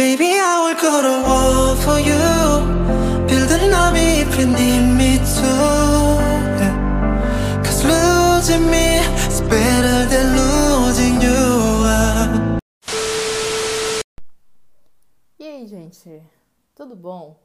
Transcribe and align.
Baby, 0.00 0.32
I 0.32 0.62
would 0.64 0.80
go 0.80 1.02
to 1.02 1.14
war 1.28 1.76
for 1.84 1.98
you. 2.00 2.24
Build 3.28 3.50
an 3.52 3.74
army 3.74 4.24
if 4.24 4.32
you 4.40 4.46
need 4.46 4.96
me 4.96 5.18
to. 5.18 5.52
Yeah. 6.56 7.60
Cause 7.62 7.84
losing 7.84 8.64
me 8.70 8.96
is 9.28 9.42
better 9.42 10.06
than 10.08 10.26
losing 10.40 11.20
you. 11.20 11.36
E 15.38 15.44
aí, 15.46 15.66
gente? 15.66 16.22
Tudo 16.74 16.96
bom? 16.96 17.38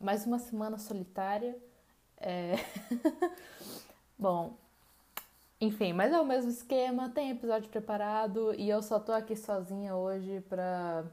Mais 0.00 0.24
uma 0.24 0.38
semana 0.38 0.78
solitária. 0.78 1.56
É... 2.16 2.60
bom, 4.16 4.54
enfim, 5.60 5.92
mas 5.92 6.12
é 6.12 6.20
o 6.20 6.24
mesmo 6.24 6.48
esquema, 6.48 7.08
tem 7.08 7.30
episódio 7.30 7.68
preparado 7.68 8.54
e 8.54 8.70
eu 8.70 8.80
só 8.82 9.00
tô 9.00 9.10
aqui 9.10 9.34
sozinha 9.34 9.96
hoje 9.96 10.40
pra 10.48 11.04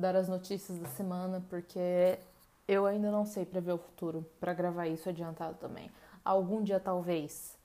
dar 0.00 0.16
as 0.16 0.28
notícias 0.28 0.78
da 0.78 0.88
semana, 0.88 1.44
porque 1.48 2.18
eu 2.66 2.86
ainda 2.86 3.10
não 3.10 3.24
sei 3.24 3.44
prever 3.44 3.72
o 3.72 3.78
futuro 3.78 4.24
para 4.40 4.54
gravar 4.54 4.86
isso 4.86 5.08
adiantado 5.08 5.56
também. 5.58 5.90
Algum 6.24 6.62
dia 6.62 6.80
talvez, 6.80 7.56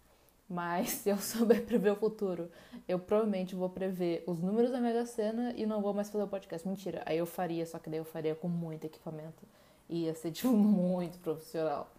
mas 0.48 0.90
se 1.02 1.10
eu 1.10 1.18
souber 1.18 1.66
prever 1.66 1.92
o 1.92 1.96
futuro, 1.96 2.50
eu 2.88 3.00
provavelmente 3.00 3.56
vou 3.56 3.70
prever 3.70 4.24
os 4.28 4.42
números 4.42 4.72
da 4.72 4.80
Mega 4.80 5.06
Sena 5.06 5.54
e 5.56 5.66
não 5.66 5.82
vou 5.82 5.94
mais 5.94 6.10
fazer 6.10 6.24
o 6.24 6.28
podcast. 6.28 6.68
Mentira, 6.68 7.04
aí 7.06 7.18
eu 7.18 7.26
faria, 7.26 7.66
só 7.66 7.80
que 7.80 7.90
daí 7.90 8.00
eu 8.00 8.06
faria 8.06 8.36
com 8.36 8.48
muito 8.48 8.86
equipamento. 8.86 9.44
Ia 9.90 10.14
ser, 10.14 10.32
tipo, 10.34 10.50
muito 10.50 11.20
profissional. 11.20 11.90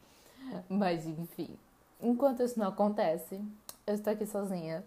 Mas 0.68 1.06
enfim, 1.06 1.56
enquanto 2.00 2.42
isso 2.42 2.58
não 2.58 2.68
acontece, 2.68 3.40
eu 3.86 3.94
estou 3.94 4.12
aqui 4.12 4.26
sozinha 4.26 4.84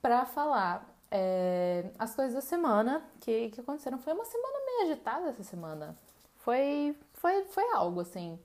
para 0.00 0.24
falar 0.24 0.94
é, 1.10 1.90
as 1.98 2.14
coisas 2.14 2.34
da 2.34 2.40
semana 2.40 3.02
que, 3.20 3.50
que 3.50 3.60
aconteceram. 3.60 3.98
Foi 3.98 4.12
uma 4.12 4.24
semana 4.24 4.63
agitada 4.82 5.28
essa 5.28 5.42
semana. 5.42 5.96
Foi, 6.36 6.96
foi, 7.14 7.44
foi 7.44 7.72
algo 7.72 8.00
assim. 8.00 8.38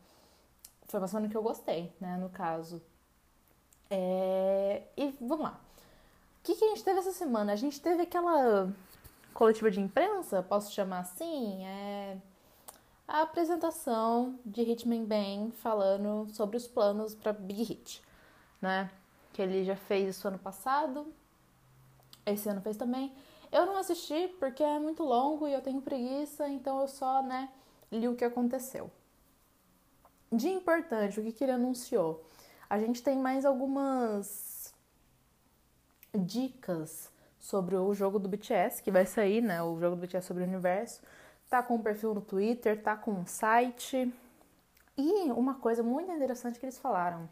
Foi 0.88 1.00
uma 1.00 1.08
semana 1.08 1.30
que 1.30 1.36
eu 1.36 1.44
gostei, 1.44 1.94
né? 2.00 2.17
No 2.17 2.30
caso. 2.30 2.81
É, 3.90 4.84
e 4.95 5.16
vamos 5.20 5.42
lá. 5.42 5.59
O 6.39 6.44
que, 6.44 6.56
que 6.56 6.66
a 6.66 6.70
gente 6.70 6.84
teve 6.84 7.00
essa 7.00 7.12
semana? 7.12 7.54
A 7.54 7.56
gente 7.56 7.81
teve 7.81 8.04
aquela 8.04 8.72
coletiva 9.34 9.70
de 9.70 9.80
imprensa, 9.80 10.42
posso 10.42 10.72
chamar 10.73 11.00
assim? 11.00 11.66
É 11.66 12.17
a 13.08 13.22
apresentação 13.23 14.39
de 14.45 14.61
Hitman 14.61 15.04
Bang 15.04 15.52
falando 15.52 16.28
sobre 16.32 16.58
os 16.58 16.67
planos 16.67 17.16
para 17.16 17.34
Big 17.34 17.64
Hit, 17.64 18.04
né? 18.61 18.92
que 19.39 19.42
ele 19.42 19.64
já 19.64 19.76
fez 19.76 20.16
isso 20.16 20.28
ano 20.28 20.38
passado. 20.38 21.08
Esse 22.26 22.50
ano 22.50 22.61
fez 22.61 22.76
também. 22.76 23.14
Eu 23.52 23.66
não 23.66 23.78
assisti 23.78 24.28
porque 24.39 24.64
é 24.64 24.78
muito 24.80 25.03
longo 25.03 25.47
e 25.47 25.53
eu 25.53 25.61
tenho 25.61 25.81
preguiça, 25.81 26.47
então 26.47 26.80
eu 26.81 26.88
só, 26.88 27.22
né, 27.23 27.50
li 27.92 28.08
o 28.08 28.16
que 28.16 28.23
aconteceu. 28.23 28.92
De 30.31 30.47
importante, 30.50 31.19
o 31.19 31.23
que, 31.23 31.31
que 31.31 31.44
ele 31.44 31.53
anunciou? 31.53 32.23
A 32.70 32.77
gente 32.77 33.02
tem 33.02 33.17
mais 33.17 33.45
algumas 33.45 34.73
dicas 36.14 37.11
sobre 37.39 37.75
o 37.75 37.94
jogo 37.94 38.20
do 38.20 38.30
BTS, 38.30 38.83
que 38.83 38.92
vai 38.92 39.05
sair, 39.05 39.42
né? 39.42 39.64
O 39.64 39.80
jogo 39.80 39.95
do 39.95 40.02
BTS 40.02 40.27
sobre 40.27 40.44
o 40.44 40.45
universo. 40.45 41.02
Tá 41.50 41.64
com 41.64 41.75
um 41.75 41.81
perfil 41.81 42.14
no 42.14 42.22
Twitter, 42.22 42.81
tá 42.81 42.95
com 42.95 43.11
um 43.11 43.25
site. 43.25 44.14
E 44.95 45.31
uma 45.31 45.55
coisa 45.55 45.81
muito 45.81 46.11
interessante 46.11 46.59
que 46.59 46.66
eles 46.66 46.77
falaram 46.77 47.27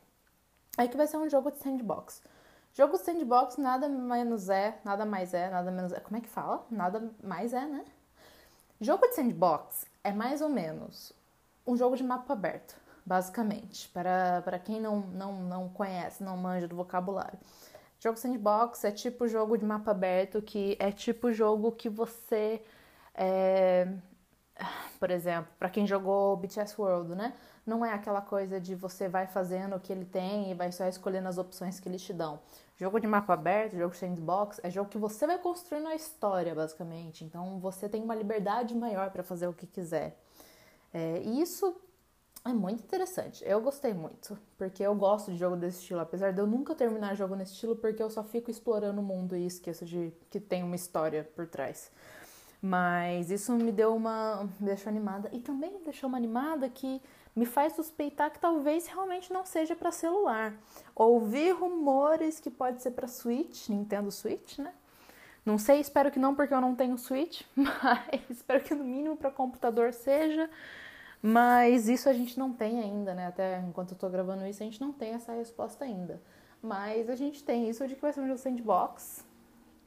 é 0.77 0.88
que 0.88 0.97
vai 0.97 1.05
ser 1.05 1.17
um 1.17 1.29
jogo 1.29 1.51
de 1.51 1.59
sandbox. 1.59 2.23
Jogo 2.78 2.95
sandbox 2.95 3.58
nada 3.58 3.89
menos 3.89 4.50
é, 4.50 4.78
nada 4.86 5.03
mais 5.03 5.33
é, 5.33 5.50
nada 5.50 5.72
menos 5.72 5.92
é. 5.92 6.00
Como 6.00 6.16
é 6.16 6.22
que 6.22 6.30
fala? 6.30 6.64
Nada 6.70 7.11
mais 7.23 7.52
é, 7.52 7.66
né? 7.66 7.84
Jogo 8.80 9.08
de 9.08 9.16
sandbox 9.16 9.88
é 10.03 10.11
mais 10.11 10.44
ou 10.44 10.50
menos 10.50 11.11
um 11.66 11.75
jogo 11.75 11.95
de 11.95 12.03
mapa 12.03 12.34
aberto, 12.34 12.75
basicamente. 13.03 13.89
Para, 13.89 14.44
para 14.44 14.59
quem 14.59 14.80
não, 14.80 15.00
não, 15.00 15.42
não 15.42 15.69
conhece, 15.69 16.23
não 16.23 16.38
manja 16.38 16.68
do 16.68 16.75
vocabulário. 16.75 17.40
Jogo 18.00 18.19
sandbox 18.19 18.84
é 18.84 18.91
tipo 18.91 19.28
jogo 19.28 19.57
de 19.57 19.66
mapa 19.66 19.90
aberto, 19.90 20.40
que 20.40 20.78
é 20.80 20.91
tipo 20.91 21.34
jogo 21.34 21.72
que 21.72 21.90
você. 21.90 22.62
É, 23.16 23.88
por 25.00 25.09
exemplo, 25.09 25.51
para 25.57 25.72
quem 25.72 25.88
jogou 25.88 26.38
BTS 26.38 26.80
World, 26.80 27.16
né? 27.16 27.34
não 27.68 27.85
é 27.85 27.91
aquela 27.91 28.22
coisa 28.22 28.62
de 28.62 28.74
você 28.74 29.09
vai 29.09 29.28
fazendo 29.28 29.75
o 29.75 29.80
que 29.80 29.91
ele 29.91 30.06
tem 30.06 30.50
e 30.50 30.53
vai 30.53 30.72
só 30.72 30.88
escolhendo 30.88 31.28
as 31.28 31.38
opções 31.38 31.80
que 31.80 31.90
eles 31.90 32.01
te 32.01 32.13
dão. 32.13 32.40
Jogo 32.77 32.99
de 32.99 33.07
mapa 33.07 33.33
aberto, 33.33 33.75
jogo 33.75 33.95
sandbox, 33.95 34.59
é 34.63 34.69
jogo 34.69 34.88
que 34.88 34.99
você 34.99 35.25
vai 35.25 35.39
construindo 35.39 35.88
a 35.88 35.95
história, 35.95 36.53
basicamente. 36.53 37.25
Então 37.25 37.59
você 37.59 37.89
tem 37.89 38.03
uma 38.03 38.13
liberdade 38.13 38.75
maior 38.75 39.09
para 39.09 39.23
fazer 39.23 39.47
o 39.47 39.53
que 39.53 39.65
quiser. 39.65 40.15
É, 40.93 41.21
e 41.23 41.41
isso 41.41 41.75
é 42.45 42.53
muito 42.53 42.83
interessante. 42.83 43.43
Eu 43.43 43.59
gostei 43.61 43.95
muito, 43.95 44.38
porque 44.59 44.83
eu 44.83 44.93
gosto 44.93 45.31
de 45.31 45.38
jogo 45.38 45.55
desse 45.55 45.79
estilo, 45.79 46.01
apesar 46.01 46.31
de 46.31 46.39
eu 46.39 46.45
nunca 46.45 46.75
terminar 46.75 47.15
jogo 47.15 47.35
nesse 47.35 47.53
estilo, 47.53 47.75
porque 47.75 48.01
eu 48.01 48.11
só 48.11 48.23
fico 48.23 48.51
explorando 48.51 49.01
o 49.01 49.03
mundo 49.03 49.35
e 49.35 49.47
esqueço 49.47 49.83
de 49.83 50.13
que 50.29 50.39
tem 50.39 50.61
uma 50.61 50.75
história 50.75 51.27
por 51.35 51.47
trás. 51.47 51.91
Mas 52.61 53.31
isso 53.31 53.53
me 53.53 53.71
deu 53.71 53.95
uma. 53.95 54.47
me 54.59 54.67
deixou 54.67 54.89
animada. 54.89 55.29
E 55.33 55.39
também 55.39 55.71
me 55.71 55.79
deixou 55.79 56.07
uma 56.07 56.17
animada 56.17 56.69
que 56.69 57.01
me 57.38 57.46
faz 57.46 57.74
suspeitar 57.74 58.31
que 58.31 58.40
talvez 58.40 58.88
realmente 58.88 59.31
não 59.31 59.46
seja 59.46 59.75
para 59.75 59.92
celular. 59.92 60.56
Ouvi 60.96 61.52
rumores 61.52 62.40
que 62.40 62.50
pode 62.50 62.81
ser 62.81 62.92
para 62.92 63.08
Switch, 63.08 63.70
Nintendo 63.70 64.09
Switch, 64.12 64.58
né? 64.58 64.74
Não 65.46 65.59
sei, 65.59 65.80
espero 65.80 66.09
que 66.09 66.18
não, 66.18 66.34
porque 66.34 66.52
eu 66.52 66.59
não 66.59 66.74
tenho 66.74 66.98
Switch, 66.98 67.44
mas 67.56 68.28
espero 68.28 68.64
que 68.64 68.74
no 68.74 68.84
mínimo 68.84 69.16
para 69.16 69.30
computador 69.30 69.94
seja. 69.94 70.50
Mas 71.22 71.88
isso 71.88 72.09
a 72.09 72.14
gente 72.14 72.40
não 72.40 72.52
tem 72.52 72.80
ainda, 72.80 73.14
né? 73.14 73.28
Até 73.28 73.59
enquanto 73.59 73.92
eu 73.92 73.98
tô 74.00 74.09
gravando 74.09 74.44
isso, 74.48 74.64
a 74.64 74.66
gente 74.66 74.81
não 74.81 74.92
tem 74.92 75.14
essa 75.14 75.31
resposta 75.31 75.86
ainda. 75.86 76.19
Mas 76.59 77.08
a 77.08 77.16
gente 77.16 77.44
tem 77.44 77.69
isso 77.69 77.88
de 77.88 77.94
que 77.94 78.02
vai 78.02 78.12
ser 78.14 78.22
um 78.22 78.28
jogo 78.28 78.40
sandbox, 78.40 79.24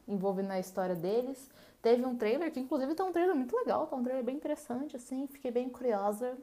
envolvendo 0.06 0.52
a 0.52 0.60
história 0.60 0.94
deles. 0.94 1.50
Teve 1.82 2.06
um 2.06 2.16
trailer, 2.16 2.52
que 2.52 2.60
inclusive 2.60 2.94
tá 2.94 3.04
um 3.04 3.10
trailer 3.10 3.34
muito 3.34 3.56
legal, 3.56 3.88
tá 3.88 3.96
um 3.96 4.04
trailer 4.04 4.22
bem 4.22 4.36
interessante, 4.36 4.94
assim, 4.94 5.26
fiquei 5.26 5.50
bem 5.50 5.68
curiosa 5.68 6.38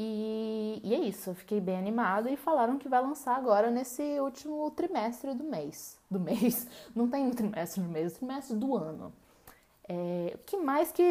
e, 0.00 0.80
e 0.84 0.94
é 0.94 0.98
isso, 1.00 1.30
eu 1.30 1.34
fiquei 1.34 1.60
bem 1.60 1.76
animada 1.76 2.30
e 2.30 2.36
falaram 2.36 2.78
que 2.78 2.88
vai 2.88 3.02
lançar 3.02 3.34
agora 3.34 3.68
nesse 3.68 4.00
último 4.20 4.70
trimestre 4.70 5.34
do 5.34 5.42
mês. 5.42 5.98
Do 6.08 6.20
mês? 6.20 6.68
Não 6.94 7.08
tem 7.08 7.26
um 7.26 7.32
trimestre 7.32 7.80
no 7.80 7.88
mês, 7.88 8.12
o 8.12 8.18
trimestre 8.18 8.56
do 8.56 8.76
ano. 8.76 9.12
É, 9.88 10.34
o 10.36 10.38
que 10.46 10.56
mais 10.56 10.92
que 10.92 11.02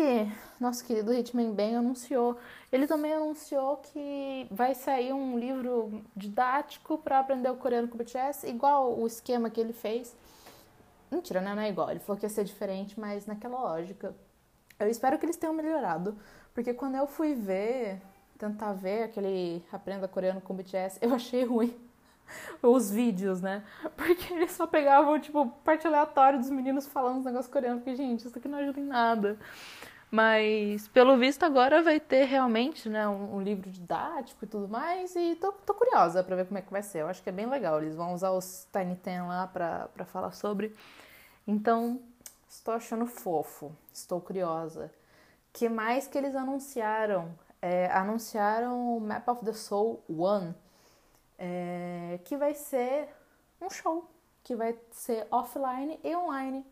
nosso 0.57 0.85
querido 0.85 1.13
Hitman 1.13 1.51
Bang 1.51 1.75
anunciou? 1.75 2.37
Ele 2.71 2.87
também 2.87 3.11
anunciou 3.11 3.75
que 3.75 4.47
vai 4.49 4.73
sair 4.73 5.11
um 5.11 5.37
livro 5.37 6.01
didático 6.15 6.97
para 6.97 7.19
aprender 7.19 7.49
o 7.49 7.57
coreano 7.57 7.89
com 7.89 7.95
o 7.95 7.97
BTS, 7.97 8.47
igual 8.47 8.97
o 8.97 9.05
esquema 9.05 9.49
que 9.49 9.59
ele 9.59 9.73
fez. 9.73 10.15
Mentira, 11.11 11.41
né? 11.41 11.53
Não 11.53 11.61
é 11.61 11.67
igual. 11.67 11.91
Ele 11.91 11.99
falou 11.99 12.17
que 12.17 12.25
ia 12.25 12.29
ser 12.29 12.45
diferente, 12.45 12.97
mas 12.97 13.25
naquela 13.25 13.59
lógica. 13.59 14.15
Eu 14.79 14.87
espero 14.87 15.19
que 15.19 15.25
eles 15.25 15.35
tenham 15.35 15.53
melhorado, 15.53 16.17
porque 16.53 16.73
quando 16.73 16.95
eu 16.95 17.05
fui 17.05 17.33
ver 17.33 18.01
tentar 18.37 18.73
ver 18.73 19.03
aquele 19.03 19.63
Aprenda 19.71 20.07
Coreano 20.07 20.41
com 20.41 20.55
BTS, 20.55 20.99
eu 21.01 21.13
achei 21.13 21.43
ruim 21.43 21.75
os 22.61 22.91
vídeos, 22.91 23.41
né? 23.41 23.63
Porque 23.95 24.33
eles 24.33 24.51
só 24.51 24.67
pegavam, 24.67 25.19
tipo, 25.19 25.47
parte 25.63 25.87
aleatória 25.87 26.39
dos 26.39 26.49
meninos 26.49 26.87
falando 26.87 27.19
os 27.19 27.25
negócios 27.25 27.51
coreanos. 27.51 27.83
Porque, 27.83 27.95
gente, 27.95 28.25
isso 28.25 28.37
aqui 28.37 28.47
não 28.47 28.59
ajuda 28.59 28.79
em 28.79 28.85
nada. 28.85 29.37
Mas, 30.09 30.87
pelo 30.87 31.17
visto, 31.17 31.43
agora 31.43 31.81
vai 31.81 31.99
ter 31.99 32.23
realmente, 32.23 32.87
né, 32.87 33.07
um, 33.07 33.35
um 33.35 33.41
livro 33.41 33.69
didático 33.69 34.45
e 34.45 34.47
tudo 34.47 34.67
mais. 34.67 35.15
E 35.15 35.35
tô, 35.35 35.51
tô, 35.51 35.73
curiosa 35.73 36.23
pra 36.23 36.35
ver 36.35 36.45
como 36.45 36.57
é 36.57 36.61
que 36.61 36.71
vai 36.71 36.81
ser. 36.81 36.99
Eu 36.99 37.07
acho 37.07 37.21
que 37.21 37.29
é 37.29 37.31
bem 37.31 37.45
legal. 37.45 37.81
Eles 37.81 37.95
vão 37.95 38.13
usar 38.13 38.31
os 38.31 38.67
Tiny 38.71 38.95
Ten 38.95 39.23
lá 39.27 39.47
pra, 39.47 39.89
pra 39.93 40.05
falar 40.05 40.31
sobre. 40.31 40.73
Então, 41.45 41.99
estou 42.47 42.73
achando 42.73 43.05
fofo. 43.05 43.71
Estou 43.93 44.21
curiosa. 44.21 44.91
que 45.51 45.67
mais 45.67 46.07
que 46.07 46.17
eles 46.17 46.35
anunciaram? 46.35 47.33
É, 47.61 47.87
anunciaram 47.91 48.97
o 48.97 49.01
Map 49.01 49.27
of 49.27 49.45
the 49.45 49.53
Soul 49.53 50.03
One, 50.09 50.53
é, 51.37 52.19
que 52.25 52.37
vai 52.37 52.53
ser 52.53 53.09
um 53.61 53.69
show, 53.69 54.09
que 54.43 54.55
vai 54.55 54.77
ser 54.91 55.27
offline 55.31 55.99
e 56.03 56.15
online. 56.15 56.65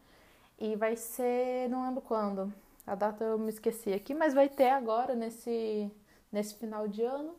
E 0.57 0.75
vai 0.75 0.95
ser, 0.95 1.69
não 1.69 1.83
lembro 1.85 2.01
quando, 2.01 2.53
a 2.87 2.95
data 2.95 3.23
eu 3.23 3.37
me 3.37 3.49
esqueci 3.49 3.93
aqui, 3.93 4.13
mas 4.13 4.33
vai 4.33 4.47
ter 4.47 4.69
agora 4.69 5.15
nesse, 5.15 5.91
nesse 6.31 6.55
final 6.55 6.87
de 6.87 7.03
ano. 7.03 7.35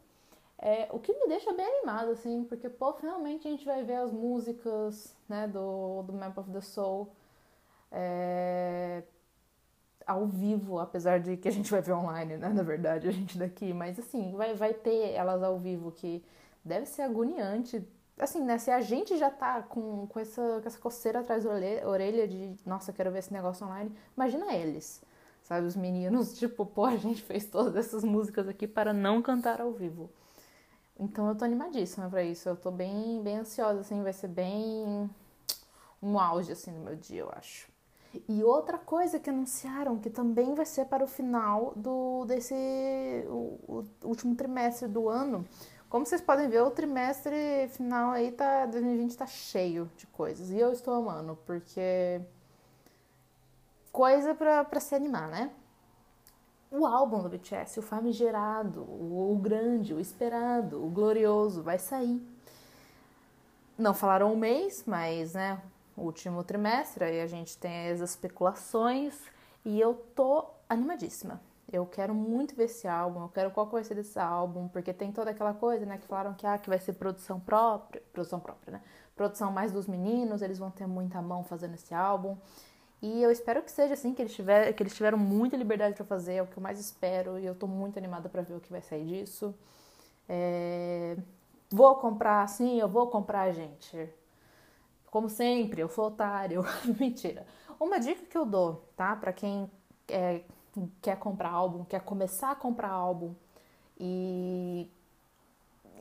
É, 0.58 0.88
o 0.90 0.98
que 0.98 1.12
me 1.12 1.28
deixa 1.28 1.52
bem 1.52 1.66
animado, 1.66 2.10
assim, 2.10 2.44
porque, 2.44 2.68
pô, 2.68 2.92
finalmente 2.94 3.46
a 3.46 3.50
gente 3.50 3.64
vai 3.64 3.82
ver 3.84 3.96
as 3.96 4.12
músicas, 4.12 5.14
né, 5.28 5.46
do, 5.46 6.02
do 6.02 6.12
Map 6.12 6.36
of 6.38 6.50
the 6.50 6.60
Soul. 6.60 7.08
É, 7.92 9.02
ao 10.06 10.26
vivo, 10.26 10.78
apesar 10.78 11.18
de 11.20 11.36
que 11.36 11.48
a 11.48 11.52
gente 11.52 11.70
vai 11.70 11.82
ver 11.82 11.92
online, 11.92 12.36
né? 12.36 12.48
Na 12.48 12.62
verdade, 12.62 13.08
a 13.08 13.12
gente 13.12 13.36
daqui, 13.36 13.72
mas 13.74 13.98
assim, 13.98 14.32
vai, 14.36 14.54
vai 14.54 14.72
ter 14.72 15.12
elas 15.12 15.42
ao 15.42 15.58
vivo, 15.58 15.90
que 15.92 16.22
deve 16.64 16.86
ser 16.86 17.02
agoniante. 17.02 17.86
Assim, 18.18 18.42
né? 18.42 18.56
Se 18.58 18.70
a 18.70 18.80
gente 18.80 19.16
já 19.18 19.30
tá 19.30 19.62
com, 19.62 20.06
com, 20.06 20.20
essa, 20.20 20.60
com 20.62 20.66
essa 20.68 20.78
coceira 20.78 21.20
atrás 21.20 21.44
da 21.44 21.50
orelha 21.88 22.26
de, 22.28 22.54
nossa, 22.64 22.92
quero 22.92 23.10
ver 23.10 23.18
esse 23.18 23.32
negócio 23.32 23.66
online, 23.66 23.92
imagina 24.16 24.54
eles. 24.54 25.02
sabe? 25.42 25.66
Os 25.66 25.76
meninos, 25.76 26.36
tipo, 26.38 26.64
pô, 26.66 26.84
a 26.86 26.96
gente 26.96 27.22
fez 27.22 27.46
todas 27.46 27.76
essas 27.76 28.04
músicas 28.04 28.48
aqui 28.48 28.66
para 28.66 28.92
não 28.92 29.20
cantar 29.22 29.60
ao 29.60 29.72
vivo. 29.72 30.10
Então 30.98 31.28
eu 31.28 31.34
tô 31.36 31.44
animadíssima 31.44 32.08
pra 32.08 32.22
isso. 32.22 32.48
Eu 32.48 32.56
tô 32.56 32.70
bem, 32.70 33.22
bem 33.22 33.38
ansiosa, 33.38 33.80
assim, 33.80 34.02
vai 34.02 34.12
ser 34.12 34.28
bem 34.28 35.10
um 36.02 36.18
auge, 36.18 36.52
assim, 36.52 36.70
no 36.72 36.80
meu 36.80 36.96
dia, 36.96 37.20
eu 37.20 37.30
acho. 37.36 37.68
E 38.28 38.42
outra 38.42 38.78
coisa 38.78 39.18
que 39.18 39.30
anunciaram, 39.30 39.98
que 39.98 40.10
também 40.10 40.54
vai 40.54 40.66
ser 40.66 40.86
para 40.86 41.04
o 41.04 41.06
final 41.06 41.72
do 41.76 42.24
desse 42.24 42.54
o, 43.28 43.58
o 43.68 43.84
último 44.04 44.34
trimestre 44.34 44.88
do 44.88 45.08
ano. 45.08 45.44
Como 45.88 46.04
vocês 46.04 46.20
podem 46.20 46.48
ver, 46.48 46.62
o 46.62 46.70
trimestre 46.70 47.68
final 47.70 48.10
aí 48.10 48.32
tá 48.32 48.66
2020 48.66 49.16
tá 49.16 49.26
cheio 49.26 49.90
de 49.96 50.06
coisas. 50.08 50.50
E 50.50 50.58
eu 50.58 50.72
estou 50.72 50.94
amando, 50.94 51.38
porque 51.46 52.20
coisa 53.92 54.34
pra 54.34 54.80
se 54.80 54.94
animar, 54.94 55.28
né? 55.28 55.50
O 56.70 56.84
álbum 56.84 57.22
do 57.22 57.28
BTS, 57.28 57.78
o 57.78 57.82
famigerado, 57.82 58.82
o, 58.82 59.32
o 59.32 59.38
grande, 59.38 59.94
o 59.94 60.00
esperado, 60.00 60.84
o 60.84 60.90
glorioso, 60.90 61.62
vai 61.62 61.78
sair. 61.78 62.20
Não 63.78 63.94
falaram 63.94 64.32
um 64.32 64.36
mês, 64.36 64.84
mas, 64.86 65.34
né, 65.34 65.60
último 65.96 66.44
trimestre, 66.44 67.04
aí 67.04 67.20
a 67.20 67.26
gente 67.26 67.56
tem 67.56 67.90
as 67.90 68.00
especulações 68.00 69.18
e 69.64 69.80
eu 69.80 69.94
tô 70.14 70.44
animadíssima. 70.68 71.40
Eu 71.72 71.84
quero 71.84 72.14
muito 72.14 72.54
ver 72.54 72.64
esse 72.64 72.86
álbum, 72.86 73.22
eu 73.22 73.28
quero 73.28 73.50
qual 73.50 73.66
vai 73.66 73.82
ser 73.82 73.96
desse 73.96 74.18
álbum, 74.18 74.68
porque 74.68 74.92
tem 74.92 75.10
toda 75.10 75.32
aquela 75.32 75.52
coisa, 75.52 75.84
né, 75.84 75.98
que 75.98 76.06
falaram 76.06 76.32
que, 76.34 76.46
ah, 76.46 76.56
que 76.58 76.68
vai 76.68 76.78
ser 76.78 76.92
produção 76.92 77.40
própria, 77.40 78.00
produção 78.12 78.38
própria, 78.38 78.74
né, 78.74 78.82
produção 79.16 79.50
mais 79.50 79.72
dos 79.72 79.88
meninos, 79.88 80.42
eles 80.42 80.58
vão 80.58 80.70
ter 80.70 80.86
muita 80.86 81.20
mão 81.20 81.42
fazendo 81.42 81.74
esse 81.74 81.92
álbum. 81.92 82.36
E 83.02 83.22
eu 83.22 83.30
espero 83.30 83.62
que 83.62 83.70
seja 83.70 83.94
assim, 83.94 84.14
que 84.14 84.22
eles, 84.22 84.34
tiver, 84.34 84.72
que 84.72 84.82
eles 84.82 84.94
tiveram 84.94 85.18
muita 85.18 85.56
liberdade 85.56 85.94
para 85.94 86.04
fazer, 86.04 86.34
é 86.34 86.42
o 86.42 86.46
que 86.46 86.56
eu 86.56 86.62
mais 86.62 86.78
espero, 86.78 87.38
e 87.38 87.44
eu 87.44 87.54
tô 87.54 87.66
muito 87.66 87.98
animada 87.98 88.28
para 88.28 88.42
ver 88.42 88.54
o 88.54 88.60
que 88.60 88.70
vai 88.70 88.80
sair 88.80 89.04
disso. 89.04 89.54
É... 90.28 91.16
Vou 91.70 91.96
comprar, 91.96 92.48
sim, 92.48 92.78
eu 92.78 92.88
vou 92.88 93.08
comprar, 93.08 93.50
gente. 93.52 94.08
Como 95.16 95.30
sempre, 95.30 95.80
eu 95.80 95.88
sou 95.88 96.08
otário. 96.08 96.62
Mentira. 97.00 97.46
Uma 97.80 97.98
dica 97.98 98.26
que 98.26 98.36
eu 98.36 98.44
dou, 98.44 98.86
tá? 98.94 99.16
Para 99.16 99.32
quem 99.32 99.70
é, 100.08 100.42
quer 101.00 101.18
comprar 101.18 101.48
álbum, 101.48 101.86
quer 101.86 102.02
começar 102.02 102.50
a 102.50 102.54
comprar 102.54 102.90
álbum 102.90 103.34
e. 103.98 104.90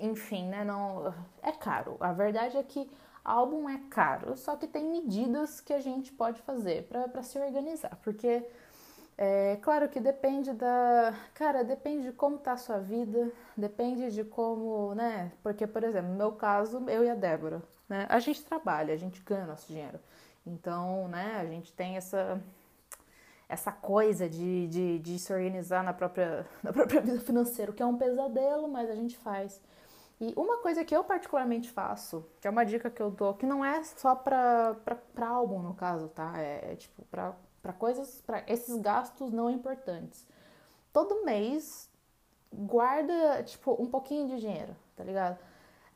Enfim, 0.01 0.47
né? 0.50 0.65
Não. 0.65 1.15
É 1.41 1.53
caro. 1.53 1.95
A 2.01 2.12
verdade 2.12 2.57
é 2.57 2.63
que 2.63 2.91
álbum 3.23 3.69
é 3.69 3.79
caro, 3.89 4.35
só 4.35 4.57
que 4.57 4.67
tem 4.67 4.83
medidas 4.83 5.62
que 5.62 5.71
a 5.71 5.79
gente 5.79 6.12
pode 6.12 6.41
fazer 6.41 6.83
para 6.83 7.23
se 7.23 7.39
organizar, 7.39 7.97
porque 8.03 8.45
é 9.17 9.57
claro 9.62 9.88
que 9.88 10.01
depende 10.01 10.51
da. 10.51 11.13
Cara, 11.33 11.63
depende 11.63 12.07
de 12.07 12.12
como 12.12 12.38
tá 12.38 12.51
a 12.51 12.57
sua 12.57 12.79
vida, 12.79 13.31
depende 13.56 14.12
de 14.12 14.25
como, 14.25 14.94
né? 14.94 15.31
Porque, 15.41 15.65
por 15.65 15.85
exemplo, 15.85 16.12
no 16.12 16.17
meu 16.17 16.33
caso, 16.33 16.83
eu 16.89 17.06
e 17.06 17.09
a 17.09 17.15
Débora, 17.15 17.63
né? 17.87 18.05
A 18.09 18.19
gente 18.19 18.43
trabalha, 18.43 18.93
a 18.93 18.97
gente 18.97 19.21
ganha 19.21 19.45
nosso 19.45 19.67
dinheiro. 19.67 19.99
Então, 20.45 21.07
né, 21.07 21.37
a 21.39 21.45
gente 21.45 21.73
tem 21.73 21.97
essa 21.97 22.41
essa 23.47 23.71
coisa 23.71 24.27
de, 24.27 24.67
de, 24.67 24.99
de 24.99 25.19
se 25.19 25.31
organizar 25.31 25.83
na 25.83 25.93
própria, 25.93 26.47
na 26.63 26.73
própria 26.73 27.01
vida 27.01 27.19
financeira, 27.19 27.71
que 27.71 27.81
é 27.81 27.85
um 27.85 27.97
pesadelo, 27.97 28.67
mas 28.67 28.89
a 28.89 28.95
gente 28.95 29.17
faz. 29.17 29.61
E 30.19 30.33
uma 30.35 30.57
coisa 30.57 30.83
que 30.83 30.95
eu 30.95 31.03
particularmente 31.03 31.69
faço, 31.69 32.25
que 32.39 32.47
é 32.47 32.49
uma 32.49 32.65
dica 32.65 32.89
que 32.89 33.01
eu 33.01 33.11
dou, 33.11 33.33
que 33.33 33.45
não 33.45 33.63
é 33.63 33.83
só 33.83 34.15
pra 34.15 34.75
álbum 35.27 35.59
no 35.59 35.73
caso, 35.73 36.07
tá? 36.07 36.33
É, 36.38 36.71
é 36.71 36.75
tipo 36.75 37.03
pra 37.05 37.73
coisas, 37.77 38.21
para 38.25 38.43
esses 38.47 38.77
gastos 38.77 39.31
não 39.31 39.49
importantes. 39.49 40.25
Todo 40.93 41.25
mês 41.25 41.89
guarda, 42.53 43.43
tipo, 43.43 43.75
um 43.81 43.88
pouquinho 43.88 44.27
de 44.29 44.39
dinheiro, 44.39 44.75
tá 44.95 45.03
ligado? 45.03 45.38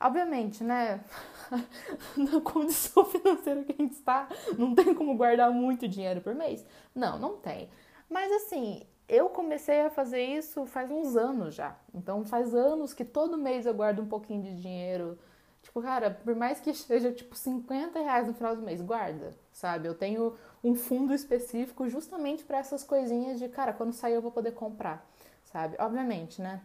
Obviamente, 0.02 0.64
né? 0.64 1.04
Na 2.16 2.40
condição 2.42 3.04
financeira 3.06 3.64
que 3.64 3.74
a 3.74 3.76
gente 3.76 3.94
está, 3.94 4.30
não 4.58 4.74
tem 4.74 4.94
como 4.94 5.16
guardar 5.16 5.52
muito 5.52 5.88
dinheiro 5.88 6.22
por 6.22 6.34
mês. 6.34 6.66
Não, 6.96 7.20
não 7.20 7.36
tem. 7.38 7.70
Mas 8.10 8.32
assim, 8.32 8.84
eu 9.10 9.28
comecei 9.30 9.82
a 9.82 9.90
fazer 9.90 10.24
isso 10.24 10.66
faz 10.66 10.90
uns 10.90 11.18
anos 11.18 11.56
já. 11.56 11.76
Então 11.94 12.24
faz 12.24 12.56
anos 12.56 12.94
que 12.94 13.04
todo 13.04 13.38
mês 13.38 13.66
eu 13.66 13.74
guardo 13.74 14.02
um 14.02 14.08
pouquinho 14.08 14.42
de 14.44 14.62
dinheiro. 14.62 15.18
Tipo, 15.62 15.82
cara, 15.82 16.12
por 16.12 16.36
mais 16.36 16.60
que 16.62 16.74
seja 16.74 17.12
tipo 17.12 17.36
50 17.36 18.00
reais 18.00 18.28
no 18.28 18.34
final 18.34 18.56
do 18.56 18.62
mês, 18.62 18.82
guarda, 18.82 19.32
sabe? 19.52 19.88
Eu 19.88 19.94
tenho 19.94 20.36
um 20.64 20.76
fundo 20.76 21.14
específico 21.14 21.90
justamente 21.90 22.44
para 22.46 22.60
essas 22.60 22.84
coisinhas 22.84 23.38
de, 23.38 23.50
cara, 23.50 23.74
quando 23.74 23.92
sair 23.92 24.14
eu 24.14 24.22
vou 24.22 24.32
poder 24.32 24.54
comprar, 24.54 25.06
sabe? 25.44 25.76
Obviamente, 25.80 26.42
né? 26.42 26.62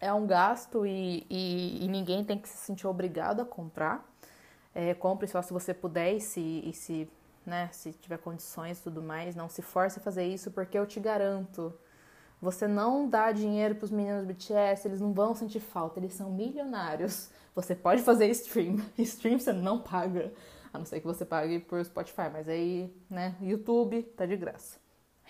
É 0.00 0.12
um 0.12 0.26
gasto 0.26 0.86
e, 0.86 1.26
e, 1.28 1.84
e 1.84 1.88
ninguém 1.88 2.24
tem 2.24 2.38
que 2.38 2.48
se 2.48 2.56
sentir 2.56 2.86
obrigado 2.86 3.40
a 3.40 3.44
comprar. 3.44 4.08
É, 4.74 4.94
compre 4.94 5.26
só 5.28 5.42
se 5.42 5.52
você 5.52 5.74
puder 5.74 6.14
e 6.14 6.20
se, 6.20 6.62
e 6.64 6.72
se 6.72 7.08
né? 7.44 7.68
Se 7.72 7.92
tiver 7.92 8.18
condições 8.18 8.78
e 8.78 8.82
tudo 8.82 9.02
mais, 9.02 9.34
não 9.34 9.48
se 9.48 9.62
force 9.62 9.98
a 9.98 10.02
fazer 10.02 10.26
isso, 10.26 10.50
porque 10.50 10.78
eu 10.78 10.86
te 10.86 11.00
garanto, 11.00 11.74
você 12.40 12.66
não 12.66 13.08
dá 13.08 13.32
dinheiro 13.32 13.74
para 13.74 13.84
os 13.84 13.90
meninos 13.90 14.22
do 14.22 14.32
BTS, 14.32 14.86
eles 14.86 15.00
não 15.00 15.12
vão 15.12 15.34
sentir 15.34 15.60
falta, 15.60 15.98
eles 15.98 16.14
são 16.14 16.30
milionários. 16.30 17.30
Você 17.54 17.74
pode 17.74 18.02
fazer 18.02 18.28
stream, 18.30 18.76
stream 18.98 19.38
você 19.38 19.52
não 19.52 19.80
paga, 19.80 20.32
a 20.72 20.78
não 20.78 20.86
ser 20.86 21.00
que 21.00 21.06
você 21.06 21.24
pague 21.24 21.58
por 21.58 21.84
Spotify, 21.84 22.30
mas 22.32 22.48
aí, 22.48 22.94
né, 23.08 23.36
YouTube 23.40 24.02
tá 24.16 24.24
de 24.24 24.36
graça. 24.36 24.78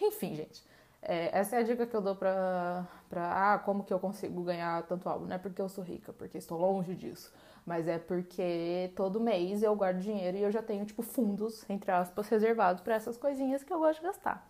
Enfim, 0.00 0.34
gente, 0.34 0.62
é, 1.02 1.36
essa 1.36 1.56
é 1.56 1.58
a 1.60 1.62
dica 1.62 1.86
que 1.86 1.94
eu 1.94 2.00
dou 2.00 2.14
pra, 2.14 2.86
pra, 3.10 3.54
ah, 3.54 3.58
como 3.58 3.84
que 3.84 3.92
eu 3.92 3.98
consigo 3.98 4.42
ganhar 4.42 4.82
tanto 4.84 5.06
álbum, 5.06 5.26
não 5.26 5.34
é 5.34 5.38
porque 5.38 5.60
eu 5.60 5.68
sou 5.68 5.84
rica, 5.84 6.14
porque 6.14 6.38
estou 6.38 6.58
longe 6.58 6.94
disso 6.94 7.30
mas 7.64 7.86
é 7.86 7.98
porque 7.98 8.90
todo 8.96 9.20
mês 9.20 9.62
eu 9.62 9.74
guardo 9.74 10.00
dinheiro 10.00 10.36
e 10.36 10.42
eu 10.42 10.50
já 10.50 10.62
tenho, 10.62 10.84
tipo, 10.84 11.02
fundos, 11.02 11.64
entre 11.68 11.90
aspas, 11.90 12.28
reservados 12.28 12.82
para 12.82 12.94
essas 12.94 13.16
coisinhas 13.16 13.62
que 13.62 13.72
eu 13.72 13.78
gosto 13.78 14.00
de 14.00 14.06
gastar. 14.06 14.48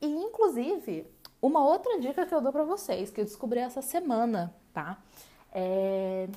E, 0.00 0.06
inclusive, 0.06 1.06
uma 1.40 1.64
outra 1.64 1.98
dica 1.98 2.26
que 2.26 2.34
eu 2.34 2.40
dou 2.40 2.52
para 2.52 2.64
vocês, 2.64 3.10
que 3.10 3.20
eu 3.20 3.24
descobri 3.24 3.60
essa 3.60 3.80
semana, 3.80 4.54
tá? 4.72 4.98
É... 5.52 6.28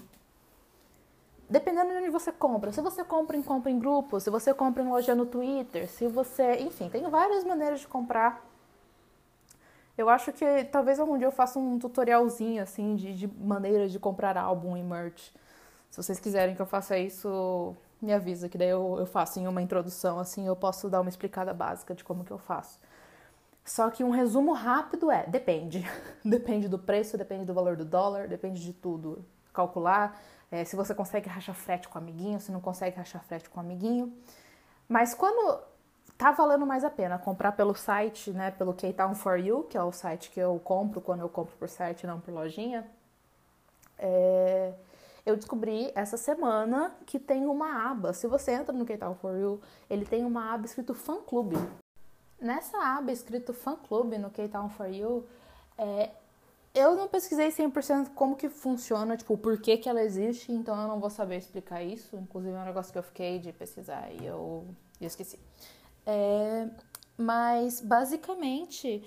Dependendo 1.49 1.91
de 1.91 1.97
onde 1.97 2.09
você 2.09 2.31
compra, 2.31 2.71
se 2.71 2.81
você 2.81 3.03
compra 3.03 3.37
em 3.37 3.43
compra 3.43 3.69
em 3.69 3.77
grupo, 3.77 4.19
se 4.19 4.31
você 4.31 4.51
compra 4.53 4.81
em 4.81 4.87
loja 4.87 5.13
no 5.13 5.27
Twitter, 5.27 5.87
se 5.87 6.07
você. 6.07 6.55
Enfim, 6.61 6.89
tem 6.89 7.07
várias 7.07 7.43
maneiras 7.43 7.81
de 7.81 7.87
comprar. 7.87 8.43
Eu 9.97 10.09
acho 10.09 10.33
que 10.33 10.65
talvez 10.65 10.99
algum 10.99 11.17
dia 11.17 11.27
eu 11.27 11.31
faça 11.31 11.57
um 11.57 11.79
tutorialzinho, 11.79 12.61
assim, 12.61 12.95
de, 12.95 13.13
de 13.13 13.27
maneiras 13.27 13.91
de 13.91 13.99
comprar 13.99 14.37
álbum 14.37 14.75
e 14.75 14.83
merch. 14.83 15.31
Se 15.89 16.03
vocês 16.03 16.19
quiserem 16.19 16.53
que 16.53 16.61
eu 16.61 16.65
faça 16.65 16.97
isso, 16.97 17.75
me 18.01 18.11
avisa, 18.13 18.49
que 18.49 18.57
daí 18.57 18.69
eu, 18.69 18.97
eu 18.99 19.05
faço 19.05 19.39
em 19.39 19.47
uma 19.47 19.61
introdução, 19.61 20.19
assim, 20.19 20.45
eu 20.45 20.55
posso 20.55 20.89
dar 20.89 20.99
uma 20.99 21.09
explicada 21.09 21.53
básica 21.53 21.95
de 21.95 22.03
como 22.03 22.25
que 22.25 22.31
eu 22.31 22.37
faço. 22.37 22.79
Só 23.63 23.89
que 23.89 24.03
um 24.03 24.09
resumo 24.11 24.53
rápido 24.53 25.09
é, 25.09 25.25
depende. 25.25 25.83
depende 26.23 26.67
do 26.67 26.77
preço, 26.77 27.17
depende 27.17 27.45
do 27.45 27.53
valor 27.53 27.75
do 27.75 27.85
dólar, 27.85 28.27
depende 28.27 28.61
de 28.61 28.73
tudo. 28.73 29.25
Calcular 29.53 30.19
é, 30.51 30.63
se 30.63 30.75
você 30.75 30.93
consegue 30.93 31.27
rachar 31.27 31.55
frete 31.55 31.87
com 31.87 31.97
o 31.97 32.01
amiguinho, 32.01 32.39
se 32.39 32.51
não 32.51 32.61
consegue 32.61 32.95
rachar 32.95 33.23
frete 33.23 33.49
com 33.49 33.57
o 33.57 33.63
amiguinho. 33.63 34.13
Mas 34.87 35.13
quando 35.13 35.63
tá 36.17 36.31
valendo 36.31 36.65
mais 36.65 36.83
a 36.83 36.89
pena 36.89 37.17
comprar 37.17 37.51
pelo 37.53 37.75
site, 37.75 38.31
né, 38.31 38.51
pelo 38.51 38.73
K-Town 38.73 39.15
for 39.15 39.37
You, 39.37 39.63
que 39.63 39.77
é 39.77 39.83
o 39.83 39.91
site 39.91 40.31
que 40.31 40.39
eu 40.39 40.59
compro 40.63 41.01
quando 41.01 41.21
eu 41.21 41.29
compro 41.29 41.55
por 41.57 41.69
site, 41.69 42.07
não 42.07 42.19
por 42.19 42.33
lojinha, 42.33 42.89
é, 43.97 44.73
eu 45.25 45.35
descobri 45.35 45.91
essa 45.95 46.17
semana 46.17 46.95
que 47.05 47.17
tem 47.17 47.45
uma 47.45 47.89
aba. 47.89 48.13
Se 48.13 48.27
você 48.27 48.51
entra 48.51 48.71
no 48.71 48.85
K-Tal 48.85 49.15
For 49.15 49.35
You, 49.35 49.61
ele 49.89 50.05
tem 50.05 50.23
uma 50.23 50.53
aba 50.53 50.65
escrito 50.65 50.93
Fã 50.93 51.17
Clube. 51.21 51.57
Nessa 52.39 52.77
aba 52.77 53.11
escrito 53.11 53.53
Fã 53.53 53.75
Clube 53.75 54.17
no 54.17 54.29
K-Town 54.29 54.69
For 54.69 54.87
You, 54.87 55.25
é, 55.77 56.11
eu 56.75 56.95
não 56.95 57.07
pesquisei 57.07 57.49
100% 57.49 58.09
como 58.13 58.35
que 58.35 58.49
funciona, 58.49 59.17
tipo, 59.17 59.37
por 59.37 59.59
que 59.59 59.77
que 59.77 59.89
ela 59.89 60.03
existe, 60.03 60.51
então 60.51 60.79
eu 60.79 60.87
não 60.87 60.99
vou 60.99 61.09
saber 61.09 61.37
explicar 61.37 61.81
isso. 61.81 62.15
Inclusive 62.17 62.53
é 62.53 62.59
um 62.59 62.65
negócio 62.65 62.91
que 62.91 62.99
eu 62.99 63.03
fiquei 63.03 63.39
de 63.39 63.51
pesquisar 63.51 64.11
e 64.11 64.25
eu, 64.25 64.65
eu 65.01 65.07
esqueci. 65.07 65.39
É, 66.05 66.67
mas, 67.17 67.81
basicamente, 67.81 69.03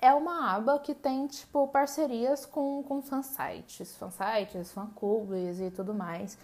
é 0.00 0.14
uma 0.14 0.54
aba 0.54 0.78
que 0.78 0.94
tem, 0.94 1.26
tipo, 1.26 1.66
parcerias 1.68 2.46
com, 2.46 2.82
com 2.84 3.02
fansites, 3.02 3.96
fansites, 3.96 4.72
fanclubes 4.72 5.60
e 5.60 5.70
tudo 5.70 5.92
mais. 5.92 6.38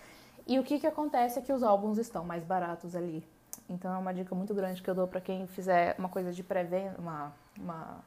E 0.46 0.58
o 0.58 0.64
que 0.64 0.78
que 0.78 0.86
acontece 0.86 1.38
é 1.38 1.42
que 1.42 1.52
os 1.52 1.62
álbuns 1.62 1.98
estão 1.98 2.24
mais 2.24 2.44
baratos 2.44 2.94
ali. 2.94 3.24
Então 3.68 3.94
é 3.94 3.96
uma 3.96 4.12
dica 4.12 4.34
muito 4.34 4.52
grande 4.52 4.82
que 4.82 4.90
eu 4.90 4.94
dou 4.94 5.06
para 5.06 5.20
quem 5.20 5.46
fizer 5.46 5.94
uma 5.98 6.08
coisa 6.08 6.32
de 6.32 6.42
pré-venda, 6.42 6.96
uma, 6.98 7.32
uma 7.58 8.04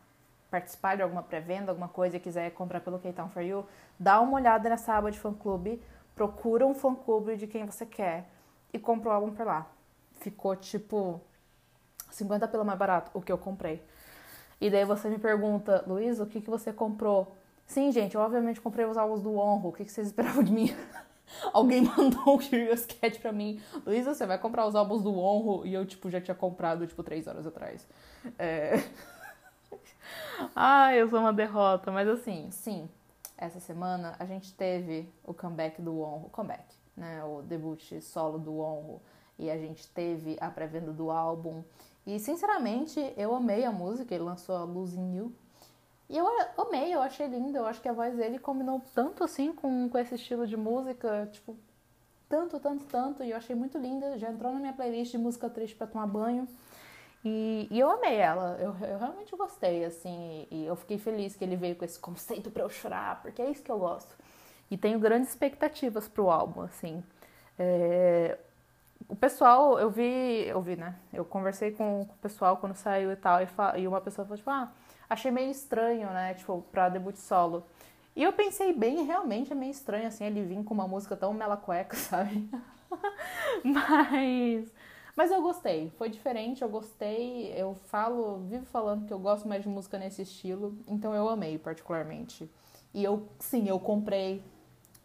participar 0.52 0.96
de 0.96 1.02
alguma 1.02 1.24
pré-venda, 1.24 1.72
alguma 1.72 1.88
coisa 1.88 2.18
e 2.18 2.20
quiser 2.20 2.52
comprar 2.52 2.82
pelo 2.82 3.00
K-Town 3.00 3.30
For 3.30 3.42
You, 3.42 3.66
dá 4.00 4.20
uma 4.22 4.36
olhada 4.36 4.70
nessa 4.70 4.94
aba 4.94 5.12
de 5.12 5.20
fã-clube, 5.20 5.82
procura 6.16 6.66
um 6.66 6.74
fã-clube 6.74 7.38
de 7.38 7.48
quem 7.48 7.66
você 7.66 7.86
quer 7.86 8.30
e 8.72 8.78
compra 8.78 9.10
o 9.10 9.14
álbum 9.14 9.32
por 9.32 9.46
lá. 9.46 9.68
Ficou 10.20 10.56
tipo 10.56 11.22
50 12.10 12.48
pelo 12.48 12.66
mais 12.66 12.78
barato 12.78 13.12
o 13.14 13.22
que 13.22 13.32
eu 13.32 13.38
comprei. 13.38 13.84
E 14.60 14.70
daí 14.70 14.86
você 14.86 15.08
me 15.08 15.20
pergunta, 15.20 15.84
Luiz, 15.88 16.20
o 16.20 16.26
que, 16.26 16.42
que 16.42 16.50
você 16.50 16.74
comprou? 16.74 17.36
Sim, 17.68 17.92
gente, 17.92 18.16
eu 18.16 18.22
obviamente 18.22 18.62
comprei 18.62 18.86
os 18.86 18.98
álbuns 18.98 19.22
do 19.22 19.38
Honro. 19.38 19.70
O 19.70 19.74
que, 19.74 19.86
que 19.86 19.92
vocês 19.92 20.08
esperavam 20.08 20.44
de 20.44 20.52
mim? 20.52 20.76
Alguém 21.54 21.84
mandou 21.84 22.36
um 22.36 22.38
Curious 22.38 22.86
Cat 22.86 23.20
pra 23.20 23.32
mim. 23.32 23.62
Luísa, 23.86 24.14
você 24.14 24.26
vai 24.26 24.38
comprar 24.38 24.66
os 24.66 24.74
álbuns 24.74 25.04
do 25.04 25.14
Honro? 25.18 25.66
E 25.66 25.74
eu, 25.74 25.86
tipo, 25.86 26.10
já 26.10 26.22
tinha 26.22 26.34
comprado, 26.34 26.88
tipo, 26.88 27.04
três 27.04 27.28
horas 27.28 27.46
atrás. 27.46 27.86
É... 28.40 28.82
Ai, 30.56 30.98
eu 31.02 31.10
sou 31.10 31.20
uma 31.20 31.34
derrota. 31.34 31.92
Mas 31.92 32.08
assim, 32.08 32.50
sim. 32.52 32.90
Essa 33.38 33.60
semana 33.60 34.16
a 34.18 34.26
gente 34.26 34.54
teve 34.54 35.08
o 35.24 35.34
comeback 35.34 35.82
do 35.82 36.02
Honro. 36.02 36.30
Comeback, 36.30 36.66
né? 36.96 37.24
O 37.26 37.42
debut 37.42 38.02
solo 38.02 38.40
do 38.40 38.60
Honro. 38.60 39.02
E 39.38 39.52
a 39.52 39.58
gente 39.58 39.88
teve 39.90 40.38
a 40.40 40.50
pré-venda 40.50 40.92
do 40.92 41.12
álbum. 41.12 41.62
E, 42.08 42.20
sinceramente, 42.20 43.14
eu 43.18 43.36
amei 43.36 43.66
a 43.66 43.72
música. 43.72 44.16
Ele 44.16 44.24
lançou 44.24 44.56
a 44.56 44.64
Losing 44.64 45.14
You. 45.14 45.36
E 46.10 46.18
eu 46.18 46.26
amei, 46.58 46.96
eu 46.96 47.02
achei 47.02 47.28
lindo. 47.28 47.58
Eu 47.58 47.66
acho 47.66 47.82
que 47.82 47.90
a 47.90 47.94
voz 47.94 48.16
dele 48.16 48.40
combinou 48.40 48.82
tanto 48.96 49.26
assim 49.26 49.52
com, 49.52 49.90
com 49.90 49.98
esse 49.98 50.16
estilo 50.16 50.48
de 50.48 50.56
música. 50.56 51.30
Tipo, 51.34 51.58
tanto, 52.30 52.62
tanto, 52.62 52.86
tanto. 52.86 53.24
E 53.26 53.32
eu 53.32 53.38
achei 53.38 53.54
muito 53.54 53.78
linda. 53.78 54.18
Já 54.18 54.32
entrou 54.32 54.54
na 54.54 54.60
minha 54.60 54.72
playlist 54.72 55.12
de 55.12 55.18
música 55.18 55.50
triste 55.50 55.76
para 55.76 55.86
tomar 55.86 56.08
banho. 56.08 56.48
E, 57.26 57.68
e, 57.70 57.78
eu 57.78 57.92
amei 57.92 58.16
ela, 58.16 58.58
eu, 58.58 58.74
eu, 58.88 58.98
realmente 59.00 59.36
gostei, 59.36 59.84
assim, 59.84 60.48
e 60.50 60.66
eu 60.66 60.76
fiquei 60.78 60.98
feliz 60.98 61.36
que 61.36 61.44
ele 61.44 61.58
veio 61.58 61.76
com 61.76 61.84
esse 61.84 62.00
conceito 62.00 62.50
para 62.50 62.64
eu 62.64 62.70
chorar, 62.70 63.22
porque 63.22 63.42
é 63.42 63.50
isso 63.50 63.62
que 63.64 63.72
eu 63.72 63.80
gosto. 63.80 64.16
E 64.72 64.78
tenho 64.78 64.98
grandes 65.00 65.30
expectativas 65.30 66.08
pro 66.08 66.30
álbum, 66.30 66.62
assim. 66.62 67.04
É, 67.60 68.38
o 69.08 69.16
pessoal, 69.16 69.80
eu 69.80 69.90
vi, 69.90 70.48
eu 70.48 70.62
vi, 70.62 70.76
né? 70.76 70.96
Eu 71.14 71.24
conversei 71.24 71.72
com, 71.72 72.02
o 72.02 72.08
pessoal 72.22 72.58
quando 72.58 72.76
saiu 72.76 73.12
e 73.12 73.16
tal, 73.16 73.40
e, 73.42 73.48
e, 73.82 73.88
uma 73.88 74.02
pessoa 74.02 74.26
falou, 74.26 74.38
tipo, 74.38 74.50
ah, 74.50 74.72
achei 75.10 75.32
meio 75.32 75.50
estranho, 75.50 76.10
né? 76.10 76.34
Tipo, 76.34 76.62
pra 76.72 76.90
debut 76.90 77.16
solo. 77.16 77.66
E 78.16 78.24
eu 78.24 78.34
pensei 78.34 78.74
bem, 78.74 79.06
realmente 79.06 79.52
é 79.52 79.56
meio 79.56 79.72
estranho, 79.72 80.08
assim, 80.08 80.26
ele 80.26 80.44
vir 80.44 80.64
com 80.64 80.74
uma 80.74 80.88
música 80.88 81.16
tão 81.16 81.34
mela 81.34 81.56
cueca, 81.56 81.96
sabe? 81.98 82.50
Mas. 83.64 84.74
Mas 85.16 85.32
eu 85.32 85.42
gostei, 85.42 85.90
foi 85.98 86.10
diferente, 86.10 86.62
eu 86.62 86.70
gostei. 86.70 87.52
Eu 87.56 87.74
falo, 87.86 88.38
vivo 88.48 88.66
falando 88.68 89.08
que 89.08 89.14
eu 89.14 89.18
gosto 89.18 89.48
mais 89.48 89.64
de 89.64 89.70
música 89.70 89.98
nesse 89.98 90.22
estilo, 90.22 90.78
então 90.88 91.14
eu 91.16 91.28
amei 91.28 91.58
particularmente. 91.58 92.48
E 92.94 93.04
eu, 93.04 93.28
sim, 93.40 93.68
eu 93.68 93.80
comprei 93.80 94.44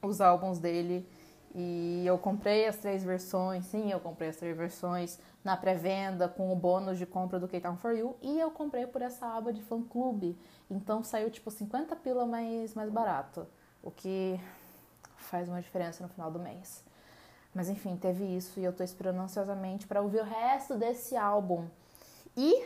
os 0.03 0.21
álbuns 0.21 0.59
dele. 0.59 1.09
E 1.55 2.03
eu 2.07 2.17
comprei 2.17 2.67
as 2.67 2.77
três 2.79 3.05
versões, 3.05 3.67
sim, 3.67 3.91
eu 3.91 4.01
comprei 4.01 4.31
as 4.31 4.37
três 4.37 4.57
versões 4.57 5.19
na 5.45 5.55
pré-venda 5.55 6.27
com 6.27 6.51
o 6.51 6.57
bônus 6.57 6.97
de 6.97 7.05
compra 7.05 7.39
do 7.39 7.47
K-Town 7.47 7.77
For 7.77 7.93
You 7.93 8.17
e 8.23 8.41
eu 8.41 8.51
comprei 8.51 8.87
por 8.87 9.03
essa 9.03 9.27
aba 9.27 9.53
de 9.53 9.61
fã-clube. 9.63 10.39
Então 10.71 11.03
saiu 11.05 11.31
tipo 11.31 11.51
50 11.51 11.95
pila 11.97 12.25
mais, 12.25 12.75
mais 12.75 12.89
barato, 12.89 13.47
o 13.83 13.91
que 13.91 14.41
faz 15.17 15.47
uma 15.49 15.61
diferença 15.61 16.03
no 16.03 16.09
final 16.09 16.31
do 16.31 16.39
mês. 16.39 16.83
Mas 17.55 17.69
enfim, 17.69 17.97
teve 17.97 18.25
isso 18.25 18.59
e 18.59 18.65
eu 18.65 18.73
tô 18.73 18.83
esperando 18.83 19.21
ansiosamente 19.21 19.87
para 19.87 20.01
ouvir 20.01 20.21
o 20.21 20.25
resto 20.25 20.75
desse 20.77 21.17
álbum. 21.17 21.67
E 22.35 22.65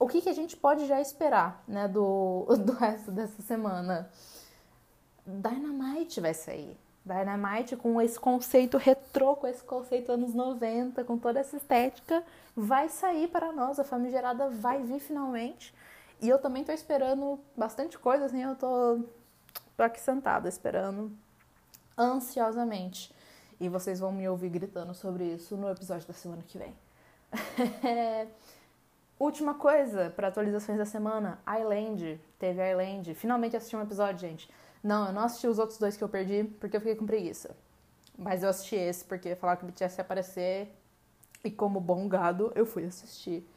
o 0.00 0.08
que, 0.08 0.20
que 0.20 0.28
a 0.28 0.34
gente 0.34 0.56
pode 0.56 0.86
já 0.86 1.00
esperar, 1.00 1.62
né, 1.68 1.86
do, 1.86 2.44
do 2.58 2.72
resto 2.72 3.12
dessa 3.12 3.40
semana? 3.40 4.10
Dynamite 5.24 6.20
vai 6.20 6.34
sair. 6.34 6.76
Dynamite 7.04 7.76
com 7.76 8.00
esse 8.00 8.18
conceito 8.18 8.78
retrô, 8.78 9.36
com 9.36 9.46
esse 9.46 9.62
conceito 9.62 10.10
anos 10.10 10.34
90, 10.34 11.04
com 11.04 11.18
toda 11.18 11.40
essa 11.40 11.56
estética, 11.56 12.22
vai 12.56 12.88
sair 12.88 13.28
para 13.28 13.52
nós. 13.52 13.78
A 13.78 13.84
famigerada 13.84 14.48
vai 14.48 14.82
vir 14.82 15.00
finalmente. 15.00 15.74
E 16.20 16.28
eu 16.28 16.38
também 16.38 16.64
tô 16.64 16.72
esperando 16.72 17.38
bastante 17.54 17.98
coisa, 17.98 18.24
assim, 18.24 18.42
eu 18.42 18.56
tô, 18.56 19.00
tô 19.76 19.82
aqui 19.82 20.00
sentada 20.00 20.48
esperando 20.48 21.12
ansiosamente. 21.98 23.14
E 23.60 23.68
vocês 23.68 24.00
vão 24.00 24.10
me 24.10 24.26
ouvir 24.28 24.48
gritando 24.48 24.94
sobre 24.94 25.24
isso 25.24 25.56
no 25.56 25.70
episódio 25.70 26.08
da 26.08 26.14
semana 26.14 26.42
que 26.42 26.58
vem. 26.58 26.74
Última 29.18 29.54
coisa 29.54 30.10
para 30.10 30.28
atualizações 30.28 30.78
da 30.78 30.86
semana: 30.86 31.38
Island. 31.60 32.20
Teve 32.38 32.70
Island. 32.70 33.14
Finalmente 33.14 33.56
assisti 33.56 33.76
um 33.76 33.82
episódio, 33.82 34.18
gente. 34.18 34.48
Não, 34.84 35.06
eu 35.06 35.14
não 35.14 35.22
assisti 35.22 35.46
os 35.46 35.58
outros 35.58 35.78
dois 35.78 35.96
que 35.96 36.04
eu 36.04 36.08
perdi 36.10 36.44
porque 36.60 36.76
eu 36.76 36.80
fiquei 36.80 36.94
com 36.94 37.06
preguiça. 37.06 37.56
Mas 38.18 38.42
eu 38.42 38.50
assisti 38.50 38.76
esse 38.76 39.02
porque 39.02 39.34
falaram 39.34 39.58
que 39.58 39.64
o 39.64 39.68
BTS 39.68 39.98
ia 39.98 40.02
aparecer 40.02 40.68
e 41.42 41.50
como 41.50 41.80
bom 41.80 42.06
gado 42.06 42.52
eu 42.54 42.66
fui 42.66 42.84
assistir. 42.84 43.48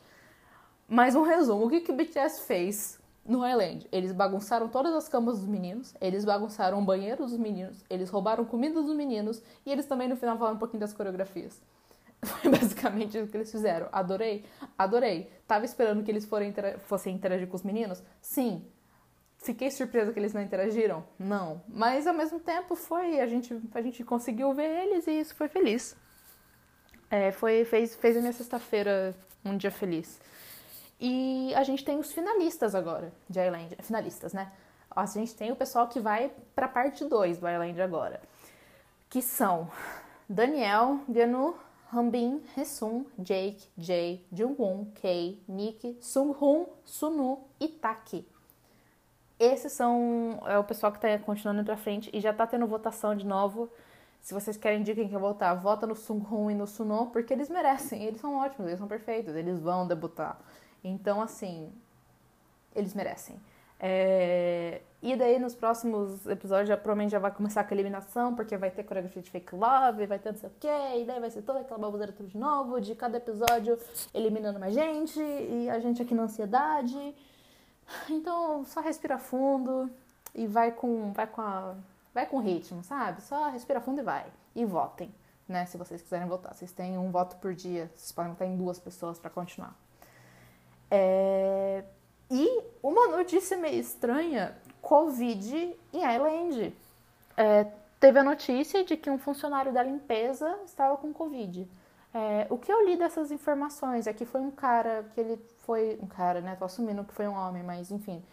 Mas 0.87 1.15
um 1.15 1.23
resumo, 1.23 1.65
o 1.65 1.69
que, 1.69 1.81
que 1.81 1.91
o 1.91 1.95
BTS 1.95 2.43
fez 2.47 2.97
no 3.25 3.45
Island? 3.45 3.85
Eles 3.91 4.13
bagunçaram 4.13 4.69
todas 4.69 4.93
as 4.93 5.09
camas 5.09 5.39
dos 5.39 5.47
meninos, 5.49 5.93
eles 5.99 6.23
bagunçaram 6.23 6.79
o 6.79 6.85
banheiro 6.85 7.25
dos 7.25 7.37
meninos, 7.37 7.83
eles 7.89 8.09
roubaram 8.09 8.45
comida 8.45 8.81
dos 8.81 8.95
meninos 8.95 9.43
e 9.65 9.71
eles 9.71 9.85
também 9.85 10.07
no 10.07 10.15
final 10.15 10.37
falaram 10.37 10.55
um 10.55 10.59
pouquinho 10.59 10.79
das 10.79 10.93
coreografias. 10.93 11.61
Foi 12.23 12.49
basicamente 12.49 13.17
o 13.19 13.27
que 13.27 13.35
eles 13.35 13.51
fizeram. 13.51 13.89
Adorei, 13.91 14.45
adorei. 14.77 15.29
Tava 15.45 15.65
esperando 15.65 16.03
que 16.03 16.09
eles 16.09 16.27
fossem 16.85 17.13
interagir 17.13 17.49
com 17.49 17.55
os 17.57 17.63
meninos? 17.63 18.01
Sim, 18.21 18.65
Fiquei 19.37 19.69
surpresa 19.69 20.11
que 20.11 20.19
eles 20.19 20.33
não 20.33 20.41
interagiram? 20.41 21.05
Não. 21.17 21.61
Mas 21.67 22.07
ao 22.07 22.13
mesmo 22.13 22.39
tempo 22.39 22.75
foi, 22.75 23.19
a 23.19 23.27
gente, 23.27 23.57
a 23.73 23.81
gente 23.81 24.03
conseguiu 24.03 24.53
ver 24.53 24.83
eles 24.83 25.07
e 25.07 25.11
isso 25.11 25.35
foi 25.35 25.47
feliz. 25.47 25.95
É, 27.09 27.31
foi, 27.31 27.63
fez, 27.63 27.95
fez 27.95 28.17
a 28.17 28.19
minha 28.19 28.33
sexta-feira 28.33 29.15
um 29.45 29.55
dia 29.55 29.71
feliz. 29.71 30.19
E 30.99 31.53
a 31.55 31.63
gente 31.63 31.85
tem 31.85 31.99
os 31.99 32.11
finalistas 32.11 32.73
agora 32.73 33.13
de 33.29 33.39
Island. 33.39 33.77
Finalistas, 33.81 34.33
né? 34.33 34.51
A 34.89 35.05
gente 35.05 35.35
tem 35.35 35.51
o 35.51 35.55
pessoal 35.55 35.87
que 35.87 35.99
vai 35.99 36.31
pra 36.55 36.67
parte 36.67 37.05
2 37.05 37.37
do 37.37 37.47
Island 37.47 37.79
agora. 37.79 38.19
Que 39.07 39.21
são 39.21 39.69
Daniel, 40.27 40.99
Ganu, 41.07 41.55
Hambin, 41.93 42.41
Resum, 42.55 43.05
Jake, 43.17 43.69
Jay, 43.77 44.25
Jungwon, 44.33 44.85
Kei, 44.95 45.41
Nick, 45.47 45.97
Sunghoon, 46.01 46.65
Sunu 46.83 47.47
e 47.59 47.67
Taki 47.69 48.27
esses 49.39 49.71
são 49.71 50.39
é 50.45 50.57
o 50.57 50.63
pessoal 50.63 50.91
que 50.91 50.97
está 50.97 51.17
continuando 51.19 51.63
para 51.63 51.77
frente 51.77 52.09
e 52.13 52.19
já 52.19 52.31
está 52.31 52.47
tendo 52.47 52.65
votação 52.65 53.15
de 53.15 53.25
novo. 53.25 53.69
Se 54.21 54.33
vocês 54.33 54.57
querem 54.57 54.83
dica 54.83 54.99
quem 54.99 55.09
quer 55.09 55.19
votar, 55.19 55.55
vota 55.55 55.87
no 55.87 55.95
Sung-hoon 55.95 56.51
e 56.51 56.55
no 56.55 56.67
Suno, 56.67 57.07
porque 57.07 57.33
eles 57.33 57.49
merecem, 57.49 58.03
eles 58.03 58.19
são 58.19 58.35
ótimos, 58.35 58.67
eles 58.67 58.79
são 58.79 58.87
perfeitos, 58.87 59.35
eles 59.35 59.59
vão 59.59 59.87
debutar. 59.87 60.39
Então, 60.83 61.21
assim, 61.21 61.71
eles 62.75 62.93
merecem. 62.93 63.39
É... 63.79 64.81
E 65.01 65.15
daí 65.15 65.37
nos 65.37 65.53
próximos 65.53 66.25
episódios 66.25 66.67
já 66.67 66.75
provavelmente 66.75 67.11
já 67.11 67.19
vai 67.19 67.31
começar 67.31 67.63
com 67.63 67.73
a 67.73 67.75
eliminação, 67.75 68.35
porque 68.35 68.57
vai 68.57 68.71
ter 68.71 68.83
coreografia 68.83 69.21
de 69.21 69.29
fake 69.29 69.55
love, 69.55 70.07
vai 70.07 70.17
ter 70.17 70.31
não 70.31 70.39
sei 70.39 70.49
o 70.49 70.53
quê, 70.59 70.97
e 70.97 71.05
daí 71.05 71.19
vai 71.19 71.29
ser 71.29 71.43
toda 71.43 71.59
aquela 71.59 71.79
baboseira 71.79 72.11
tudo 72.11 72.27
de 72.27 72.37
novo, 72.37 72.81
de 72.81 72.95
cada 72.95 73.17
episódio 73.17 73.77
eliminando 74.13 74.59
mais 74.59 74.73
gente, 74.73 75.19
e 75.19 75.69
a 75.69 75.79
gente 75.79 76.01
aqui 76.01 76.15
na 76.15 76.23
ansiedade. 76.23 77.15
Então, 78.09 78.65
só 78.65 78.81
respira 78.81 79.17
fundo 79.17 79.89
e 80.33 80.45
vai 80.47 80.71
com, 80.71 81.11
vai 81.13 81.27
com, 81.27 81.41
a, 81.41 81.75
vai 82.13 82.25
com 82.25 82.39
ritmo, 82.39 82.83
sabe? 82.83 83.21
Só 83.21 83.49
respira 83.49 83.81
fundo 83.81 84.01
e 84.01 84.03
vai. 84.03 84.25
E 84.55 84.65
votem, 84.65 85.13
né? 85.47 85.65
Se 85.65 85.77
vocês 85.77 86.01
quiserem 86.01 86.27
votar. 86.27 86.53
Vocês 86.53 86.71
têm 86.71 86.97
um 86.97 87.11
voto 87.11 87.35
por 87.37 87.53
dia, 87.53 87.91
vocês 87.95 88.11
podem 88.11 88.31
votar 88.31 88.47
em 88.47 88.57
duas 88.57 88.79
pessoas 88.79 89.19
para 89.19 89.29
continuar. 89.29 89.75
É... 90.89 91.83
E 92.29 92.63
uma 92.83 93.07
notícia 93.07 93.57
meio 93.57 93.79
estranha: 93.79 94.57
Covid 94.81 95.75
em 95.93 96.15
Island. 96.15 96.75
É, 97.35 97.67
teve 97.99 98.19
a 98.19 98.23
notícia 98.23 98.83
de 98.83 98.97
que 98.97 99.09
um 99.09 99.17
funcionário 99.17 99.71
da 99.71 99.83
limpeza 99.83 100.59
estava 100.65 100.97
com 100.97 101.13
Covid. 101.13 101.67
É, 102.13 102.47
o 102.49 102.57
que 102.57 102.71
eu 102.71 102.85
li 102.85 102.97
dessas 102.97 103.31
informações 103.31 104.07
é 104.07 104.13
que 104.13 104.25
foi 104.25 104.41
um 104.41 104.49
cara 104.49 105.05
que 105.13 105.19
ele 105.19 105.37
foi 105.67 105.99
um 106.01 106.07
cara, 106.07 106.39
né? 106.39 106.55
Tô 106.55 106.65
assumindo 106.65 107.03
que 107.03 107.13
foi 107.13 107.27
um 107.27 107.35
homem, 107.35 107.61
mas 107.61 107.91
enfim, 107.91 108.23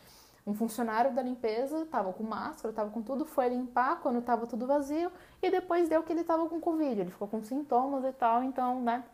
um 0.46 0.54
funcionário 0.54 1.12
da 1.12 1.20
limpeza, 1.20 1.84
tava 1.86 2.12
com 2.12 2.22
máscara, 2.22 2.72
tava 2.72 2.90
com 2.90 3.02
tudo, 3.02 3.24
foi 3.24 3.48
limpar 3.48 4.00
quando 4.00 4.22
tava 4.22 4.46
tudo 4.46 4.66
vazio 4.66 5.10
e 5.42 5.50
depois 5.50 5.88
deu 5.88 6.02
que 6.04 6.12
ele 6.12 6.22
tava 6.22 6.48
com 6.48 6.60
covid, 6.60 7.00
ele 7.00 7.10
ficou 7.10 7.26
com 7.26 7.42
sintomas 7.42 8.04
e 8.04 8.12
tal, 8.12 8.42
então, 8.44 8.80
né? 8.80 9.04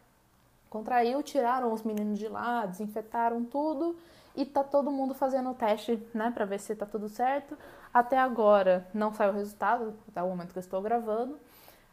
Contraiu, 0.68 1.22
tiraram 1.22 1.72
os 1.72 1.82
meninos 1.82 2.18
de 2.18 2.28
lá, 2.28 2.66
desinfetaram 2.66 3.44
tudo 3.44 3.96
e 4.36 4.44
tá 4.44 4.62
todo 4.62 4.90
mundo 4.90 5.14
fazendo 5.14 5.50
o 5.50 5.54
teste, 5.54 6.00
né, 6.14 6.30
para 6.30 6.44
ver 6.44 6.60
se 6.60 6.76
tá 6.76 6.86
tudo 6.86 7.08
certo. 7.08 7.56
Até 7.92 8.18
agora 8.18 8.86
não 8.94 9.12
saiu 9.12 9.32
o 9.32 9.34
resultado, 9.34 9.94
até 10.08 10.22
o 10.22 10.28
momento 10.28 10.52
que 10.52 10.58
eu 10.58 10.62
estou 10.62 10.80
gravando. 10.82 11.38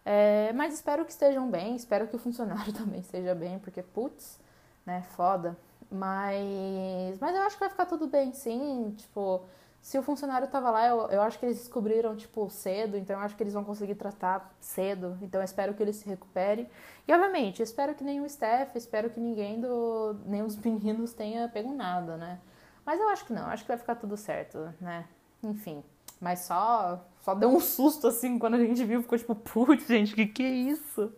É, 0.05 0.51
mas 0.53 0.73
espero 0.73 1.05
que 1.05 1.11
estejam 1.11 1.49
bem, 1.49 1.75
espero 1.75 2.07
que 2.07 2.15
o 2.15 2.19
funcionário 2.19 2.73
também 2.73 2.99
esteja 2.99 3.33
bem, 3.33 3.59
porque 3.59 3.81
putz, 3.81 4.39
né, 4.85 5.03
foda. 5.15 5.57
Mas, 5.89 7.17
mas 7.19 7.35
eu 7.35 7.41
acho 7.43 7.55
que 7.55 7.61
vai 7.61 7.69
ficar 7.69 7.85
tudo 7.85 8.07
bem, 8.07 8.33
sim. 8.33 8.93
Tipo, 8.97 9.45
Se 9.81 9.97
o 9.97 10.03
funcionário 10.03 10.47
tava 10.49 10.69
lá, 10.69 10.85
eu, 10.87 10.97
eu 11.11 11.21
acho 11.21 11.39
que 11.39 11.45
eles 11.45 11.57
descobriram, 11.59 12.15
tipo, 12.15 12.49
cedo, 12.49 12.97
então 12.97 13.15
eu 13.17 13.21
acho 13.23 13.35
que 13.35 13.43
eles 13.43 13.53
vão 13.53 13.63
conseguir 13.63 13.95
tratar 13.95 14.53
cedo. 14.59 15.17
Então 15.21 15.39
eu 15.41 15.45
espero 15.45 15.73
que 15.73 15.81
ele 15.83 15.93
se 15.93 16.07
recupere. 16.07 16.67
E, 17.07 17.13
obviamente, 17.13 17.61
eu 17.61 17.63
espero 17.63 17.95
que 17.95 18.03
nenhum 18.03 18.25
staff, 18.25 18.77
espero 18.77 19.09
que 19.09 19.19
ninguém 19.19 19.61
do. 19.61 20.15
nenhum 20.25 20.47
dos 20.47 20.57
meninos 20.63 21.13
tenha 21.13 21.47
pego 21.49 21.73
nada, 21.73 22.17
né? 22.17 22.39
Mas 22.85 22.99
eu 22.99 23.07
acho 23.09 23.25
que 23.25 23.33
não, 23.33 23.47
acho 23.47 23.63
que 23.63 23.67
vai 23.69 23.77
ficar 23.77 23.95
tudo 23.95 24.17
certo, 24.17 24.73
né? 24.81 25.05
Enfim. 25.43 25.83
Mas 26.19 26.39
só, 26.41 27.05
só 27.21 27.35
deu 27.35 27.49
um 27.49 27.59
susto, 27.59 28.07
assim, 28.07 28.39
quando 28.39 28.55
a 28.55 28.59
gente 28.59 28.83
viu, 28.83 29.01
ficou 29.03 29.17
tipo, 29.17 29.35
putz, 29.37 29.87
gente, 29.87 30.15
que 30.15 30.25
que 30.27 30.43
é 30.43 30.49
isso? 30.49 31.13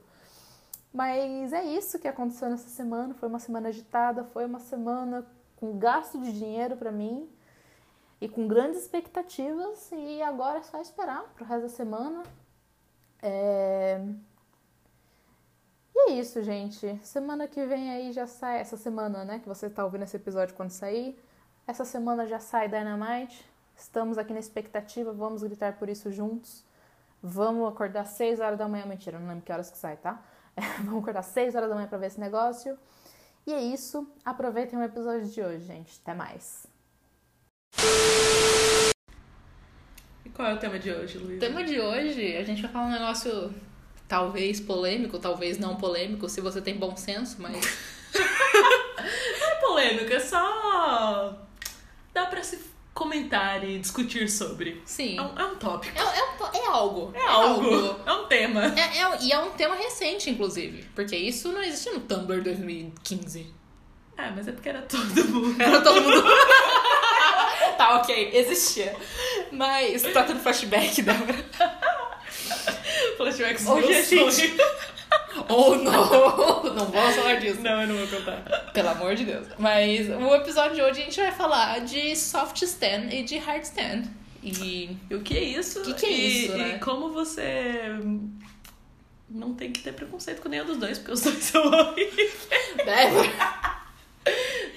Mas 0.94 1.54
é 1.54 1.64
isso 1.64 2.00
que 2.00 2.08
aconteceu 2.08 2.50
nessa 2.50 2.70
semana. 2.70 3.14
Foi 3.14 3.30
uma 3.30 3.40
semana 3.40 3.70
agitada, 3.70 4.24
foi 4.24 4.46
uma 4.46 4.60
semana 4.60 5.26
com 5.56 5.78
gasto 5.78 6.20
de 6.20 6.32
dinheiro 6.34 6.76
para 6.78 6.92
mim 6.92 7.30
e 8.20 8.28
com 8.28 8.48
grandes 8.48 8.82
expectativas. 8.82 9.92
E 9.92 10.22
agora 10.22 10.60
é 10.60 10.64
só 10.64 10.82
esperar 10.82 11.24
pro 11.36 11.46
resto 11.46 11.64
da 11.64 11.70
semana. 11.70 12.24
É... 13.22 14.04
E 15.96 16.12
é 16.12 16.14
isso, 16.14 16.42
gente. 16.42 17.00
Semana 17.04 17.48
que 17.48 17.66
vem 17.66 17.92
aí 17.92 18.12
já 18.12 18.26
sai. 18.26 18.60
Essa 18.60 18.78
semana, 18.78 19.24
né? 19.24 19.40
Que 19.40 19.48
você 19.48 19.70
tá 19.70 19.84
ouvindo 19.84 20.04
esse 20.04 20.16
episódio 20.16 20.56
quando 20.56 20.72
sair. 20.72 21.22
Essa 21.68 21.86
semana 21.86 22.26
já 22.26 22.40
sai 22.40 22.68
Dynamite. 22.68 23.48
Estamos 23.76 24.18
aqui 24.18 24.34
na 24.34 24.40
expectativa. 24.40 25.14
Vamos 25.14 25.44
gritar 25.44 25.78
por 25.78 25.88
isso 25.88 26.12
juntos. 26.12 26.66
Vamos 27.22 27.68
acordar 27.68 28.06
6 28.06 28.40
horas 28.40 28.58
da 28.58 28.68
manhã. 28.68 28.86
Mentira, 28.86 29.20
não 29.20 29.28
lembro 29.28 29.44
que 29.44 29.52
horas 29.52 29.70
que 29.70 29.78
sai, 29.78 29.98
tá? 29.98 30.24
Vamos 30.86 31.02
acordar 31.02 31.24
6 31.24 31.56
horas 31.56 31.70
da 31.70 31.76
manhã 31.76 31.88
pra 31.88 31.98
ver 31.98 32.08
esse 32.08 32.20
negócio. 32.20 32.78
E 33.46 33.54
é 33.54 33.62
isso. 33.62 34.08
Aproveitem 34.24 34.78
o 34.78 34.84
episódio 34.84 35.28
de 35.28 35.42
hoje, 35.42 35.66
gente. 35.66 36.00
Até 36.02 36.14
mais. 36.14 36.68
E 40.26 40.30
qual 40.34 40.48
é 40.48 40.54
o 40.54 40.60
tema 40.60 40.78
de 40.78 40.92
hoje, 40.92 41.18
Luiz? 41.18 41.38
O 41.38 41.40
tema 41.40 41.64
de 41.64 41.80
hoje, 41.80 42.38
a 42.38 42.44
gente 42.44 42.62
vai 42.62 42.72
falar 42.72 42.86
um 42.86 42.92
negócio 42.92 43.54
talvez 44.08 44.60
polêmico, 44.60 45.20
talvez 45.20 45.58
não 45.58 45.76
polêmico, 45.76 46.28
se 46.28 46.42
você 46.42 46.62
tem 46.62 46.76
bom 46.78 46.96
senso, 46.98 47.38
mas. 47.40 47.56
Não 49.40 49.48
é 49.48 49.56
polêmico, 49.62 50.12
é 50.12 50.20
só. 50.20 51.48
dá 52.14 52.26
pra 52.26 52.44
se 52.44 52.60
comentar 53.00 53.64
e 53.64 53.80
discutir 53.80 54.30
sobre. 54.30 54.82
Sim. 54.86 55.18
É 55.18 55.22
um, 55.22 55.40
é 55.40 55.46
um 55.46 55.56
tópico. 55.56 55.98
É, 55.98 56.02
é, 56.02 56.24
um- 56.24 56.64
é 56.64 56.68
algo. 56.68 57.12
É 57.16 57.26
algo. 57.26 58.00
É 58.06 58.12
um 58.14 58.26
tema. 58.28 58.66
É, 58.78 59.00
é- 59.00 59.18
e 59.22 59.32
é 59.32 59.40
um 59.40 59.52
tema 59.52 59.76
recente, 59.76 60.30
inclusive. 60.30 60.86
Porque 60.94 61.16
isso 61.16 61.52
não 61.52 61.64
existia 61.64 61.94
no 61.94 62.02
Tumblr 62.02 62.44
2015. 62.44 63.54
É, 64.18 64.30
mas 64.32 64.48
é 64.48 64.52
porque 64.52 64.68
era 64.70 64.82
todo 64.82 65.26
mundo. 65.30 65.62
Era 65.62 65.80
todo 65.82 66.02
mundo. 66.02 66.24
tá, 67.78 67.96
ok, 67.96 68.32
existia. 68.34 68.94
Mas 69.52 70.02
tá 70.14 70.24
tudo 70.24 70.40
flashback, 70.42 71.02
Débora. 71.02 71.46
Flashbacks 73.18 73.66
Hoje 73.68 73.94
a 73.94 74.02
gente-. 74.02 74.56
Oh, 75.52 75.76
não! 75.76 76.64
Não 76.76 76.86
vamos 76.86 77.16
falar 77.16 77.36
disso. 77.36 77.60
Não, 77.62 77.82
eu 77.82 77.88
não 77.88 77.96
vou 78.06 78.20
contar. 78.20 78.72
Pelo 78.72 78.90
amor 78.90 79.16
de 79.16 79.26
Deus. 79.26 79.48
Mas 79.58 80.08
o 80.10 80.36
episódio 80.36 80.76
de 80.76 80.82
hoje 80.84 81.02
a 81.02 81.06
gente 81.06 81.20
vai 81.20 81.32
falar 81.32 81.80
de 81.80 82.16
soft 82.16 82.62
stand 82.62 83.10
e 83.12 83.24
de 83.24 83.38
hard 83.40 83.64
stand. 83.64 84.04
E. 84.44 84.96
O 85.12 85.20
que 85.22 85.36
é 85.38 85.44
isso? 85.44 85.82
Que 85.82 85.94
que 85.96 86.06
é 86.06 86.12
E- 86.12 86.44
isso, 86.46 86.58
né? 86.58 86.76
E 86.76 86.80
como 86.80 87.12
você 87.12 87.82
não 89.30 89.54
tem 89.54 89.72
que 89.72 89.82
ter 89.82 89.94
preconceito 89.94 90.42
com 90.42 90.50
nenhum 90.50 90.66
dos 90.66 90.78
dois, 90.78 90.98
porque 91.00 91.12
os 91.14 91.22
dois 91.22 91.38
são 91.44 91.64
horríveis. 91.72 92.48
Débora. 92.78 93.80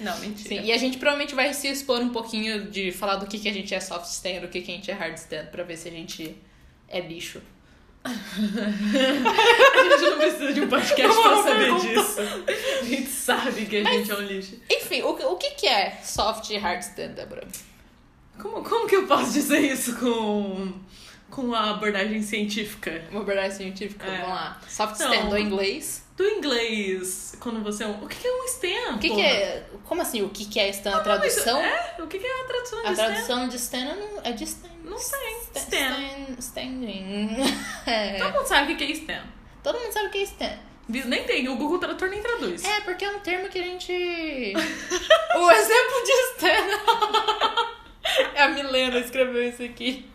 Não, 0.01 0.19
mentira. 0.21 0.49
Sim, 0.49 0.67
e 0.67 0.73
a 0.73 0.79
gente 0.79 0.97
provavelmente 0.99 1.35
vai 1.35 1.53
se 1.55 1.69
expor 1.69 2.01
um 2.01 2.09
pouquinho 2.09 2.71
de 2.71 2.91
falar 2.93 3.17
do 3.17 3.27
que, 3.27 3.39
que 3.39 3.49
a 3.49 3.53
gente 3.53 3.75
é 3.75 3.79
soft 3.81 4.07
stand, 4.07 4.41
do 4.41 4.49
que, 4.49 4.61
que 4.63 4.73
a 4.73 4.75
gente 4.75 4.91
é 4.91 4.95
hard 4.95 5.15
stand, 5.17 5.47
pra 5.47 5.63
ver 5.65 5.77
se 5.77 5.89
a 5.89 5.93
gente 5.93 6.37
é 6.89 7.01
lixo. 7.01 7.41
A 8.05 9.83
gente 9.83 10.03
não 10.11 10.19
precisa 10.19 10.53
de 10.53 10.61
um 10.63 10.69
podcast 10.69 11.17
Uma 11.19 11.23
pra 11.23 11.43
saber 11.43 11.75
disso. 11.81 12.21
A 12.81 12.85
gente 12.85 13.09
sabe 13.11 13.67
que 13.67 13.77
a 13.77 13.85
gente 13.85 14.11
é 14.11 14.15
um 14.17 14.21
lixo. 14.23 14.57
Enfim, 14.71 15.03
o, 15.03 15.15
que- 15.15 15.25
o 15.25 15.37
que, 15.37 15.51
que 15.51 15.67
é 15.69 15.99
soft 16.03 16.51
e 16.51 16.57
hard 16.59 16.81
stand, 16.81 17.09
Débora? 17.13 17.47
Como, 18.41 18.63
como 18.65 18.89
que 18.89 18.97
eu 18.97 19.07
posso 19.07 19.33
dizer 19.33 19.61
isso 19.61 19.95
com, 19.97 20.73
com 21.31 21.55
a 21.55 21.71
abordagem 21.71 22.23
científica? 22.23 23.05
Uma 23.11 23.21
abordagem 23.21 23.53
científica, 23.57 24.07
É. 24.07 24.11
vamos 24.17 24.29
lá. 24.31 24.61
Soft 24.69 24.95
Então, 24.97 25.13
stand 25.15 25.29
do 25.29 25.39
inglês. 25.39 26.03
Do 26.17 26.25
inglês, 26.29 27.37
quando 27.41 27.63
você 27.63 27.85
é 27.85 27.87
um. 27.87 28.05
O 28.05 28.09
que 28.09 28.17
que 28.17 28.27
é 28.27 28.33
um 28.33 28.45
stand? 28.45 28.97
O 28.97 28.99
que, 28.99 29.11
que 29.15 29.21
é. 29.21 29.65
Como 29.85 30.03
assim? 30.03 30.23
O 30.23 30.29
que, 30.29 30.45
que 30.45 30.59
é 30.61 30.69
stand? 30.71 30.91
A 30.91 30.97
Não, 30.97 31.05
mas 31.05 31.19
tradução? 31.35 31.59
É? 31.61 31.95
O 32.01 32.07
que 32.07 32.19
que 32.19 32.27
é 32.27 32.41
a 32.41 32.45
tradução 32.45 32.81
de 32.83 32.87
A 32.89 32.93
stand? 32.93 33.07
tradução 33.07 33.49
de 33.49 33.57
stand 33.57 33.95
não- 33.95 34.21
é 34.25 34.33
de 34.33 34.45
stand. 34.45 34.72
Não 34.93 34.99
sei. 34.99 35.41
Sta- 35.55 35.61
Stand. 35.61 36.37
stand- 36.39 36.39
Standing. 36.39 37.37
É. 37.87 38.19
Todo 38.19 38.33
mundo 38.35 38.47
sabe 38.47 38.73
o 38.73 38.77
que 38.77 38.85
é 38.85 38.91
stand. 38.93 39.23
Todo 39.63 39.79
mundo 39.79 39.93
sabe 39.93 40.07
o 40.07 40.11
que 40.11 40.19
é 40.19 40.23
stand. 40.23 40.59
Viu? 40.89 41.07
Nem 41.07 41.25
tem, 41.25 41.49
o 41.49 41.57
Google 41.57 41.79
Tradutor 41.79 42.09
nem 42.09 42.21
traduz. 42.21 42.65
É, 42.65 42.81
porque 42.81 43.05
é 43.05 43.11
um 43.11 43.21
termo 43.21 43.49
que 43.49 43.59
a 43.59 43.63
gente. 43.63 43.93
o 45.37 45.51
exemplo 45.51 46.05
de 46.05 46.13
stand. 46.35 46.69
é 48.35 48.43
a 48.43 48.49
Milena 48.49 48.99
escreveu 48.99 49.49
isso 49.49 49.63
aqui. 49.63 50.09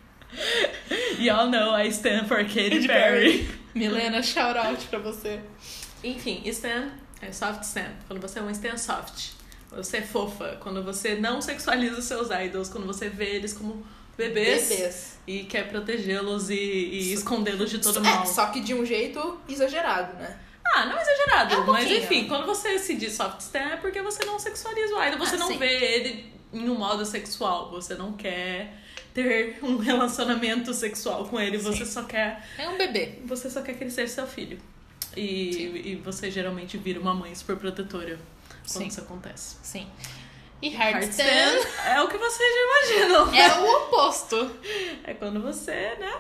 Y'all 1.20 1.48
know 1.50 1.78
I 1.78 1.88
stand 1.88 2.26
for 2.28 2.44
Katy 2.44 2.86
Perry. 2.86 3.50
Milena, 3.74 4.22
shout 4.22 4.58
out 4.58 4.86
pra 4.88 5.00
você. 5.00 5.40
Enfim, 6.04 6.42
stand 6.48 6.92
é 7.22 7.32
soft 7.32 7.64
stand. 7.64 7.94
Quando 8.08 8.22
você 8.22 8.40
é 8.40 8.42
um 8.42 8.50
stand 8.52 8.78
soft. 8.78 9.32
Você 9.72 9.98
é 9.98 10.02
fofa. 10.02 10.58
Quando 10.62 10.84
você 10.84 11.16
não 11.16 11.42
sexualiza 11.42 11.98
os 11.98 12.06
seus 12.06 12.30
idols. 12.30 12.70
Quando 12.70 12.86
você 12.86 13.10
vê 13.10 13.36
eles 13.36 13.54
como 13.54 13.86
bebês. 14.18 14.70
Bebês. 14.70 15.18
E 15.28 15.44
quer 15.44 15.68
protegê-los 15.70 16.50
e, 16.50 16.54
e 16.56 17.14
escondê-los 17.14 17.70
de 17.70 17.80
todo 17.80 18.00
É, 18.00 18.02
mal. 18.02 18.26
só 18.26 18.48
que 18.48 18.62
de 18.62 18.74
um 18.74 18.86
jeito 18.86 19.38
exagerado, 19.48 20.14
né? 20.18 20.40
Ah, 20.66 20.86
não 20.86 21.00
exagerado. 21.00 21.54
É 21.54 21.58
um 21.60 21.66
mas 21.68 21.86
pouquinho. 21.86 22.04
enfim, 22.04 22.28
quando 22.28 22.46
você 22.46 22.78
se 22.80 22.96
diz 22.96 23.14
soft 23.14 23.40
stand 23.42 23.60
é 23.74 23.78
porque 23.78 24.02
você 24.02 24.26
não 24.26 24.38
sexualiza 24.40 24.96
o 24.96 25.04
idol. 25.04 25.20
Você 25.20 25.36
Ah, 25.36 25.40
não 25.40 25.48
sim. 25.48 25.58
vê 25.58 25.96
ele 25.96 26.34
em 26.54 26.70
um 26.70 26.76
modo 26.76 27.06
sexual. 27.06 27.70
Você 27.72 27.96
não 27.96 28.14
quer 28.14 28.74
ter 29.14 29.60
um 29.64 29.78
relacionamento 29.78 30.74
sexual 30.74 31.26
com 31.26 31.40
ele. 31.40 31.58
Você 31.58 31.86
só 31.86 32.04
quer. 32.04 32.46
É 32.58 32.68
um 32.70 32.78
bebê. 32.78 33.20
Você 33.26 33.50
só 33.50 33.62
quer 33.62 33.74
que 33.78 33.84
ele 33.84 33.92
seja 33.92 34.12
seu 34.14 34.28
filho. 34.28 34.60
E, 35.16 35.92
e 35.92 36.02
você 36.04 36.30
geralmente 36.30 36.78
vira 36.78 37.00
uma 37.00 37.14
mãe 37.14 37.34
super 37.34 37.56
protetora 37.58 38.20
quando 38.72 38.88
isso 38.88 39.00
acontece. 39.02 39.56
Sim. 39.64 39.88
E 40.62 40.70
hard, 40.70 40.94
Hard 40.96 41.10
stand, 41.12 41.26
stand 41.60 41.92
é 41.94 42.02
o 42.02 42.08
que 42.08 42.18
vocês 42.18 42.50
já 42.54 43.00
imaginam. 43.02 43.34
é 43.36 43.60
o 43.60 43.76
oposto. 43.84 44.60
É 45.04 45.14
quando 45.14 45.42
você, 45.42 45.96
né? 46.00 46.14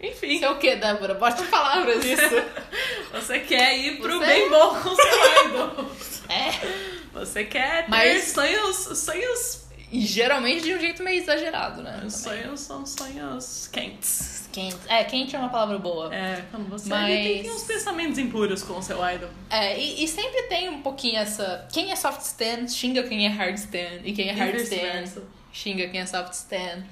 Enfim, 0.00 0.34
Isso 0.36 0.44
é 0.44 0.50
o 0.50 0.58
que, 0.58 0.76
Débora? 0.76 1.14
Bote 1.14 1.42
em 1.42 1.46
palavras 1.46 2.04
isso. 2.04 2.22
você 3.12 3.40
quer 3.40 3.76
ir 3.78 3.98
pro 4.00 4.18
Você- 4.18 4.26
bem 4.26 4.50
bom 4.50 4.74
com 4.80 4.94
seu 4.94 5.46
idol. 5.46 5.90
É. 6.28 6.94
Você 7.14 7.44
quer 7.44 7.84
ter 7.84 7.90
Mas- 7.90 8.24
sonhos, 8.32 8.76
sonhos. 8.98 9.63
E 9.94 10.00
geralmente 10.00 10.64
de 10.64 10.74
um 10.74 10.80
jeito 10.80 11.04
meio 11.04 11.22
exagerado, 11.22 11.80
né? 11.80 12.02
Os 12.04 12.14
sonhos 12.14 12.58
são 12.58 12.84
sonhos 12.84 13.68
quentes. 13.68 14.48
Quente. 14.50 14.76
É, 14.88 15.04
quente 15.04 15.36
é 15.36 15.38
uma 15.38 15.50
palavra 15.50 15.78
boa. 15.78 16.12
É, 16.12 16.44
quando 16.50 16.68
você 16.68 16.88
Mas- 16.88 17.04
ali 17.04 17.42
tem 17.44 17.52
uns 17.52 17.62
pensamentos 17.62 18.18
impuros 18.18 18.64
com 18.64 18.76
o 18.76 18.82
seu 18.82 18.96
idol. 19.08 19.30
É, 19.48 19.78
e, 19.78 20.02
e 20.02 20.08
sempre 20.08 20.42
tem 20.48 20.68
um 20.68 20.82
pouquinho 20.82 21.16
essa. 21.18 21.68
Quem 21.72 21.92
é 21.92 21.96
soft 21.96 22.22
stand 22.22 22.66
xinga 22.66 23.04
quem 23.04 23.24
é 23.24 23.28
hard 23.28 23.54
stand. 23.54 24.00
E 24.02 24.12
quem 24.12 24.30
é 24.30 24.32
hard 24.32 24.56
stand 24.56 25.22
xinga 25.52 25.88
quem 25.88 26.00
é 26.00 26.06
soft 26.06 26.32
stand. 26.32 26.84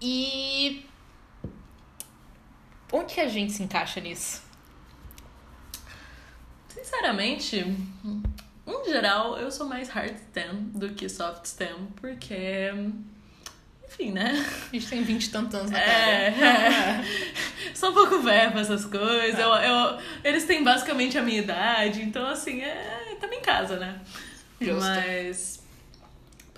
E. 0.00 0.86
Onde 2.92 3.14
que 3.14 3.20
a 3.20 3.28
gente 3.28 3.52
se 3.52 3.64
encaixa 3.64 4.00
nisso? 4.00 4.42
Sinceramente, 6.68 7.64
em 8.66 8.84
geral, 8.84 9.38
eu 9.38 9.50
sou 9.50 9.66
mais 9.66 9.88
hard 9.88 10.14
stand 10.16 10.56
do 10.74 10.90
que 10.90 11.08
soft 11.08 11.44
stand, 11.44 11.88
porque. 11.96 12.72
Enfim, 13.88 14.10
né? 14.12 14.44
A 14.72 14.74
gente 14.76 14.88
tem 14.88 15.02
20 15.04 15.24
e 15.24 15.30
tantos 15.30 15.54
anos 15.54 15.70
na 15.70 15.78
É, 15.78 16.32
cara. 16.32 17.04
Sou 17.74 17.90
um 17.90 17.94
pouco 17.94 18.18
velha 18.18 18.50
pra 18.50 18.60
essas 18.60 18.84
coisas. 18.84 19.38
Eu, 19.38 19.48
eu, 19.54 19.98
eles 20.24 20.44
têm 20.44 20.64
basicamente 20.64 21.16
a 21.16 21.22
minha 21.22 21.38
idade, 21.38 22.02
então 22.02 22.26
assim, 22.26 22.62
é. 22.62 23.16
Tamo 23.20 23.32
em 23.32 23.40
casa, 23.40 23.76
né? 23.78 24.00
Justo. 24.60 24.80
Mas. 24.80 25.64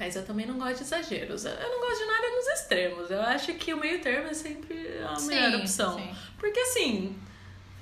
Mas 0.01 0.17
eu 0.17 0.25
também 0.25 0.47
não 0.47 0.59
gosto 0.59 0.77
de 0.77 0.83
exageros. 0.83 1.45
Eu 1.45 1.53
eu 1.53 1.69
não 1.71 1.81
gosto 1.81 1.99
de 1.99 2.07
nada 2.07 2.31
nos 2.31 2.47
extremos. 2.47 3.11
Eu 3.11 3.21
acho 3.21 3.53
que 3.55 3.75
o 3.75 3.77
meio 3.77 4.01
termo 4.01 4.29
é 4.29 4.35
sempre 4.35 4.77
a 5.05 5.21
melhor 5.21 5.51
Sim, 5.51 5.57
opção. 5.57 5.99
sim. 5.99 6.11
Porque 6.39 6.59
assim, 6.61 7.17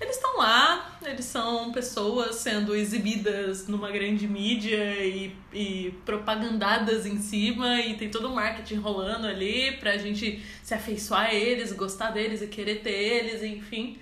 eles 0.00 0.16
estão 0.16 0.36
lá, 0.38 0.98
eles 1.02 1.24
são 1.24 1.72
pessoas 1.72 2.36
sendo 2.36 2.74
exibidas 2.74 3.66
numa 3.66 3.90
grande 3.90 4.26
mídia 4.28 5.04
e, 5.04 5.34
e 5.52 5.90
propagandadas 6.04 7.06
em 7.06 7.18
cima, 7.18 7.80
e 7.80 7.96
tem 7.96 8.10
todo 8.10 8.28
o 8.28 8.34
marketing 8.34 8.76
rolando 8.76 9.26
ali 9.26 9.72
pra 9.78 9.96
gente 9.96 10.42
se 10.62 10.74
afeiçoar 10.74 11.26
a 11.26 11.34
eles, 11.34 11.72
gostar 11.72 12.10
deles 12.10 12.42
e 12.42 12.46
querer 12.46 12.82
ter 12.82 12.90
eles, 12.92 13.42
enfim. 13.42 13.98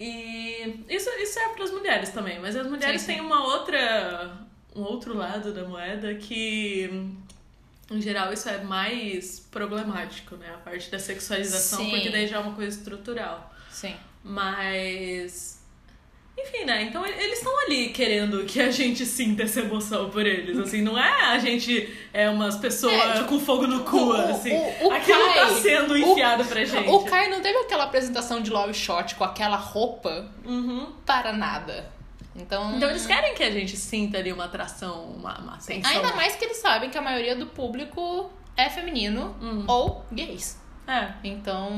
E 0.00 0.84
isso, 0.88 1.10
isso 1.18 1.38
é 1.38 1.48
para 1.48 1.64
as 1.64 1.70
mulheres 1.72 2.10
também, 2.10 2.38
mas 2.40 2.54
as 2.56 2.66
mulheres 2.66 3.02
Sim, 3.02 3.06
sim. 3.06 3.12
têm 3.14 3.20
uma 3.20 3.44
outra 3.44 4.38
um 4.74 4.82
outro 4.82 5.12
lado 5.16 5.52
da 5.52 5.64
moeda 5.64 6.14
que 6.14 6.88
Em 7.90 8.00
geral, 8.00 8.32
isso 8.32 8.48
é 8.48 8.62
mais 8.62 9.40
problemático, 9.50 10.36
né? 10.36 10.50
A 10.54 10.58
parte 10.58 10.90
da 10.90 10.98
sexualização, 10.98 11.78
Sim. 11.80 11.90
porque 11.90 12.10
daí 12.10 12.26
já 12.26 12.36
é 12.36 12.40
uma 12.40 12.54
coisa 12.54 12.76
estrutural. 12.76 13.52
Sim. 13.70 13.96
Mas. 14.28 15.58
Enfim, 16.40 16.64
né? 16.64 16.82
Então 16.84 17.04
eles 17.04 17.38
estão 17.38 17.52
ali 17.64 17.88
querendo 17.88 18.44
que 18.44 18.60
a 18.60 18.70
gente 18.70 19.04
sinta 19.04 19.42
essa 19.42 19.58
emoção 19.60 20.08
por 20.08 20.24
eles. 20.24 20.56
Assim, 20.60 20.82
não 20.82 20.96
é 20.96 21.32
a 21.32 21.38
gente 21.40 21.92
é 22.12 22.30
umas 22.30 22.56
pessoas 22.56 22.94
É, 22.94 23.12
tipo, 23.14 23.24
com 23.30 23.40
fogo 23.40 23.66
no 23.66 23.82
cu, 23.82 23.96
o- 23.96 24.08
o- 24.10 24.12
assim. 24.30 24.52
o- 24.52 24.86
o 24.86 24.92
Aquilo 24.92 25.18
tá 25.34 25.34
Kai- 25.34 25.54
sendo 25.60 25.94
o- 25.94 25.96
enfiado 25.96 26.44
pra 26.44 26.64
gente. 26.64 26.88
O 26.90 27.02
Kai 27.04 27.28
não 27.28 27.40
teve 27.40 27.58
aquela 27.58 27.84
apresentação 27.84 28.40
de 28.40 28.50
Love 28.50 28.72
Shot 28.72 29.16
com 29.16 29.24
aquela 29.24 29.56
roupa 29.56 30.30
Uhum. 30.44 30.92
para 31.04 31.32
nada. 31.32 31.90
Então. 32.36 32.76
Então 32.76 32.88
eles 32.88 33.04
querem 33.04 33.34
que 33.34 33.42
a 33.42 33.50
gente 33.50 33.76
sinta 33.76 34.18
ali 34.18 34.32
uma 34.32 34.44
atração, 34.44 35.06
uma, 35.06 35.36
uma 35.40 35.54
atenção. 35.56 35.90
Ainda 35.90 36.12
mais 36.14 36.36
que 36.36 36.44
eles 36.44 36.58
sabem 36.58 36.88
que 36.88 36.96
a 36.96 37.02
maioria 37.02 37.34
do 37.34 37.46
público 37.46 38.30
é 38.56 38.70
feminino 38.70 39.34
Hum. 39.42 39.64
ou 39.66 40.04
gays. 40.12 40.56
É. 40.86 41.08
Então. 41.24 41.72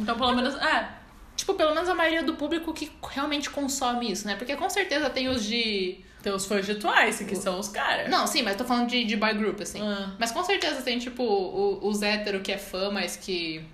Então, 0.00 0.16
pelo 0.18 0.34
menos. 0.34 0.56
É. 0.56 0.98
Tipo, 1.40 1.54
pelo 1.54 1.74
menos 1.74 1.88
a 1.88 1.94
maioria 1.94 2.22
do 2.22 2.34
público 2.34 2.70
que 2.74 2.92
realmente 3.12 3.48
consome 3.48 4.12
isso, 4.12 4.26
né? 4.26 4.36
Porque 4.36 4.54
com 4.56 4.68
certeza 4.68 5.08
tem 5.08 5.26
os 5.30 5.42
de. 5.42 5.98
Tem 6.22 6.30
os 6.34 6.44
fãs 6.44 6.66
de 6.66 6.74
Twice, 6.74 7.24
que 7.24 7.34
são 7.34 7.58
os 7.58 7.68
caras. 7.68 8.10
Não, 8.10 8.26
sim, 8.26 8.42
mas 8.42 8.56
tô 8.56 8.64
falando 8.66 8.88
de, 8.90 9.04
de 9.06 9.16
boy 9.16 9.32
group, 9.32 9.58
assim. 9.62 9.80
Ah. 9.80 10.14
Mas 10.18 10.30
com 10.30 10.44
certeza 10.44 10.82
tem, 10.82 10.98
tipo, 10.98 11.22
o- 11.22 11.88
os 11.88 12.02
hétero 12.02 12.40
que 12.42 12.52
é 12.52 12.58
fã, 12.58 12.90
mas 12.90 13.16
que 13.16 13.64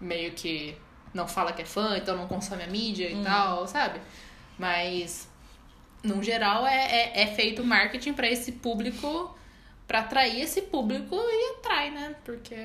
meio 0.00 0.32
que 0.32 0.74
não 1.12 1.28
fala 1.28 1.52
que 1.52 1.60
é 1.60 1.64
fã, 1.66 1.98
então 1.98 2.16
não 2.16 2.26
consome 2.26 2.62
a 2.62 2.66
mídia 2.66 3.10
e 3.10 3.22
tal, 3.22 3.66
sabe? 3.66 4.00
Mas, 4.58 5.28
no 6.02 6.22
geral, 6.22 6.66
é, 6.66 6.86
é, 6.86 7.22
é 7.24 7.26
feito 7.26 7.62
marketing 7.62 8.14
pra 8.14 8.26
esse 8.30 8.52
público, 8.52 9.36
pra 9.86 9.98
atrair 9.98 10.40
esse 10.40 10.62
público 10.62 11.14
e 11.16 11.56
atrai, 11.58 11.90
né? 11.90 12.14
Porque. 12.24 12.56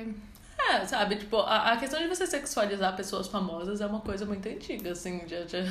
É, 0.60 0.84
sabe, 0.86 1.16
tipo, 1.16 1.36
a, 1.38 1.72
a 1.72 1.76
questão 1.76 2.00
de 2.00 2.08
você 2.08 2.26
sexualizar 2.26 2.94
pessoas 2.96 3.28
famosas 3.28 3.80
é 3.80 3.86
uma 3.86 4.00
coisa 4.00 4.26
muito 4.26 4.48
antiga, 4.48 4.90
assim, 4.92 5.22
já, 5.26 5.46
já, 5.46 5.64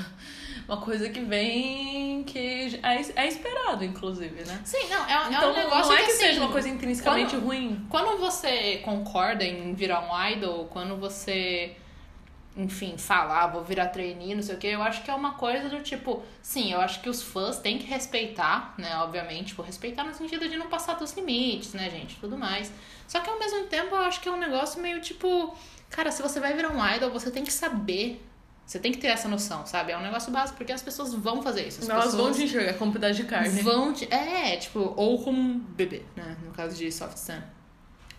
uma 0.67 0.77
coisa 0.77 1.09
que 1.09 1.19
vem 1.19 2.23
que 2.23 2.79
é, 2.81 3.01
é 3.15 3.27
esperado, 3.27 3.83
inclusive, 3.83 4.43
né? 4.45 4.61
Sim, 4.63 4.87
não, 4.89 5.05
é, 5.05 5.11
é 5.13 5.27
Então 5.33 5.51
um 5.51 5.55
negócio 5.55 5.91
não 5.91 5.97
é 5.97 6.03
que, 6.03 6.11
assim, 6.11 6.17
seja 6.25 6.39
uma 6.39 6.51
coisa 6.51 6.69
intrinsecamente 6.69 7.31
quando- 7.35 7.43
ruim. 7.45 7.85
Quando 7.89 8.17
você 8.17 8.77
concorda 8.77 9.43
em 9.43 9.73
virar 9.73 10.01
um 10.01 10.29
idol, 10.31 10.65
quando 10.71 10.95
você, 10.95 11.75
enfim, 12.57 12.97
fala, 12.97 13.43
ah, 13.43 13.47
vou 13.47 13.63
virar 13.63 13.87
trainee, 13.87 14.33
não 14.33 14.41
sei 14.41 14.55
o 14.55 14.57
que, 14.57 14.65
eu 14.65 14.81
acho 14.81 15.03
que 15.03 15.11
é 15.11 15.13
uma 15.13 15.35
coisa 15.35 15.69
do 15.69 15.79
tipo, 15.81 16.23
sim, 16.41 16.73
eu 16.73 16.81
acho 16.81 17.01
que 17.01 17.09
os 17.09 17.21
fãs 17.21 17.59
têm 17.59 17.77
que 17.77 17.85
respeitar, 17.85 18.73
né, 18.79 18.97
obviamente, 18.97 19.49
tipo, 19.49 19.61
respeitar 19.61 20.03
no 20.03 20.13
sentido 20.13 20.49
de 20.49 20.57
não 20.57 20.65
passar 20.65 20.95
dos 20.95 21.13
limites, 21.13 21.73
né, 21.73 21.87
gente, 21.91 22.15
tudo 22.15 22.35
mais. 22.35 22.71
Só 23.07 23.19
que 23.19 23.29
ao 23.29 23.37
mesmo 23.37 23.65
tempo 23.67 23.95
eu 23.95 24.01
acho 24.01 24.19
que 24.19 24.27
é 24.27 24.31
um 24.31 24.39
negócio 24.39 24.81
meio 24.81 24.99
tipo, 24.99 25.55
cara, 25.89 26.11
se 26.11 26.21
você 26.21 26.39
vai 26.39 26.53
virar 26.55 26.71
um 26.71 26.95
idol, 26.95 27.11
você 27.11 27.29
tem 27.29 27.43
que 27.43 27.53
saber. 27.53 28.23
Você 28.65 28.79
tem 28.79 28.91
que 28.91 28.97
ter 28.97 29.07
essa 29.07 29.29
noção, 29.29 29.65
sabe? 29.65 29.93
É 29.93 29.97
um 29.97 30.01
negócio 30.01 30.29
básico, 30.29 30.57
porque 30.57 30.73
as 30.73 30.81
pessoas 30.81 31.13
vão 31.13 31.41
fazer 31.41 31.65
isso. 31.65 31.79
As 31.83 31.87
Elas 31.87 32.13
vão 32.13 32.33
te 32.33 32.43
enxergar 32.43 32.73
como 32.73 32.91
pedaço 32.91 33.13
de 33.13 33.23
carne. 33.23 33.61
Vão 33.61 33.93
te. 33.93 34.13
É, 34.13 34.57
tipo, 34.57 34.93
ou 34.97 35.23
como 35.23 35.39
um 35.39 35.57
bebê, 35.57 36.03
né? 36.17 36.35
No 36.43 36.51
caso 36.51 36.75
de 36.75 36.91
Soft 36.91 37.17
Sun. 37.17 37.41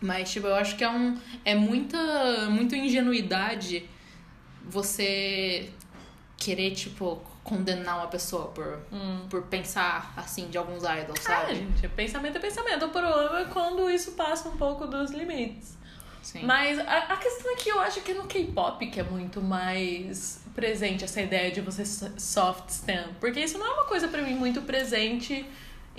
Mas, 0.00 0.30
tipo, 0.30 0.46
eu 0.46 0.54
acho 0.54 0.74
que 0.74 0.82
é 0.82 0.88
um. 0.88 1.18
É 1.44 1.54
muita, 1.54 2.48
muita 2.48 2.78
ingenuidade 2.78 3.86
você 4.68 5.70
querer, 6.36 6.70
tipo, 6.72 7.20
condenar 7.42 7.96
uma 7.98 8.06
pessoa 8.06 8.48
por, 8.48 8.78
por 9.28 9.42
pensar 9.44 10.12
assim 10.16 10.48
de 10.48 10.58
alguns 10.58 10.82
idols, 10.84 11.18
Ah, 11.26 11.40
sabe? 11.40 11.54
gente, 11.56 11.88
pensamento 11.88 12.36
é 12.36 12.40
pensamento. 12.40 12.84
O 12.86 12.90
problema 12.90 13.40
é 13.40 13.44
quando 13.46 13.90
isso 13.90 14.12
passa 14.12 14.48
um 14.48 14.56
pouco 14.56 14.86
dos 14.86 15.10
limites. 15.10 15.76
Sim. 16.22 16.44
Mas 16.44 16.78
a, 16.78 16.98
a 17.14 17.16
questão 17.16 17.50
é 17.52 17.56
que 17.56 17.70
eu 17.70 17.80
acho 17.80 18.02
que 18.02 18.12
no 18.12 18.24
K-pop 18.24 18.86
que 18.88 19.00
é 19.00 19.02
muito 19.02 19.40
mais 19.40 20.40
presente 20.54 21.02
essa 21.04 21.22
ideia 21.22 21.50
de 21.50 21.60
você 21.62 21.84
so- 21.86 22.12
soft 22.18 22.68
stan. 22.68 23.08
Porque 23.18 23.40
isso 23.40 23.56
não 23.56 23.66
é 23.66 23.70
uma 23.70 23.84
coisa 23.84 24.08
pra 24.08 24.20
mim 24.22 24.34
muito 24.34 24.60
presente 24.62 25.46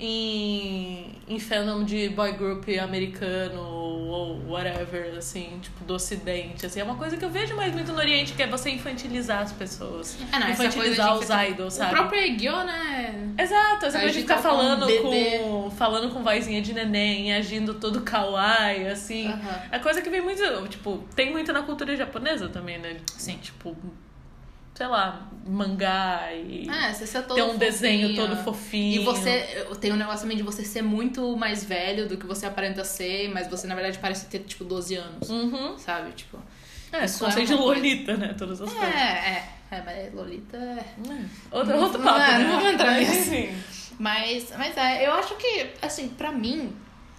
em, 0.02 1.12
em 1.28 1.38
fandom 1.38 1.84
de 1.84 2.08
boy 2.08 2.32
group 2.32 2.64
americano 2.82 3.60
ou 3.60 4.48
whatever, 4.50 5.14
assim, 5.16 5.58
tipo, 5.62 5.84
do 5.84 5.94
ocidente. 5.94 6.64
Assim, 6.66 6.80
é 6.80 6.84
uma 6.84 6.96
coisa 6.96 7.16
que 7.16 7.24
eu 7.24 7.30
vejo 7.30 7.54
mais 7.54 7.72
muito 7.72 7.92
no 7.92 7.98
Oriente, 7.98 8.32
que 8.32 8.42
é 8.42 8.46
você 8.46 8.70
infantilizar 8.70 9.42
as 9.42 9.52
pessoas. 9.52 10.16
É, 10.32 10.38
não, 10.38 10.50
infantilizar 10.50 11.14
os 11.14 11.22
ficar- 11.22 11.48
idols, 11.48 11.74
O 11.74 11.76
sabe? 11.76 11.90
próprio 11.90 12.20
Egyo, 12.20 12.64
né? 12.64 13.32
Exato, 13.38 13.86
essa 13.86 13.98
A 13.98 14.00
coisa 14.00 14.06
de 14.08 14.12
gente 14.14 14.22
ficar 14.22 14.38
falando 14.38 14.86
bebê. 14.86 15.38
com. 15.38 15.70
falando 15.70 16.12
com 16.12 16.22
vozinha 16.22 16.60
de 16.60 16.72
neném, 16.72 17.32
agindo 17.34 17.74
todo 17.74 18.00
kawaii, 18.00 18.88
assim. 18.88 19.28
Aham. 19.28 19.62
É 19.70 19.78
coisa 19.78 20.02
que 20.02 20.10
vem 20.10 20.20
muito. 20.20 20.40
Tipo, 20.68 21.04
tem 21.14 21.30
muito 21.30 21.52
na 21.52 21.62
cultura 21.62 21.96
japonesa 21.96 22.48
também, 22.48 22.78
né? 22.78 22.96
Sim. 23.16 23.36
Tipo, 23.40 23.76
sei 24.80 24.86
lá, 24.86 25.28
mangá 25.46 26.32
e. 26.32 26.66
É, 26.70 26.90
você 26.90 27.06
ser 27.06 27.22
todo 27.24 27.34
ter 27.34 27.42
um 27.42 27.58
desenho 27.58 28.08
fofinho. 28.08 28.26
todo 28.28 28.42
fofinho. 28.44 29.02
E 29.02 29.04
você 29.04 29.66
tem 29.78 29.92
um 29.92 29.96
negócio 29.96 30.22
também 30.22 30.38
de 30.38 30.42
você 30.42 30.64
ser 30.64 30.80
muito 30.80 31.36
mais 31.36 31.62
velho 31.62 32.08
do 32.08 32.16
que 32.16 32.26
você 32.26 32.46
aparenta 32.46 32.82
ser, 32.82 33.28
mas 33.28 33.46
você 33.46 33.66
na 33.66 33.74
verdade 33.74 33.98
parece 33.98 34.24
ter 34.28 34.38
tipo 34.38 34.64
12 34.64 34.94
anos. 34.94 35.28
Uhum. 35.28 35.76
Sabe? 35.76 36.12
Tipo. 36.12 36.38
É, 36.92 37.04
esse 37.04 37.18
conceito 37.18 37.52
é 37.52 37.54
de 37.56 37.60
uma 37.60 37.62
coisa. 37.64 37.80
Lolita, 37.82 38.16
né? 38.16 38.34
Todas 38.38 38.62
as 38.62 38.70
É, 38.72 38.74
coisas. 38.74 38.94
é. 38.94 39.48
É, 39.70 39.82
mas 39.84 40.14
Lolita. 40.14 40.56
é- 40.56 41.10
É. 41.12 41.24
Outro, 41.56 41.74
Não- 41.76 41.82
outro 41.82 41.98
não 41.98 42.06
papo, 42.06 42.20
é, 42.20 42.38
né? 42.38 42.44
não 42.44 42.50
vamos 42.56 42.72
entrar 42.72 42.94
nisso. 42.98 43.30
Mas, 43.98 44.52
mas 44.56 44.76
é, 44.78 45.06
eu 45.06 45.12
acho 45.12 45.34
que, 45.36 45.66
assim, 45.82 46.08
pra 46.08 46.32
mim, 46.32 46.72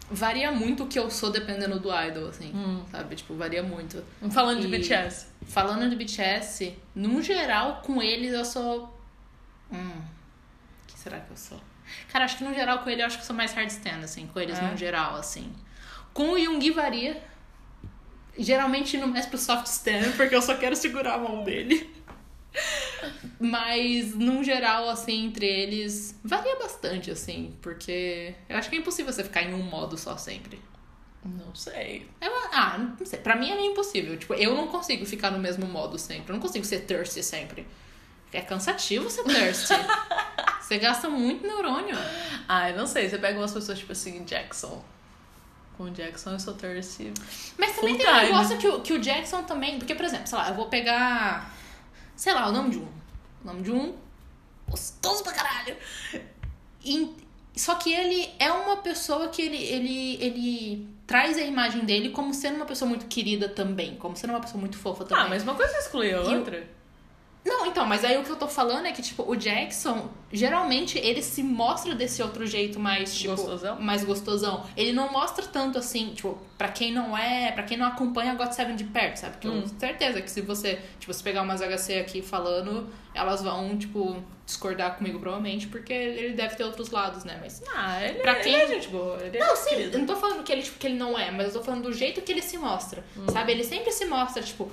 varia 0.10 0.52
muito 0.52 0.84
o 0.84 0.88
que 0.88 0.98
eu 0.98 1.12
sou 1.12 1.30
dependendo 1.30 1.80
do 1.80 1.90
idol, 1.94 2.28
assim. 2.28 2.52
Sabe? 2.92 3.16
Tipo, 3.16 3.36
varia 3.36 3.62
muito. 3.62 4.04
Falando 4.32 4.62
de 4.62 4.68
E- 4.68 4.72
BTS. 4.80 5.28
Falando 5.46 5.90
de 5.90 5.96
BTS, 5.96 6.78
no 6.96 7.22
geral, 7.22 7.82
com 7.84 8.02
eles 8.02 8.34
eu 8.34 8.46
sou. 8.46 8.98
Hum. 9.72 10.02
O 10.84 10.88
que 10.88 10.98
será 11.00 11.20
que 11.20 11.32
eu 11.32 11.38
sou? 11.38 11.60
Cara, 12.10 12.26
acho 12.26 12.38
que 12.38 12.44
no 12.44 12.54
geral 12.54 12.80
com 12.80 12.90
ele 12.90 13.02
eu 13.02 13.06
acho 13.06 13.18
que 13.18 13.24
eu 13.24 13.28
sou 13.28 13.36
mais 13.36 13.54
hardstand, 13.54 14.04
assim, 14.04 14.28
com 14.28 14.40
eles 14.40 14.58
É? 14.58 14.62
no 14.62 14.78
geral, 14.78 15.16
assim. 15.16 15.54
Com 16.14 16.32
o 16.32 16.38
Yoongi 16.38 16.72
varia. 16.72 17.22
Geralmente 18.38 18.96
indo 18.96 19.08
mais 19.08 19.26
pro 19.26 19.38
soft 19.38 19.66
stand, 19.68 20.14
porque 20.16 20.34
eu 20.34 20.42
só 20.42 20.56
quero 20.56 20.76
segurar 20.76 21.16
a 21.16 21.18
mão 21.18 21.44
dele. 21.44 21.94
Mas, 23.40 24.14
no 24.16 24.44
geral, 24.44 24.90
assim, 24.90 25.26
entre 25.26 25.46
eles, 25.46 26.18
varia 26.24 26.56
bastante, 26.58 27.10
assim, 27.12 27.58
porque 27.62 28.36
eu 28.48 28.58
acho 28.58 28.70
que 28.70 28.76
é 28.76 28.80
impossível 28.80 29.12
você 29.12 29.24
ficar 29.24 29.42
em 29.44 29.54
um 29.54 29.64
modo 29.64 29.98
só 29.98 30.16
sempre. 30.18 30.62
Não 31.24 31.54
sei. 31.54 32.10
Eu- 32.20 32.32
ah, 32.52 32.78
não 32.78 33.06
sei. 33.06 33.20
Pra 33.20 33.36
mim 33.36 33.52
é 33.52 33.56
meio 33.56 33.72
impossível. 33.72 34.18
Tipo, 34.18 34.34
eu 34.34 34.56
não 34.56 34.68
consigo 34.68 35.06
ficar 35.06 35.30
no 35.32 35.38
mesmo 35.40 35.66
modo 35.68 35.98
sempre. 36.00 36.32
Eu 36.32 36.34
não 36.36 36.42
consigo 36.42 36.66
ser 36.66 36.80
thirsty 36.82 37.22
sempre. 37.22 37.68
É 38.34 38.42
cansativo 38.42 39.10
ser 39.10 39.24
thirsty. 39.24 39.74
Você 40.62 40.78
gasta 40.80 41.10
muito 41.10 41.46
neurônio. 41.46 41.96
Ah, 42.48 42.70
eu 42.70 42.78
não 42.78 42.88
sei. 42.88 43.10
Você 43.10 43.18
pega 43.18 43.38
umas 43.38 43.52
pessoas 43.54 43.78
tipo 43.78 43.92
assim, 43.92 44.24
Jackson. 44.24 44.84
Com 45.78 45.84
o 45.84 45.92
Jackson 45.92 46.32
eu 46.32 46.40
sou 46.40 46.54
thirsty. 46.56 47.14
Mas 47.58 47.76
também 47.76 47.98
tem 47.98 48.08
um 48.10 48.14
negócio 48.16 48.58
que, 48.58 48.68
o- 48.68 48.82
que 48.82 48.94
o 48.94 49.00
Jackson 49.00 49.44
também. 49.44 49.78
Porque, 49.78 49.94
por 49.94 50.06
exemplo, 50.06 50.28
sei 50.28 50.38
lá, 50.38 50.50
eu 50.50 50.56
vou 50.56 50.68
pegar. 50.70 51.54
Sei 52.16 52.34
lá, 52.34 52.48
o 52.48 52.52
nome 52.52 52.72
de 52.72 52.78
um. 52.80 52.88
O 53.44 53.46
nome 53.48 53.62
de 53.62 53.72
um. 53.72 53.96
Gostoso 54.68 55.24
pra 55.24 55.34
caralho. 55.34 55.76
E- 56.84 57.16
só 57.56 57.76
que 57.76 57.92
ele 57.94 58.30
é 58.40 58.50
uma 58.52 58.78
pessoa 58.78 59.28
que 59.28 59.42
ele, 59.42 59.58
ele, 59.58 60.16
ele 60.24 60.90
traz 61.12 61.38
a 61.38 61.42
imagem 61.42 61.84
dele 61.84 62.12
como 62.12 62.34
sendo 62.34 62.56
uma 62.56 62.66
pessoa 62.66 62.88
muito 62.88 63.06
querida 63.08 63.50
também. 63.50 63.96
Como 63.96 64.16
sendo 64.16 64.30
uma 64.30 64.40
pessoa 64.40 64.62
muito 64.62 64.78
fofa 64.78 65.04
também. 65.04 65.26
Ah, 65.26 65.28
mas 65.28 65.44
uma 65.44 65.56
coisa 65.56 65.78
exclui 65.78 66.14
a 66.14 66.22
outra. 66.22 66.66
Não, 67.44 67.66
então, 67.66 67.86
mas 67.88 68.06
aí 68.06 68.18
o 68.20 68.24
que 68.24 68.30
eu 68.30 68.36
tô 68.36 68.48
falando 68.48 68.86
é 68.86 68.92
que, 68.92 69.02
tipo, 69.02 69.24
o 69.28 69.36
Jackson, 69.36 70.10
geralmente, 70.32 71.00
ele 71.00 71.24
se 71.24 71.42
mostra 71.42 71.96
desse 71.96 72.22
outro 72.22 72.46
jeito 72.46 72.80
mais, 72.80 73.16
tipo... 73.16 73.36
Gostosão? 73.36 73.82
Mais 73.82 74.04
gostosão. 74.04 74.64
Ele 74.78 74.94
não 74.94 75.12
mostra 75.12 75.46
tanto, 75.48 75.80
assim, 75.80 76.14
tipo, 76.14 76.38
pra 76.56 76.68
quem 76.70 76.92
não 76.94 77.18
é... 77.18 77.52
Pra 77.52 77.64
quem 77.64 77.78
não 77.78 77.88
acompanha 77.88 78.36
God 78.36 78.52
Seven 78.52 78.76
de 78.76 78.84
perto, 78.84 79.18
sabe? 79.18 79.34
Porque 79.34 79.48
eu 79.48 79.54
Hum. 79.54 79.62
tenho 79.64 79.80
certeza 79.80 80.22
que 80.22 80.30
se 80.30 80.42
você, 80.42 80.80
tipo, 81.00 81.12
se 81.14 81.24
pegar 81.24 81.42
umas 81.42 81.62
HC 81.62 82.00
aqui 82.00 82.22
falando, 82.22 82.88
elas 83.14 83.42
vão, 83.42 83.76
tipo, 83.76 84.24
discordar 84.46 84.96
comigo, 84.98 85.20
provavelmente, 85.20 85.66
porque 85.66 85.94
ele 85.94 86.34
deve 86.34 86.56
ter 86.56 86.64
outros 86.64 86.92
lados, 86.92 87.24
né? 87.24 87.40
Mas... 87.42 87.64
Ah, 87.76 88.04
ele, 88.04 88.20
Pra 88.20 88.34
ele 88.34 88.44
quem- 88.44 88.56
é 88.56 88.68
gente 88.68 88.88
boa. 88.90 89.18
Ele 89.20 89.40
Não, 89.40 89.54
é 89.54 89.56
sim, 89.56 89.70
querido. 89.72 89.96
eu 89.96 90.00
não 90.00 90.06
tô 90.06 90.16
falando 90.16 90.44
que 90.44 90.52
ele, 90.52 90.62
tipo, 90.62 90.78
que 90.78 90.86
ele 90.86 90.96
não 90.98 91.18
é, 91.18 91.32
mas 91.32 91.48
eu 91.48 91.54
tô 91.54 91.64
falando 91.64 91.84
do 91.84 91.94
jeito 91.94 92.22
que 92.22 92.32
ele 92.32 92.42
se 92.44 92.58
mostra, 92.60 93.04
sabe? 93.34 93.52
Ele 93.52 93.64
sempre 93.64 93.92
se 93.92 94.06
mostra, 94.06 94.44
tipo, 94.44 94.72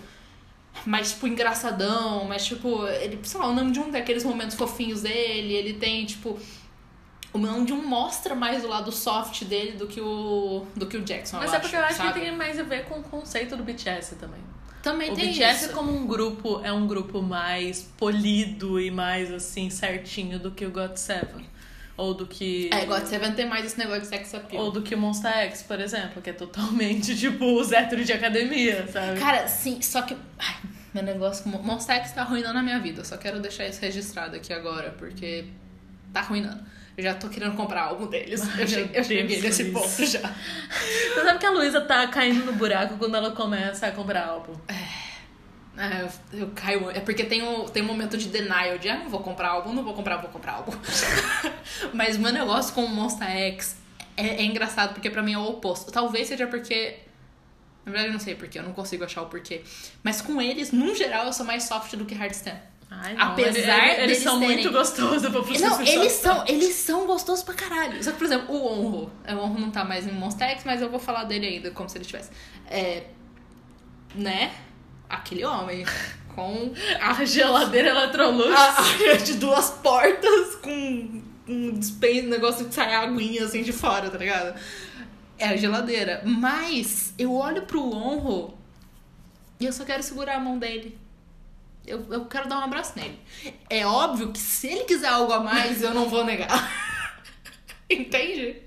mais, 0.87 1.13
tipo, 1.13 1.27
engraçadão, 1.27 2.25
mas, 2.25 2.45
tipo, 2.47 2.87
ele, 2.87 3.19
sei 3.23 3.41
lá, 3.41 3.47
o 3.49 3.55
Namjoon 3.55 3.91
tem 3.91 4.01
aqueles 4.01 4.25
momentos 4.25 4.57
fofinhos 4.57 5.03
dele, 5.03 5.53
ele 5.55 5.75
tem, 5.75 6.05
tipo... 6.07 6.39
O 7.33 7.39
Namjoon 7.39 7.83
mostra 7.83 8.35
mais 8.35 8.65
o 8.65 8.69
lado 8.69 8.91
soft 8.91 9.45
dele 9.45 9.73
do 9.73 9.87
que 9.87 10.01
o, 10.01 10.65
do 10.75 10.87
que 10.87 10.97
o 10.97 11.03
Jackson, 11.03 11.37
Mas 11.39 11.53
é 11.53 11.59
porque 11.59 11.77
eu 11.77 11.81
acho 11.81 11.97
sabe? 11.99 12.15
que 12.15 12.21
tem 12.21 12.35
mais 12.35 12.59
a 12.59 12.63
ver 12.63 12.87
com 12.87 13.01
o 13.01 13.03
conceito 13.03 13.55
do 13.55 13.63
BTS 13.63 14.15
também. 14.17 14.41
Também 14.83 15.13
O 15.13 15.15
tem 15.15 15.33
BTS 15.33 15.67
isso. 15.67 15.75
como 15.75 15.95
um 15.95 16.07
grupo 16.07 16.61
é 16.65 16.73
um 16.73 16.87
grupo 16.87 17.21
mais 17.21 17.83
polido 17.99 18.81
e 18.81 18.91
mais 18.91 19.31
assim 19.31 19.69
certinho 19.69 20.39
do 20.39 20.51
que 20.53 20.65
o 20.65 20.71
God 20.71 20.97
Seven. 20.97 21.45
Ou 21.99 22.15
do 22.15 22.27
que. 22.27 22.71
É, 22.73 22.87
God 22.87 23.05
Seven 23.05 23.33
tem 23.33 23.45
mais 23.45 23.67
esse 23.67 23.77
negócio 23.77 24.03
de 24.03 24.07
sex 24.07 24.33
appeal. 24.33 24.63
Ou 24.63 24.71
do 24.71 24.83
que 24.83 24.95
Monster 24.95 25.33
X, 25.33 25.65
por 25.65 25.81
exemplo, 25.81 26.23
que 26.23 26.31
é 26.31 26.33
totalmente 26.33 27.15
tipo 27.19 27.45
os 27.61 27.73
héteros 27.73 28.07
de 28.07 28.13
academia, 28.13 28.87
sabe? 28.87 29.19
Cara, 29.19 29.49
sim, 29.49 29.83
só 29.83 30.03
que. 30.03 30.17
Ai, 30.39 30.57
meu 30.95 31.03
negócio 31.03 31.43
com 31.43 31.51
Monster 31.51 31.97
X 31.97 32.13
tá 32.13 32.23
arruinando 32.23 32.57
a 32.57 32.63
minha 32.63 32.79
vida. 32.79 33.01
Eu 33.01 33.05
só 33.05 33.17
quero 33.17 33.41
deixar 33.41 33.67
isso 33.67 33.81
registrado 33.81 34.37
aqui 34.37 34.53
agora, 34.53 34.95
porque 34.97 35.47
tá 36.13 36.21
arruinando. 36.21 36.63
Eu 36.97 37.03
já 37.03 37.15
tô 37.15 37.29
querendo 37.29 37.57
comprar 37.57 37.83
álbum 37.83 38.07
deles. 38.07 38.43
Ai, 38.43 38.63
eu 38.63 38.69
cheguei, 38.69 38.91
eu 39.01 39.05
cheguei 39.05 39.43
nesse 39.43 39.65
ponto 39.67 40.07
já. 40.07 40.21
Você 40.21 41.25
sabe 41.25 41.39
que 41.41 41.47
a 41.47 41.51
Luísa 41.51 41.81
tá 41.81 42.07
caindo 42.07 42.45
no 42.45 42.53
buraco 42.53 42.97
quando 42.97 43.17
ela 43.17 43.33
começa 43.33 43.89
a 43.89 43.91
comprar 43.91 44.25
álbum. 44.25 44.53
É, 44.69 45.08
eu, 46.33 46.41
eu 46.41 46.51
caio. 46.55 46.91
É 46.91 47.01
porque 47.01 47.23
tem 47.25 47.43
um, 47.43 47.65
tem 47.67 47.83
um 47.83 47.87
momento 47.87 48.17
de 48.19 48.29
denial 48.29 48.79
de 48.79 48.89
ah, 48.89 48.99
não 48.99 49.09
vou 49.09 49.21
comprar 49.21 49.51
álbum, 49.51 49.73
não 49.73 49.85
vou 49.85 49.95
comprar, 49.95 50.17
vou 50.17 50.29
comprar 50.31 50.55
álbum. 50.55 50.73
Mas 51.95 52.17
meu 52.17 52.33
negócio 52.33 52.75
com 52.75 52.85
o 52.85 52.89
Monster 52.89 53.29
X 53.29 53.77
é, 54.17 54.27
é 54.27 54.43
engraçado, 54.45 54.93
porque 54.95 55.09
pra 55.09 55.23
mim 55.23 55.35
é 55.35 55.39
o 55.39 55.45
oposto. 55.45 55.93
Talvez 55.93 56.29
seja 56.29 56.47
porque. 56.47 56.99
Na 57.85 57.93
verdade, 57.93 58.09
eu 58.09 58.13
não 58.13 58.21
sei 58.21 58.35
porquê, 58.35 58.59
eu 58.59 58.63
não 58.65 58.73
consigo 58.73 59.05
achar 59.05 59.23
o 59.23 59.27
porquê. 59.27 59.63
Mas 60.03 60.21
com 60.21 60.43
eles, 60.43 60.73
num 60.73 60.95
geral, 60.95 61.25
eu 61.27 61.33
sou 61.33 61.47
mais 61.47 61.65
soft 61.65 61.95
do 61.97 62.05
que 62.05 62.15
hardstand. 62.15 62.59
Ai, 62.91 63.15
Apesar 63.19 63.49
eles, 63.59 63.67
eles 63.67 63.97
deles 63.99 64.19
são 64.19 64.41
terem- 64.41 64.55
muito 64.57 64.73
gostosos 64.73 65.31
pra 65.31 65.41
você 65.41 65.59
Não, 65.67 65.81
eles 65.83 66.13
são, 66.13 66.45
eles 66.47 66.75
são 66.75 67.07
gostosos 67.07 67.45
pra 67.45 67.55
caralho. 67.55 68.03
Só 68.03 68.13
que, 68.13 68.19
por 68.19 68.25
exemplo, 68.25 68.55
o 68.55 68.67
Honro. 68.67 69.13
O 69.29 69.37
Honro 69.37 69.61
não 69.61 69.71
tá 69.71 69.85
mais 69.85 70.07
em 70.07 70.13
Monster 70.13 70.49
X, 70.51 70.65
mas 70.65 70.83
eu 70.83 70.91
vou 70.91 70.99
falar 70.99 71.25
dele 71.25 71.47
ainda, 71.47 71.71
como 71.71 71.89
se 71.89 71.97
ele 71.99 72.05
tivesse. 72.05 72.31
É. 72.69 73.05
Né? 74.15 74.53
Aquele 75.09 75.45
homem. 75.45 75.85
Com 76.35 76.73
A 77.01 77.25
geladeira 77.25 77.89
Electrolux. 77.89 78.55
a 78.55 78.81
área 78.81 79.17
de 79.19 79.35
duas 79.35 79.71
portas 79.71 80.55
com 80.63 81.23
um 81.49 81.73
dispense, 81.77 82.27
um 82.27 82.31
negócio 82.31 82.67
que 82.67 82.73
sai 82.75 82.95
aguinha 82.95 83.45
assim 83.45 83.63
de 83.65 83.73
fora, 83.73 84.09
tá 84.09 84.17
ligado? 84.19 84.57
É 85.37 85.49
a 85.49 85.57
geladeira. 85.57 86.23
Mas 86.25 87.13
eu 87.19 87.35
olho 87.35 87.63
pro 87.63 87.83
Honro 87.83 88.57
e 89.59 89.67
eu 89.67 89.73
só 89.73 89.85
quero 89.85 90.01
segurar 90.01 90.37
a 90.37 90.41
mão 90.41 90.61
dele. 90.61 90.97
Eu, 91.85 92.07
eu 92.09 92.27
quero 92.27 92.49
dar 92.49 92.61
um 92.61 92.65
abraço 92.65 92.93
nele. 92.95 93.19
É 93.69 93.85
óbvio 93.85 94.31
que 94.31 94.39
se 94.39 94.69
ele 94.69 94.85
quiser 94.85 95.09
algo 95.09 95.33
a 95.33 95.41
mais, 95.41 95.83
eu 95.83 95.93
não 95.93 96.09
vou 96.09 96.25
negar. 96.25 96.71
Entende? 97.91 98.63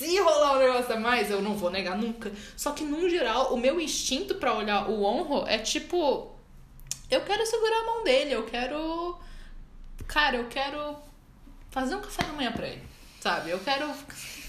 Se 0.00 0.18
rolar 0.18 0.56
um 0.56 0.58
negócio 0.58 0.94
a 0.94 0.98
mais, 0.98 1.30
eu 1.30 1.42
não 1.42 1.54
vou 1.54 1.70
negar 1.70 1.94
nunca. 1.94 2.32
Só 2.56 2.72
que, 2.72 2.82
num 2.84 3.06
geral, 3.06 3.52
o 3.52 3.58
meu 3.58 3.78
instinto 3.78 4.36
pra 4.36 4.54
olhar 4.54 4.88
o 4.88 5.02
honro 5.02 5.46
é 5.46 5.58
tipo. 5.58 6.34
Eu 7.10 7.20
quero 7.20 7.44
segurar 7.44 7.80
a 7.80 7.84
mão 7.84 8.02
dele, 8.02 8.32
eu 8.32 8.44
quero. 8.44 9.18
Cara, 10.06 10.38
eu 10.38 10.48
quero 10.48 10.96
fazer 11.70 11.96
um 11.96 12.00
café 12.00 12.22
da 12.22 12.32
manhã 12.32 12.50
pra 12.50 12.66
ele. 12.66 12.82
Sabe? 13.20 13.50
Eu 13.50 13.58
quero. 13.58 13.90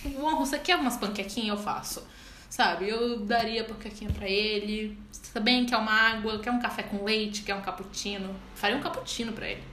O 0.05 0.23
honro, 0.23 0.45
você 0.45 0.57
quer 0.57 0.77
umas 0.77 0.95
panquequinhas? 0.95 1.57
Eu 1.57 1.63
faço. 1.63 2.07
Sabe? 2.49 2.87
Eu 2.87 3.19
daria 3.19 3.65
panquequinha 3.65 4.09
pra 4.11 4.29
ele. 4.29 4.97
Você 5.11 5.33
também 5.33 5.65
quer 5.65 5.75
uma 5.75 5.91
água, 5.91 6.39
quer 6.39 6.51
um 6.51 6.61
café 6.61 6.83
com 6.83 7.03
leite, 7.03 7.43
quer 7.43 7.55
um 7.55 7.61
cappuccino. 7.61 8.33
Faria 8.55 8.77
um 8.77 8.81
cappuccino 8.81 9.33
pra 9.33 9.49
ele. 9.49 9.63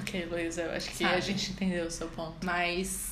Ok, 0.00 0.26
Luísa, 0.26 0.62
eu 0.62 0.72
acho 0.72 0.90
que 0.90 0.96
Sabe? 1.04 1.14
a 1.14 1.20
gente 1.20 1.52
entendeu 1.52 1.86
o 1.86 1.90
seu 1.90 2.08
ponto. 2.08 2.44
Mas. 2.44 3.11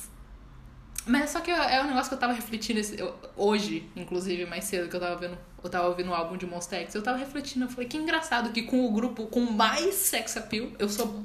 Mas 1.05 1.31
só 1.31 1.39
que 1.41 1.49
é 1.49 1.81
um 1.81 1.87
negócio 1.87 2.09
que 2.09 2.13
eu 2.15 2.19
tava 2.19 2.33
refletindo 2.33 2.79
esse- 2.79 2.99
eu- 2.99 3.15
hoje, 3.35 3.89
inclusive, 3.95 4.45
mais 4.45 4.65
cedo, 4.65 4.87
que 4.87 4.95
eu 4.95 4.99
tava 4.99 5.15
vendo. 5.15 5.37
Eu 5.63 5.69
tava 5.69 5.87
ouvindo 5.87 6.09
o 6.11 6.13
álbum 6.13 6.37
de 6.37 6.45
Monster 6.45 6.79
X, 6.81 6.93
eu 6.95 7.01
tava 7.01 7.17
refletindo, 7.17 7.65
eu 7.65 7.69
falei, 7.69 7.87
que 7.87 7.97
engraçado 7.97 8.51
que 8.51 8.63
com 8.63 8.85
o 8.85 8.91
grupo 8.91 9.25
com 9.27 9.41
mais 9.41 9.95
sex 9.95 10.37
appeal, 10.37 10.67
eu 10.77 10.87
sou 10.89 11.23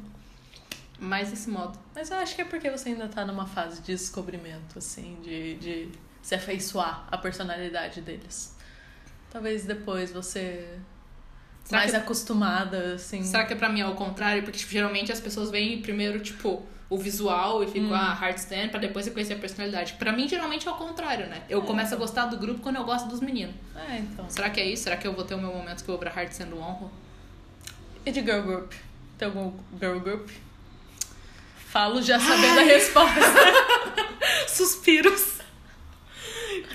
mais 0.99 1.29
desse 1.31 1.49
modo. 1.51 1.79
Mas 1.95 2.11
eu 2.11 2.17
acho 2.17 2.35
que 2.35 2.41
é 2.43 2.45
porque 2.45 2.71
você 2.71 2.89
ainda 2.91 3.07
tá 3.09 3.25
numa 3.27 3.47
fase 3.47 3.81
de 3.83 3.89
descobrimento, 3.93 4.79
assim, 4.79 5.19
de, 5.23 5.55
de 5.57 5.89
se 6.23 6.35
afeiçoar 6.35 7.07
à 7.11 7.19
personalidade 7.19 8.01
deles. 8.01 8.55
Talvez 9.31 9.65
depois 9.67 10.11
você. 10.11 10.79
Será 11.65 11.81
mais 11.81 11.91
que- 11.91 11.97
acostumada, 11.99 12.95
assim. 12.95 13.23
Será 13.25 13.45
que 13.45 13.53
é 13.53 13.57
pra 13.57 13.69
mim 13.69 13.81
é 13.81 13.87
o 13.87 13.95
contrário? 13.95 14.43
Porque, 14.43 14.59
tipo, 14.59 14.71
geralmente 14.73 15.13
as 15.13 15.21
pessoas 15.21 15.51
veem 15.51 15.83
primeiro, 15.83 16.21
tipo, 16.21 16.65
o 16.89 16.97
visual 16.97 17.65
e 17.65 17.67
ficam, 17.67 17.93
ah, 17.93 18.13
hardstand, 18.13 18.69
pra 18.69 18.79
depois 18.79 19.05
você 19.05 19.11
conhecer 19.11 19.35
a 19.35 19.39
personalidade. 19.39 19.95
Pra 19.95 20.13
mim, 20.13 20.29
geralmente 20.29 20.69
é 20.69 20.71
o 20.71 20.75
contrário, 20.75 21.27
né? 21.27 21.43
Eu 21.49 21.63
começo 21.63 21.95
a 21.95 21.97
gostar 21.97 22.27
do 22.27 22.37
grupo 22.37 22.61
quando 22.61 22.77
eu 22.77 22.85
gosto 22.85 23.09
dos 23.09 23.21
meninos. 23.21 23.55
É, 23.75 23.99
então. 23.99 24.29
Será 24.29 24.51
que 24.51 24.61
é 24.61 24.65
isso? 24.65 24.85
Será 24.85 24.97
que 24.97 25.07
eu 25.07 25.13
vou 25.13 25.25
ter 25.25 25.35
o 25.35 25.39
meu 25.39 25.53
momento 25.53 25.83
que 25.83 25.91
eu 25.91 25.95
vou 25.95 25.99
pra 25.99 26.11
hardstand 26.11 26.47
do 26.47 26.59
honro? 26.59 26.91
E 28.05 28.13
de 28.13 28.21
girl 28.21 28.43
group? 28.43 28.73
Tem 29.19 29.27
algum 29.27 29.53
girl 29.81 29.99
group? 29.99 30.31
Falo 31.57 32.01
já 32.01 32.21
sabendo 32.21 32.61
a 32.61 32.63
resposta. 32.63 33.21
Suspiros. 34.47 35.41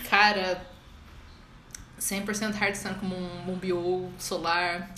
Cara, 0.10 0.62
100% 1.97 2.54
hardstand 2.54 2.95
como 2.95 3.15
um 3.15 3.43
Mumbio, 3.45 4.12
Solar, 4.19 4.93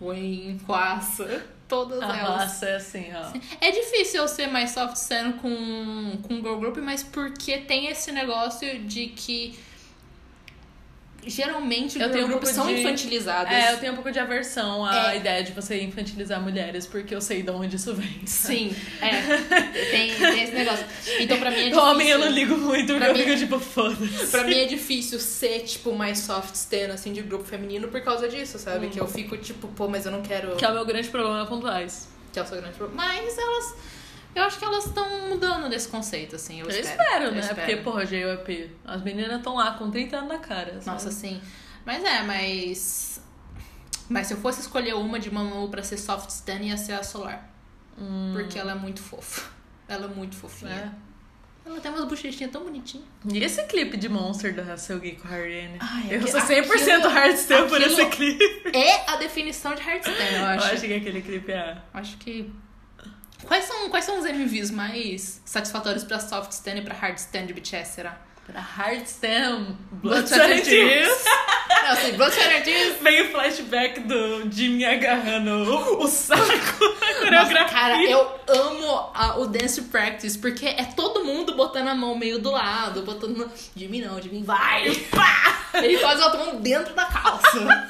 Wayne, 0.00 0.58
Quassa, 0.66 1.46
todas 1.68 2.00
A 2.02 2.16
elas. 2.16 2.40
raça 2.40 2.66
é 2.66 2.76
assim, 2.76 3.06
ó. 3.14 3.38
É 3.60 3.70
difícil 3.70 4.22
eu 4.22 4.28
ser 4.28 4.46
mais 4.48 4.70
soft 4.70 4.96
stand 4.96 5.32
com, 5.34 6.18
com 6.22 6.36
girl 6.36 6.56
group, 6.58 6.78
mas 6.78 7.02
porque 7.02 7.58
tem 7.58 7.86
esse 7.88 8.10
negócio 8.10 8.78
de 8.80 9.06
que 9.08 9.58
geralmente 11.28 12.00
Eu 12.00 12.10
tenho 12.10 12.26
um 12.26 12.30
pouco 12.30 12.46
são 12.46 12.66
de- 12.66 12.74
infantilizadas. 12.80 13.52
É, 13.52 13.72
eu 13.72 13.78
tenho 13.78 13.92
um 13.92 13.94
pouco 13.96 14.10
de 14.10 14.18
aversão 14.18 14.84
à 14.84 15.12
É. 15.14 15.16
ideia 15.18 15.42
de 15.44 15.52
você 15.52 15.82
infantilizar 15.82 16.40
mulheres, 16.40 16.86
porque 16.86 17.14
eu 17.14 17.20
sei 17.20 17.42
de 17.42 17.50
onde 17.50 17.76
isso 17.76 17.94
vem. 17.94 18.20
Sim, 18.26 18.74
é. 19.00 19.08
Tem, 19.90 20.14
tem 20.14 20.42
esse 20.44 20.52
negócio. 20.52 20.84
Então 21.20 21.38
pra 21.38 21.50
mim 21.50 21.56
é 21.56 21.62
difícil. 21.64 21.82
Homem 21.82 22.08
eu 22.08 22.18
não 22.18 22.30
ligo 22.30 22.56
muito, 22.56 22.86
porque 22.94 22.98
Pra 22.98 23.08
eu 23.08 23.14
mim- 23.14 23.24
fico 23.24 23.36
tipo, 23.38 23.58
foda-se. 23.60 24.26
Pra 24.30 24.44
mim 24.44 24.54
é 24.58 24.64
difícil 24.66 25.18
ser, 25.18 25.60
tipo, 25.60 25.92
mais 25.94 26.18
soft 26.18 26.54
stand, 26.54 26.92
assim, 26.92 27.12
de 27.12 27.22
grupo 27.22 27.44
feminino 27.44 27.88
por 27.88 28.00
causa 28.02 28.28
disso, 28.28 28.58
sabe? 28.58 28.88
Que 28.88 29.00
eu 29.00 29.06
fico, 29.06 29.36
tipo, 29.36 29.68
pô, 29.68 29.88
mas 29.88 30.06
eu 30.06 30.12
não 30.12 30.22
quero... 30.22 30.56
Que 30.56 30.64
é 30.64 30.68
o 30.68 30.74
meu 30.74 30.84
grande 30.84 31.08
problema 31.08 31.46
Twice. 31.46 32.08
Que 32.32 32.38
é 32.38 32.42
o 32.42 32.46
seu 32.46 32.58
grande 32.60 32.76
problema. 32.76 33.02
Mas 33.04 33.36
elas... 33.38 33.74
Eu 34.38 34.44
acho 34.44 34.58
que 34.58 34.64
elas 34.64 34.86
estão 34.86 35.28
mudando 35.28 35.68
desse 35.68 35.88
conceito, 35.88 36.36
assim, 36.36 36.60
eu, 36.60 36.66
Eu 36.66 36.70
espero. 36.80 36.88
espero, 37.02 37.24
Eu 37.26 37.32
né? 37.32 37.40
espero. 37.40 37.60
Porque, 37.60 37.76
porra, 37.76 38.06
JYP, 38.06 38.70
as 38.84 39.02
meninas 39.02 39.38
estão 39.38 39.54
lá 39.56 39.72
com 39.72 39.90
30 39.90 40.16
anos 40.16 40.28
na 40.28 40.38
cara. 40.38 40.74
sabe? 40.80 40.86
Nossa, 40.86 41.10
sim. 41.10 41.40
Mas 41.84 42.04
é, 42.04 42.22
mas... 42.22 43.20
Mas 44.08 44.26
se 44.28 44.34
eu 44.34 44.38
fosse 44.38 44.60
escolher 44.60 44.94
uma 44.94 45.18
de 45.18 45.30
Mamamoo 45.30 45.68
pra 45.68 45.82
ser 45.82 45.98
soft 45.98 46.30
stand, 46.30 46.60
ia 46.62 46.76
ser 46.76 46.92
a 46.92 47.02
Solar. 47.02 47.50
Porque 48.32 48.58
ela 48.58 48.72
é 48.72 48.74
muito 48.74 49.02
fofa. 49.02 49.50
Ela 49.88 50.04
é 50.06 50.08
muito 50.08 50.36
fofinha. 50.36 50.94
É. 51.04 51.68
Ela 51.68 51.80
tem 51.80 51.90
umas 51.90 52.04
bochechinhas 52.06 52.50
tão 52.50 52.62
bonitinhas. 52.64 53.04
E 53.30 53.38
esse 53.44 53.62
clipe 53.64 53.96
de 53.98 54.08
Monster 54.08 54.54
da 54.54 54.76
Seugi 54.78 55.12
com 55.16 55.28
a 55.28 55.32
Harine? 55.32 55.76
Ai, 55.80 56.06
eu 56.12 56.26
sou 56.26 56.40
100% 56.40 56.62
aquilo- 56.72 57.08
hardstyle 57.08 57.68
por 57.68 57.80
esse 57.82 58.06
clipe. 58.06 58.70
É 58.74 59.10
a 59.10 59.16
definição 59.16 59.74
de 59.74 59.82
hard 59.82 60.00
stand, 60.00 60.12
eu 60.14 60.38
Eu 60.38 60.46
acho. 60.46 60.66
acho 60.74 60.80
que 60.86 60.94
aquele 60.94 61.20
clipe 61.20 61.52
é... 61.52 61.76
Acho 61.92 62.16
que. 62.18 62.50
Quais 63.46 63.64
são, 63.64 63.88
quais 63.90 64.04
são 64.04 64.18
os 64.18 64.24
MVs 64.26 64.70
mais 64.70 65.40
satisfatórios 65.44 66.04
pra 66.04 66.18
soft 66.20 66.50
stand 66.52 66.76
e 66.76 66.82
pra 66.82 66.94
hard 66.94 67.16
stand 67.18 67.46
de 67.46 67.52
BTS, 67.54 67.92
será? 67.94 68.18
Pra 68.46 68.60
hardstand, 68.60 69.76
Blood, 69.92 70.26
Blood, 70.26 70.28
Sweat 70.30 70.62
Tears. 70.62 71.24
Não, 71.82 71.90
assim, 71.90 72.12
Blood, 72.12 72.34
Sweat 72.34 72.64
Tears. 72.64 72.96
Vem 73.02 73.22
o 73.22 73.30
flashback 73.30 74.00
do 74.00 74.50
Jimmy 74.50 74.86
agarrando 74.86 75.50
o, 76.00 76.08
saco 76.08 76.40
na 76.40 76.48
Nossa, 76.56 77.18
coreografia. 77.18 77.64
cara, 77.66 78.02
eu 78.04 78.40
amo 78.48 79.10
a- 79.14 79.36
o 79.38 79.46
dance 79.46 79.82
practice, 79.82 80.38
porque 80.38 80.66
é 80.66 80.84
todo 80.96 81.24
mundo 81.24 81.54
botando 81.56 81.88
a 81.88 81.94
mão 81.94 82.14
meio 82.16 82.38
do 82.38 82.50
lado, 82.50 83.02
botando. 83.02 83.50
Jimmy 83.76 84.00
não, 84.00 84.20
Jimmy 84.20 84.42
vai! 84.42 84.94
Pá! 85.14 85.58
Ele 85.74 85.98
faz 85.98 86.18
a 86.20 86.34
mão 86.38 86.56
dentro 86.62 86.94
da 86.94 87.04
calça. 87.04 87.88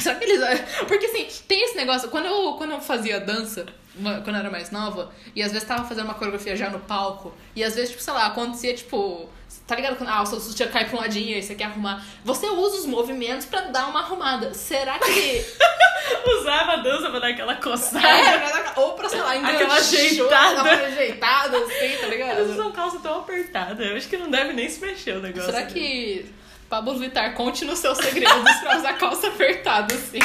Só 0.02 0.14
que 0.14 0.24
eles. 0.24 0.40
Porque 0.88 1.06
assim, 1.06 1.26
tem 1.46 1.62
esse 1.64 1.76
negócio. 1.76 2.08
Quando 2.08 2.26
eu, 2.26 2.54
quando 2.54 2.72
eu 2.72 2.80
fazia 2.80 3.20
dança, 3.20 3.66
quando 3.94 4.28
eu 4.28 4.36
era 4.36 4.50
mais 4.50 4.70
nova, 4.70 5.12
e 5.34 5.42
às 5.42 5.52
vezes 5.52 5.66
tava 5.66 5.84
fazendo 5.84 6.04
uma 6.04 6.14
coreografia 6.14 6.56
já 6.56 6.70
no 6.70 6.80
palco, 6.80 7.34
e 7.54 7.62
às 7.62 7.74
vezes, 7.74 7.90
tipo, 7.90 8.02
sei 8.02 8.12
lá, 8.14 8.26
acontecia, 8.26 8.74
tipo. 8.74 9.28
Tá 9.66 9.74
ligado? 9.74 9.96
Quando 9.96 10.08
ah, 10.10 10.22
o 10.22 10.26
seu 10.26 10.38
sutiã 10.38 10.68
cai 10.68 10.84
pra 10.88 10.96
um 10.96 11.00
ladinho 11.00 11.36
e 11.36 11.42
você 11.42 11.56
quer 11.56 11.64
arrumar. 11.64 12.04
Você 12.24 12.46
usa 12.46 12.78
os 12.78 12.86
movimentos 12.86 13.46
pra 13.46 13.62
dar 13.62 13.88
uma 13.88 14.00
arrumada. 14.00 14.54
Será 14.54 14.98
que. 14.98 15.44
Usava 16.40 16.72
a 16.72 16.76
dança 16.76 17.10
pra 17.10 17.18
dar 17.18 17.28
aquela 17.28 17.54
coçada. 17.56 18.06
É, 18.06 18.38
pra 18.38 18.50
dar- 18.50 18.74
ou 18.78 18.92
pra, 18.94 19.08
sei 19.08 19.20
lá, 19.20 19.32
Aquela 19.32 19.52
enganchou, 19.52 19.76
ajeitada. 19.76 20.62
uma 20.62 20.70
ajeitada, 20.70 21.58
assim, 21.58 21.96
tá 22.00 22.06
ligado? 22.06 22.38
Eles 22.40 22.50
usam 22.52 22.72
calça 22.72 22.98
tão 23.00 23.20
apertada. 23.20 23.82
Eu 23.84 23.96
acho 23.96 24.08
que 24.08 24.16
não 24.16 24.30
deve 24.30 24.52
nem 24.52 24.68
se 24.68 24.80
mexer 24.80 25.16
o 25.16 25.20
negócio. 25.20 25.52
Será 25.52 25.66
que 25.66 26.26
Pablo 26.70 26.96
Vittar 26.96 27.34
conte 27.34 27.64
nos 27.64 27.80
seus 27.80 27.98
segredos 27.98 28.56
pra 28.62 28.78
usar 28.78 28.92
calça 28.92 29.26
apertada, 29.26 29.92
assim? 29.92 30.20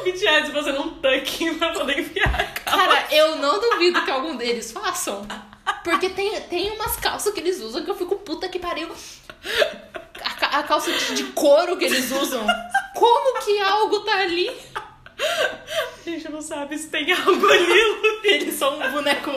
o 0.00 0.04
BTS 0.04 0.50
fazendo 0.50 0.80
um 0.80 0.94
tuck 0.94 1.54
pra 1.58 1.72
poder 1.72 2.00
enfiar 2.00 2.40
a 2.40 2.44
calça? 2.44 2.86
Cara, 2.86 3.06
eu 3.14 3.36
não 3.36 3.60
duvido 3.60 4.02
que 4.02 4.10
algum 4.10 4.34
deles 4.34 4.72
façam. 4.72 5.26
Porque 5.84 6.08
tem, 6.08 6.40
tem 6.42 6.70
umas 6.70 6.96
calças 6.96 7.34
que 7.34 7.40
eles 7.40 7.60
usam 7.60 7.84
que 7.84 7.90
eu 7.90 7.94
fico 7.94 8.16
puta 8.16 8.48
que 8.48 8.58
pariu. 8.58 8.88
A, 10.22 10.58
a 10.60 10.62
calça 10.62 10.90
de, 10.90 11.14
de 11.14 11.24
couro 11.32 11.76
que 11.76 11.84
eles 11.84 12.10
usam. 12.12 12.46
Como 12.94 13.44
que 13.44 13.60
algo 13.60 14.00
tá 14.00 14.20
ali? 14.20 14.50
gente 16.04 16.28
não 16.28 16.40
sabe 16.40 16.78
se 16.78 16.88
tem 16.88 17.12
algo 17.12 17.46
ali. 17.46 18.20
Eles 18.24 18.54
são 18.54 18.78
um 18.78 18.90
boneco. 18.90 19.30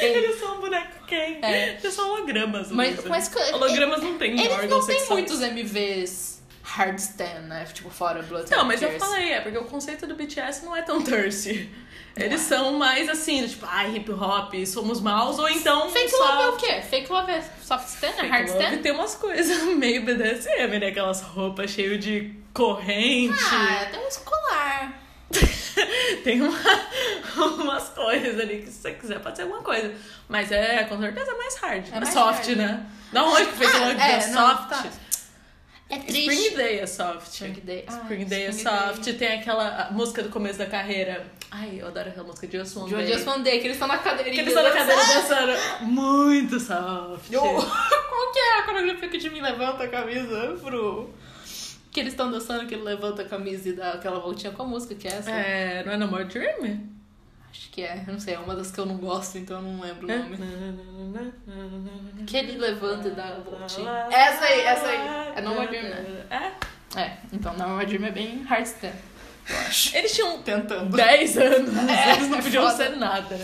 Eles 0.00 0.38
são 0.38 0.56
um 0.56 0.60
boneco 0.60 1.06
quem? 1.06 1.38
É. 1.42 1.78
Eles 1.80 1.94
são 1.94 2.10
hologramas. 2.10 2.70
Mas- 2.70 3.04
mas 3.04 3.30
hologramas 3.52 4.02
não 4.02 4.18
tem 4.18 4.38
Eles 4.38 4.70
não 4.70 4.84
têm 4.84 5.06
muitos 5.08 5.40
MVs 5.40 6.38
hardstand, 6.62 7.46
né? 7.48 7.64
Tipo, 7.72 7.88
fora 7.88 8.22
Blood 8.22 8.50
Não, 8.50 8.64
mas 8.64 8.82
eu 8.82 8.98
falei, 8.98 9.32
é 9.32 9.40
porque 9.40 9.56
o 9.56 9.64
conceito 9.64 10.06
do 10.06 10.14
BTS 10.14 10.64
não 10.64 10.76
é 10.76 10.82
tão 10.82 11.02
thirsty. 11.02 11.68
Eles 12.14 12.40
são 12.40 12.74
mais 12.74 13.08
assim, 13.08 13.46
tipo, 13.46 13.64
ai, 13.66 13.96
hip 13.96 14.10
hop, 14.10 14.52
somos 14.66 15.00
maus, 15.00 15.38
ou 15.38 15.48
então. 15.48 15.88
Fake 15.88 16.10
só... 16.10 16.18
Love 16.18 16.42
é 16.42 16.48
o 16.48 16.56
quê? 16.56 16.82
Fake 16.82 17.10
Love 17.10 17.30
é 17.30 17.42
soft 17.62 17.88
stand? 17.88 18.08
É 18.08 18.12
Fake 18.12 18.28
hard 18.28 18.48
stand? 18.48 18.78
tem 18.82 18.92
umas 18.92 19.14
coisas 19.14 19.62
meio 19.76 20.04
BDSM, 20.04 20.78
né? 20.80 20.88
Aquelas 20.88 21.22
roupas 21.22 21.70
cheias 21.70 22.02
de 22.04 22.34
corrente. 22.52 23.38
Ah, 23.40 23.86
tem 23.90 24.00
um 24.00 24.08
escolar. 24.08 25.07
Tem 26.24 26.40
uma- 26.42 26.58
umas 27.36 27.88
coisas 27.90 28.40
ali 28.40 28.62
que 28.62 28.70
se 28.70 28.80
você 28.82 28.92
quiser 28.92 29.20
pode 29.20 29.36
ser 29.36 29.42
alguma 29.42 29.62
coisa. 29.62 29.92
Mas 30.28 30.50
é 30.50 30.84
com 30.84 30.98
certeza 31.00 31.34
mais 31.36 31.56
hard. 31.56 31.84
É 31.92 32.00
mais 32.00 32.12
soft, 32.12 32.46
hard. 32.46 32.58
né? 32.58 32.86
Da 33.12 33.24
onde 33.24 33.46
que 33.46 33.52
Fake 33.52 33.76
Ah, 33.76 34.08
é, 34.10 34.12
é, 34.22 34.26
não, 34.28 34.48
soft? 34.50 34.68
tá. 34.68 34.86
É 35.90 35.98
triste. 36.00 36.30
Spring 36.30 36.56
Day 36.56 36.78
é 36.80 36.86
soft. 36.86 37.32
Spring 37.32 37.52
Day. 37.64 37.84
Ah, 37.88 37.92
Spring 38.02 38.24
Day 38.26 38.42
é 38.44 38.50
Spring 38.50 38.64
Day. 38.76 38.86
soft. 38.94 39.18
Tem 39.18 39.38
aquela 39.40 39.88
música 39.92 40.22
do 40.22 40.28
começo 40.28 40.58
da 40.58 40.66
carreira. 40.66 41.26
Ai, 41.50 41.78
eu 41.80 41.86
adoro 41.86 42.10
aquela 42.10 42.26
música 42.26 42.46
de 42.46 42.58
Just 42.58 42.76
One 42.76 42.90
Day. 42.94 43.06
Dias 43.06 43.24
Mandei, 43.24 43.58
que 43.58 43.66
eles 43.66 43.76
estão 43.76 43.88
na 43.88 43.96
cadeirinha. 43.96 44.34
Que 44.34 44.40
eles 44.40 44.52
estão 44.54 44.62
na 44.62 44.70
cadeira 44.70 45.02
dançando. 45.02 45.84
Muito 45.86 46.60
soft. 46.60 47.32
Eu- 47.32 47.40
Qual 48.18 48.32
que 48.32 48.38
é 48.38 48.58
a 48.58 48.62
coreografia 48.64 49.08
que 49.08 49.16
o 49.16 49.20
Jimmy 49.20 49.40
levanta 49.40 49.84
a 49.84 49.88
camisa 49.88 50.58
pro... 50.62 51.08
Que 51.90 52.00
eles 52.00 52.12
estão 52.12 52.30
dançando, 52.30 52.66
que 52.66 52.74
ele 52.74 52.82
levanta 52.82 53.22
a 53.22 53.24
camisa 53.24 53.68
e 53.68 53.72
dá 53.72 53.92
aquela 53.92 54.20
voltinha 54.20 54.52
com 54.52 54.62
a 54.62 54.66
música, 54.66 54.94
que 54.94 55.08
é 55.08 55.12
essa? 55.12 55.30
É, 55.30 55.82
não 55.84 55.92
é 55.92 55.96
No 55.96 56.06
More 56.08 56.24
Dream? 56.24 56.80
Acho 57.50 57.70
que 57.70 57.82
é, 57.82 58.04
não 58.06 58.20
sei, 58.20 58.34
é 58.34 58.38
uma 58.38 58.54
das 58.54 58.70
que 58.70 58.78
eu 58.78 58.84
não 58.84 58.98
gosto, 58.98 59.38
então 59.38 59.56
eu 59.56 59.62
não 59.62 59.80
lembro 59.80 60.06
o 60.06 60.18
nome. 60.18 60.36
Que 62.26 62.36
ele 62.36 62.58
levanta 62.58 63.08
e 63.08 63.10
dá 63.12 63.24
a 63.28 63.40
voltinha. 63.40 63.90
Essa 64.10 64.44
aí, 64.44 64.60
essa 64.60 64.86
aí. 64.86 65.32
É 65.36 65.40
No 65.40 65.54
More 65.54 65.66
Dream, 65.66 65.84
né? 65.84 66.26
É. 66.30 67.00
É, 67.00 67.16
então 67.32 67.54
No 67.54 67.68
More 67.68 67.86
Dream 67.86 68.04
é 68.04 68.10
bem 68.10 68.42
hardstand. 68.42 68.92
Eu 69.48 69.56
acho. 69.60 69.96
Eles 69.96 70.14
tinham 70.14 70.42
Tentando. 70.42 70.94
10 70.94 71.38
anos, 71.38 71.70
É, 71.88 72.12
eles 72.16 72.28
não 72.28 72.38
é 72.38 72.42
podiam 72.42 72.70
foda. 72.70 72.76
ser 72.76 72.96
nada. 72.96 73.38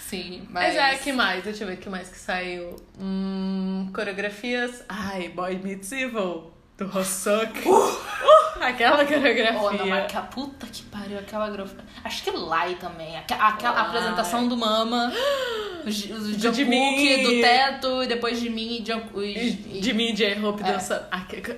Sim, 0.00 0.46
mas... 0.50 0.74
Mas 0.74 0.76
é, 0.76 0.96
que 0.98 1.12
mais? 1.12 1.44
Deixa 1.44 1.62
eu 1.64 1.68
ver 1.68 1.76
que 1.78 1.88
mais 1.88 2.08
que 2.08 2.18
saiu. 2.18 2.74
Hum, 2.98 3.90
coreografias. 3.94 4.84
Ai, 4.88 5.28
Boy 5.28 5.56
Meets 5.62 5.90
Evil, 5.92 6.52
do 6.78 6.84
Hosoku. 6.98 7.68
Uh, 7.70 8.62
aquela 8.62 9.04
coreografia. 9.04 9.58
Oh, 9.58 9.70
não, 9.72 9.86
mas 9.86 10.10
que 10.10 10.16
a 10.16 10.20
puta 10.22 10.66
que 10.66 10.82
pariu, 10.84 11.18
aquela 11.18 11.48
grafia. 11.50 11.78
Acho 12.04 12.22
que 12.22 12.30
Lai 12.30 12.74
também. 12.74 13.16
Aque- 13.16 13.34
Aquela 13.34 13.74
Lai. 13.74 13.86
apresentação 13.86 14.46
do 14.48 14.56
Mama, 14.56 15.10
o, 15.84 15.88
o 15.88 16.20
Do 16.20 16.38
Jungkook 16.38 17.22
do 17.22 17.40
teto, 17.40 18.02
e 18.02 18.06
depois 18.06 18.40
de 18.40 18.50
mim 18.50 18.82
e 18.82 18.86
Jungkook. 18.86 19.24
E 19.24 19.80
de 19.80 19.92
mim, 19.94 20.14
J-Hope 20.14 20.62
É. 20.62 20.72
dançando. 20.72 21.06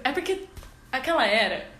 É 0.05 0.13
porque 0.13 0.47
aquela 0.93 1.27
era. 1.27 1.78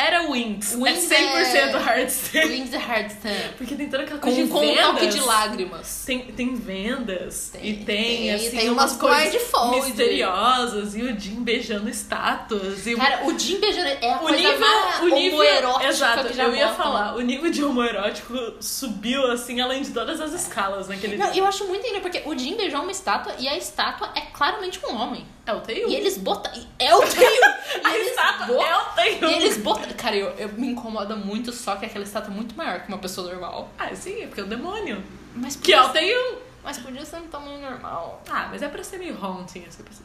Era 0.00 0.22
Wings. 0.30 0.76
Wings 0.76 1.10
é 1.10 1.16
100% 1.16 1.74
é- 1.74 1.78
hardstand. 1.78 2.40
Wings 2.46 2.72
é 2.72 2.76
hardstand. 2.76 3.54
Porque 3.58 3.74
tem 3.74 3.88
toda 3.90 4.04
aquela 4.04 4.20
Com, 4.20 4.26
coisa 4.28 4.42
de 4.44 4.48
com 4.48 4.58
um 4.58 4.60
vendas. 4.60 4.86
toque 4.86 5.06
de 5.08 5.20
lágrimas. 5.20 6.04
Tem, 6.06 6.20
tem 6.20 6.54
vendas 6.54 7.48
Tem, 7.52 7.68
e 7.68 7.74
tem, 7.84 7.84
tem, 7.84 8.34
assim, 8.34 8.50
tem 8.50 8.70
umas 8.70 8.92
umas 8.92 9.00
coisas 9.00 9.42
misteriosas 9.84 10.94
e 10.94 11.02
o 11.02 11.18
Jim 11.18 11.42
beijando 11.42 11.88
estátuas 11.88 12.86
e 12.86 12.94
Cara, 12.94 13.26
o 13.26 13.36
Jim 13.38 13.58
beijando 13.58 13.88
é 13.88 14.12
a 14.12 14.16
o 14.16 14.18
coisa 14.20 14.36
nível, 14.36 14.60
mais 14.60 15.00
o 15.00 15.08
nível, 15.08 15.34
homoerótica 15.38 15.88
exato, 15.88 16.26
eu 16.40 16.54
ia 16.54 16.68
falar, 16.74 17.16
o 17.16 17.20
nível 17.20 17.50
de 17.50 17.64
homoerótico 17.64 18.34
subiu 18.60 19.30
assim 19.32 19.60
além 19.60 19.82
de 19.82 19.90
todas 19.90 20.20
as 20.20 20.32
escalas 20.32 20.88
naquele 20.88 21.16
Não, 21.16 21.30
dia. 21.32 21.42
eu 21.42 21.46
acho 21.46 21.64
muito 21.66 21.80
incrível, 21.84 22.02
porque 22.02 22.22
o 22.24 22.38
Jim 22.38 22.56
beijou 22.56 22.82
uma 22.82 22.92
estátua 22.92 23.34
e 23.38 23.48
a 23.48 23.56
estátua 23.56 24.10
é 24.14 24.20
claramente 24.32 24.78
um 24.86 24.94
homem. 24.94 25.26
É 25.48 25.52
o 25.54 25.60
Taeyong. 25.62 25.90
E 25.90 25.94
eles 25.96 26.18
botam. 26.18 26.52
É 26.78 26.94
o 26.94 27.00
Taeyong! 27.00 27.58
E 27.78 27.94
eles 27.94 28.14
botam- 28.16 28.62
é 28.62 28.76
o 28.76 28.84
Taeyong. 28.94 29.32
E 29.32 29.34
eles 29.36 29.56
botam. 29.58 29.92
Cara, 29.96 30.14
eu, 30.16 30.28
eu 30.32 30.48
me 30.50 30.66
incomoda 30.68 31.16
muito 31.16 31.52
só 31.52 31.76
que 31.76 31.86
aquela 31.86 32.04
estátua 32.04 32.30
é 32.32 32.36
muito 32.36 32.54
maior 32.56 32.80
que 32.82 32.88
uma 32.88 32.98
pessoa 32.98 33.30
normal. 33.30 33.70
Ah, 33.78 33.94
sim, 33.94 34.22
é 34.22 34.26
porque 34.26 34.40
é 34.40 34.44
o 34.44 34.46
demônio. 34.46 35.02
Mas 35.34 35.56
Que 35.56 35.72
é 35.72 35.80
o 35.80 35.88
Taeyong. 35.88 36.38
mas 36.62 36.78
podia 36.78 37.04
ser 37.04 37.16
um 37.16 37.28
tamanho 37.28 37.60
normal. 37.60 38.22
Ah, 38.30 38.48
mas 38.50 38.60
é 38.62 38.68
pra 38.68 38.82
ser 38.84 38.98
meio 38.98 39.16
haunting, 39.22 39.64
assim, 39.66 39.82
pra 39.84 39.92
ser... 39.92 40.02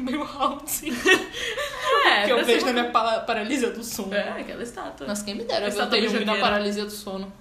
Meio 0.00 0.22
haunting. 0.22 0.92
É, 2.06 2.24
que 2.26 2.32
eu 2.32 2.44
vejo 2.44 2.60
ser 2.66 2.72
na 2.74 2.82
minha 2.82 2.92
paralisia 2.92 3.70
do 3.70 3.82
sono. 3.82 4.14
É, 4.14 4.40
aquela 4.40 4.62
estátua. 4.62 5.06
Nossa, 5.06 5.24
quem 5.24 5.34
me 5.34 5.44
dera 5.44 5.64
o 5.64 5.68
Estátua 5.68 5.90
Taeyong 5.98 6.24
na 6.24 6.36
paralisia 6.36 6.84
do 6.84 6.90
sono. 6.90 7.32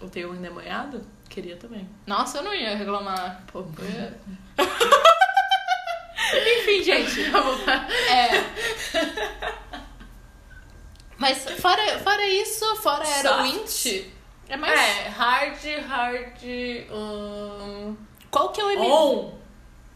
O 0.00 0.08
Taeyong 0.08 0.36
endemoniado? 0.38 1.00
Queria 1.28 1.56
também. 1.56 1.86
Nossa, 2.06 2.38
eu 2.38 2.42
não 2.44 2.54
ia 2.54 2.74
reclamar. 2.76 3.42
Pô, 3.52 3.60
Eu 3.60 5.07
Enfim, 6.68 6.82
gente. 6.82 7.20
É. 8.10 8.44
Mas 11.16 11.44
fora, 11.60 11.98
fora 11.98 12.26
isso, 12.28 12.76
fora 12.76 13.04
era 13.04 13.28
Soft. 13.28 13.42
Winch, 13.42 14.12
é 14.48 14.56
mais. 14.56 14.78
É, 14.78 15.08
hard, 15.08 15.58
hard. 15.88 16.42
Hum... 16.92 17.96
Qual 18.30 18.50
que 18.50 18.60
é 18.60 18.64
o 18.64 18.70
MV? 18.70 18.86
On! 18.86 19.38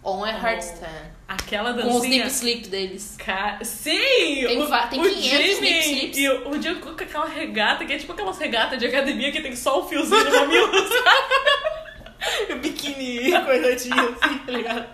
On 0.03 0.27
é 0.27 0.33
On. 0.35 0.39
hardstand. 0.39 1.13
Aquela 1.29 1.75
Com 1.75 1.87
os 1.89 2.03
dancinha. 2.03 2.25
nip 2.25 2.27
slip 2.27 2.69
deles. 2.69 3.17
Sim! 3.63 3.93
Tem 3.93 4.63
o, 4.63 4.67
tem 4.89 5.01
o 5.01 5.05
500 5.05 5.23
Jimmy 5.23 5.61
nip 5.61 5.79
slips. 5.81 6.19
E 6.19 6.29
o, 6.29 6.49
o 6.51 6.61
Jungkook 6.61 6.97
com 6.97 7.05
aquela 7.05 7.29
regata, 7.29 7.85
que 7.85 7.93
é 7.93 7.99
tipo 7.99 8.13
aquelas 8.13 8.39
regatas 8.39 8.79
de 8.79 8.87
academia 8.87 9.31
que 9.31 9.41
tem 9.41 9.55
só 9.55 9.81
o 9.81 9.89
fiozinho 9.89 10.25
no 10.25 10.31
mamilo. 10.41 10.71
O 12.51 12.57
biquíni 12.57 13.31
coisadinho 13.45 14.17
assim, 14.21 14.39
tá 14.39 14.53
ligado? 14.53 14.87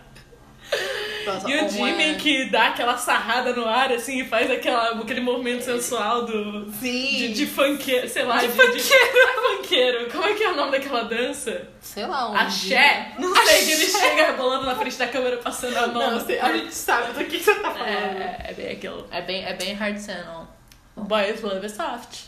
Nossa, 1.35 1.51
E 1.51 1.65
o 1.65 1.69
Jimmy 1.69 2.03
é- 2.03 2.15
que 2.15 2.45
dá 2.51 2.69
aquela 2.69 2.97
sarrada 2.97 3.53
no 3.55 3.67
ar, 3.67 3.93
assim, 3.93 4.21
e 4.21 4.25
faz 4.25 4.51
aquela, 4.51 4.91
aquele 5.01 5.21
movimento 5.21 5.63
sensual 5.65 6.25
do... 6.25 6.71
Sim. 6.73 7.17
De, 7.17 7.33
de 7.35 7.47
funkeiro, 7.47 8.09
sei 8.09 8.25
lá. 8.25 8.39
De 8.39 8.49
De, 8.49 8.53
funkeiro. 8.53 8.79
De, 8.79 9.19
é 9.19 9.57
funkeiro. 9.57 10.11
Como 10.11 10.25
é 10.25 10.35
que 10.35 10.43
é 10.43 10.51
o 10.53 10.57
nome 10.57 10.73
daquela 10.73 11.03
dança? 11.05 11.69
Sei 11.81 12.07
lá, 12.07 12.31
um 12.31 12.35
Axé. 12.37 13.13
Não 13.19 13.35
sei, 13.35 13.65
que 13.65 13.73
ele 13.73 13.87
chega 13.87 14.27
rebolando 14.27 14.67
na 14.67 14.75
frente 14.77 14.97
da 14.97 15.09
câmera 15.09 15.37
passando 15.39 15.77
a 15.77 15.87
mão. 15.87 16.11
Não, 16.13 16.21
sei, 16.25 16.39
a 16.41 16.53
gente 16.57 16.75
sabe 16.75 17.13
do 17.13 17.25
que 17.25 17.39
você 17.39 17.55
tá 17.57 17.71
falando. 17.71 17.89
É, 17.91 18.47
é 18.49 18.55
bem 18.55 18.71
aquilo. 18.73 19.07
É 19.11 19.23
bem, 19.23 19.45
é 19.45 19.55
bem 19.55 19.75
hardstand, 19.75 20.25
ó. 20.29 21.03
Boys 21.03 21.41
Love 21.43 21.65
é 21.65 21.69
soft. 21.69 22.21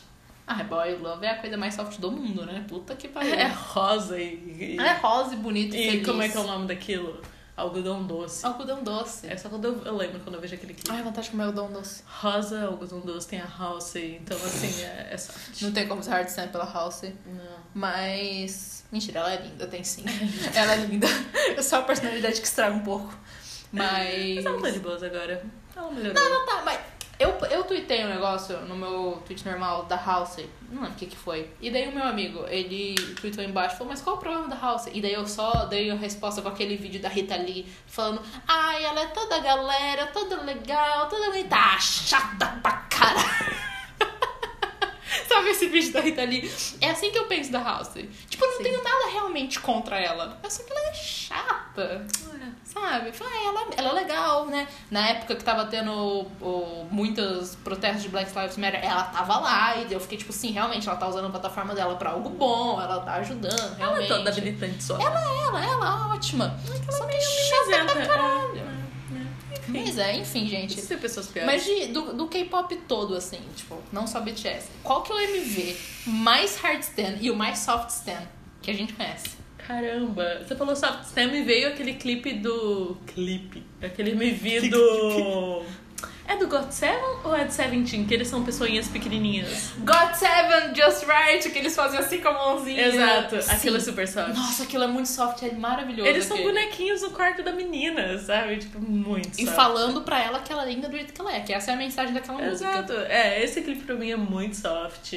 Ah, 0.47 0.65
Boy 0.65 0.97
Love 0.97 1.25
é 1.25 1.31
a 1.31 1.35
coisa 1.37 1.57
mais 1.57 1.75
soft 1.75 1.99
do 2.01 2.11
mundo, 2.11 2.45
né? 2.45 2.65
Puta 2.69 2.95
que 2.97 3.07
pariu. 3.09 3.35
É 3.35 3.47
rosa 3.47 4.19
e... 4.19 4.77
e 4.77 4.81
É 4.81 4.93
rosa 4.95 5.35
e 5.35 5.37
bonito 5.37 5.77
e, 5.77 5.81
E 5.87 5.91
feliz. 5.91 6.07
como 6.07 6.23
é 6.23 6.29
que 6.29 6.37
é 6.37 6.41
o 6.41 6.45
nome 6.45 6.67
daquilo? 6.67 7.23
Algodão 7.61 8.03
doce. 8.05 8.45
Algodão 8.45 8.83
doce. 8.83 9.27
É 9.27 9.37
só 9.37 9.49
quando 9.49 9.67
eu, 9.67 9.83
eu 9.85 9.97
lembro 9.97 10.21
quando 10.21 10.37
eu 10.37 10.41
vejo 10.41 10.55
aquele 10.55 10.75
clipe. 10.75 10.91
Ai, 10.91 11.03
vontade 11.03 11.27
de 11.27 11.31
comer 11.33 11.45
algodão 11.45 11.71
doce. 11.71 12.03
Rosa, 12.07 12.65
algodão 12.65 13.01
doce, 13.01 13.29
tem 13.29 13.41
a 13.41 13.47
house, 13.47 13.97
então 13.97 14.37
assim, 14.37 14.81
é, 14.83 15.15
é. 15.15 15.17
Não 15.61 15.73
tem 15.73 15.87
como 15.87 16.03
ser 16.03 16.11
hardstand 16.11 16.49
pela 16.49 16.65
House. 16.65 17.03
Não. 17.27 17.61
Mas. 17.75 18.85
Mentira, 18.91 19.21
ela 19.21 19.35
é 19.35 19.43
linda, 19.43 19.67
tem 19.67 19.85
sim. 19.85 20.05
ela 20.55 20.75
é 20.75 20.77
linda. 20.79 21.07
É 21.57 21.63
só 21.63 21.81
a 21.81 21.83
personalidade 21.83 22.41
que 22.41 22.47
estraga 22.47 22.75
um 22.75 22.81
pouco. 22.81 23.15
Mas. 23.73 24.37
Mas 24.37 24.47
ela 24.47 24.61
tá 24.61 24.71
de 24.71 24.81
boas 24.81 25.03
agora. 25.03 25.45
Ela 25.77 25.91
melhorou. 25.93 26.31
Não, 26.31 26.47
tá, 26.47 26.63
mas. 26.65 26.81
Eu, 27.21 27.37
eu 27.51 27.65
tuitei 27.65 28.03
um 28.03 28.09
negócio 28.09 28.59
no 28.63 28.75
meu 28.75 29.23
tweet 29.27 29.45
normal 29.45 29.85
da 29.85 29.95
House, 29.95 30.39
não 30.71 30.81
lembro 30.81 30.97
o 30.97 30.99
que 30.99 31.05
que 31.05 31.17
foi. 31.19 31.51
E 31.61 31.71
daí 31.71 31.87
o 31.87 31.95
meu 31.95 32.05
amigo, 32.05 32.47
ele 32.49 32.95
tweetou 33.21 33.45
embaixo, 33.45 33.77
falou, 33.77 33.91
mas 33.91 34.01
qual 34.01 34.17
o 34.17 34.19
problema 34.19 34.49
da 34.49 34.57
House? 34.57 34.87
E 34.91 35.03
daí 35.03 35.13
eu 35.13 35.27
só 35.27 35.67
dei 35.67 35.91
a 35.91 35.95
resposta 35.95 36.41
com 36.41 36.49
aquele 36.49 36.79
vídeo 36.79 36.99
da 36.99 37.11
Rita 37.11 37.37
Lee, 37.37 37.67
falando, 37.87 38.23
ai, 38.49 38.83
ela 38.87 39.03
é 39.03 39.07
toda 39.09 39.39
galera, 39.39 40.07
toda 40.07 40.43
legal, 40.45 41.11
toda 41.11 41.27
bonita, 41.27 41.57
ah, 41.57 41.79
chata 41.79 42.59
pra 42.63 42.73
caralho. 42.89 43.71
Sabe 45.29 45.51
esse 45.51 45.67
vídeo 45.67 45.93
da 45.93 46.01
Rita 46.01 46.25
Lee? 46.25 46.51
É 46.81 46.89
assim 46.89 47.11
que 47.11 47.19
eu 47.19 47.27
penso 47.27 47.53
da 47.53 47.63
House. 47.63 47.93
Tipo, 48.31 48.45
eu 48.47 48.51
não 48.51 48.57
Sim. 48.57 48.63
tenho 48.63 48.83
nada 48.83 49.11
realmente 49.13 49.61
contra 49.61 50.01
ela. 50.01 50.41
É 50.43 50.49
só 50.49 50.63
que 50.63 50.73
ela 50.73 50.89
é 50.89 50.95
chata. 50.95 52.07
Sabe? 52.73 53.11
Fala, 53.13 53.31
ah, 53.33 53.49
ela, 53.49 53.67
ela 53.77 53.91
é 53.91 54.03
legal, 54.03 54.47
né? 54.47 54.69
Na 54.91 55.09
época 55.09 55.35
que 55.35 55.43
tava 55.43 55.65
tendo 55.67 55.93
o, 55.93 56.87
muitos 56.91 57.57
protestos 57.57 58.03
de 58.05 58.09
Black 58.09 58.31
Lives 58.39 58.57
Matter, 58.57 58.85
ela 58.85 59.03
tava 59.05 59.39
lá 59.39 59.77
e 59.77 59.93
eu 59.93 59.99
fiquei 59.99 60.17
tipo, 60.17 60.33
sim, 60.33 60.53
realmente, 60.53 60.89
ela 60.89 60.97
tá 60.97 61.09
usando 61.09 61.27
a 61.27 61.31
plataforma 61.31 61.75
dela 61.75 61.97
pra 61.97 62.11
algo 62.11 62.29
bom, 62.31 62.81
ela 62.81 63.01
tá 63.01 63.15
ajudando, 63.15 63.59
Ela 63.61 63.77
realmente. 63.77 64.13
é 64.13 64.17
toda 64.17 64.31
habilitante 64.31 64.85
só. 64.85 64.95
Ela, 65.01 65.21
ela, 65.21 65.65
ela 65.65 66.11
é 66.11 66.15
ótima. 66.15 66.57
Só 66.91 67.07
que 67.07 67.17
é 67.17 67.21
chata 67.21 67.93
pra 67.93 68.03
é. 68.03 68.07
caralho. 68.07 68.81
Mas 69.67 69.99
é, 69.99 70.17
enfim, 70.17 70.47
gente. 70.49 70.79
Isso 70.79 70.93
é 70.93 70.97
pessoas 70.97 71.27
piores. 71.27 71.51
Mas 71.51 71.65
de- 71.65 71.87
do, 71.93 72.13
do 72.13 72.27
K-pop 72.29 72.75
todo, 72.89 73.15
assim, 73.17 73.41
tipo, 73.57 73.81
não 73.93 74.07
só 74.07 74.21
BTS. 74.21 74.69
Qual 74.83 75.03
que 75.03 75.13
é 75.13 75.15
o 75.15 75.19
MV 75.21 75.77
mais 76.07 76.57
hardstand 76.61 77.19
e 77.21 77.31
o 77.31 77.37
mais 77.37 77.59
softstand 77.61 78.23
que 78.63 78.71
a 78.71 78.75
gente 78.75 78.93
conhece? 78.95 79.40
Caramba, 79.67 80.43
você 80.45 80.55
falou 80.57 80.75
soft 80.75 81.05
stand, 81.05 81.29
me 81.29 81.43
veio 81.43 81.69
aquele 81.69 81.95
clipe 81.95 82.33
do. 82.35 82.97
Clipe? 83.07 83.63
Aquele 83.83 84.11
MV 84.13 84.69
do. 84.69 85.63
É 86.27 86.37
do 86.37 86.47
God 86.47 86.71
Seven 86.71 87.17
ou 87.25 87.35
é 87.35 87.45
do 87.45 87.51
Seventeen? 87.53 88.05
Que 88.07 88.15
eles 88.15 88.29
são 88.29 88.45
pessoinhas 88.45 88.87
pequenininhas. 88.87 89.73
God 89.79 90.15
Seven, 90.15 90.73
Just 90.77 91.05
Right, 91.05 91.51
que 91.51 91.59
eles 91.59 91.75
faziam 91.75 92.01
assim 92.01 92.21
com 92.21 92.29
a 92.29 92.33
mãozinha. 92.33 92.87
Exato, 92.87 93.43
Sim. 93.43 93.51
aquilo 93.51 93.77
é 93.77 93.81
super 93.81 94.07
soft. 94.07 94.29
Nossa, 94.37 94.63
aquilo 94.63 94.85
é 94.85 94.87
muito 94.87 95.09
soft, 95.09 95.43
é 95.43 95.51
maravilhoso. 95.53 96.09
Eles 96.09 96.25
são 96.27 96.37
aquele. 96.37 96.53
bonequinhos 96.53 97.03
no 97.03 97.11
quarto 97.11 97.43
da 97.43 97.51
menina, 97.51 98.17
sabe? 98.19 98.59
Tipo, 98.59 98.81
muito 98.81 99.41
E 99.41 99.45
soft. 99.45 99.57
falando 99.57 100.03
pra 100.03 100.23
ela 100.23 100.39
que 100.39 100.53
ela 100.53 100.63
é 100.63 100.73
linda 100.73 100.89
do 100.89 100.97
jeito 100.97 101.13
que 101.13 101.21
ela 101.21 101.35
é, 101.35 101.41
que 101.41 101.53
essa 101.53 101.73
é 101.73 101.75
a 101.75 101.77
mensagem 101.77 102.15
daquela 102.15 102.41
Exato. 102.47 102.93
música. 102.93 103.13
É, 103.13 103.43
esse 103.43 103.61
clipe 103.63 103.83
pra 103.83 103.97
mim 103.97 104.13
é 104.13 104.17
muito 104.17 104.55
soft. 104.57 105.15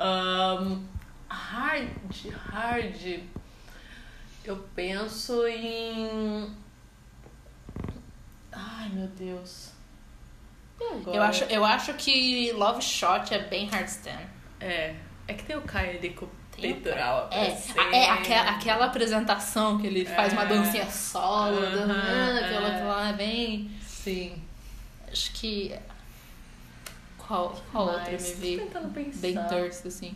Um, 0.00 0.84
hard, 1.28 1.88
hard. 2.52 3.20
Eu 4.48 4.56
penso 4.74 5.46
em. 5.46 6.50
Ai, 8.50 8.88
meu 8.94 9.06
Deus. 9.08 9.72
E 10.80 10.84
agora? 10.84 11.16
Eu 11.16 11.22
acho, 11.22 11.44
eu 11.44 11.64
acho 11.66 11.92
que 11.94 12.50
Love 12.52 12.80
Shot 12.80 13.34
é 13.34 13.40
bem 13.40 13.66
hardstand. 13.66 14.26
É. 14.58 14.94
É 15.26 15.34
que 15.34 15.44
tem 15.44 15.54
o 15.54 15.60
Kai 15.60 15.98
ali 15.98 16.10
com 16.14 16.24
o 16.24 16.30
peitoral. 16.58 17.28
É, 17.30 17.50
a- 17.78 17.94
é 17.96 18.10
aquela, 18.10 18.50
aquela 18.52 18.84
apresentação 18.86 19.78
que 19.78 19.86
ele 19.86 20.06
faz 20.06 20.32
uma 20.32 20.44
É. 20.44 20.46
dancinha 20.46 20.86
solo, 20.90 21.58
Aham, 21.58 21.70
dançando, 21.76 22.38
aquela, 22.44 22.68
é. 22.68 22.74
aquela 22.76 23.08
é 23.10 23.12
bem. 23.12 23.70
Sim. 23.82 24.42
Acho 25.12 25.30
que. 25.32 25.78
Qual, 27.18 27.54
qual 27.70 28.00
MV? 28.08 28.56
tentando 28.56 28.90
pensar. 28.94 29.20
Bem 29.20 29.34
thirst, 29.48 29.84
assim. 29.86 30.14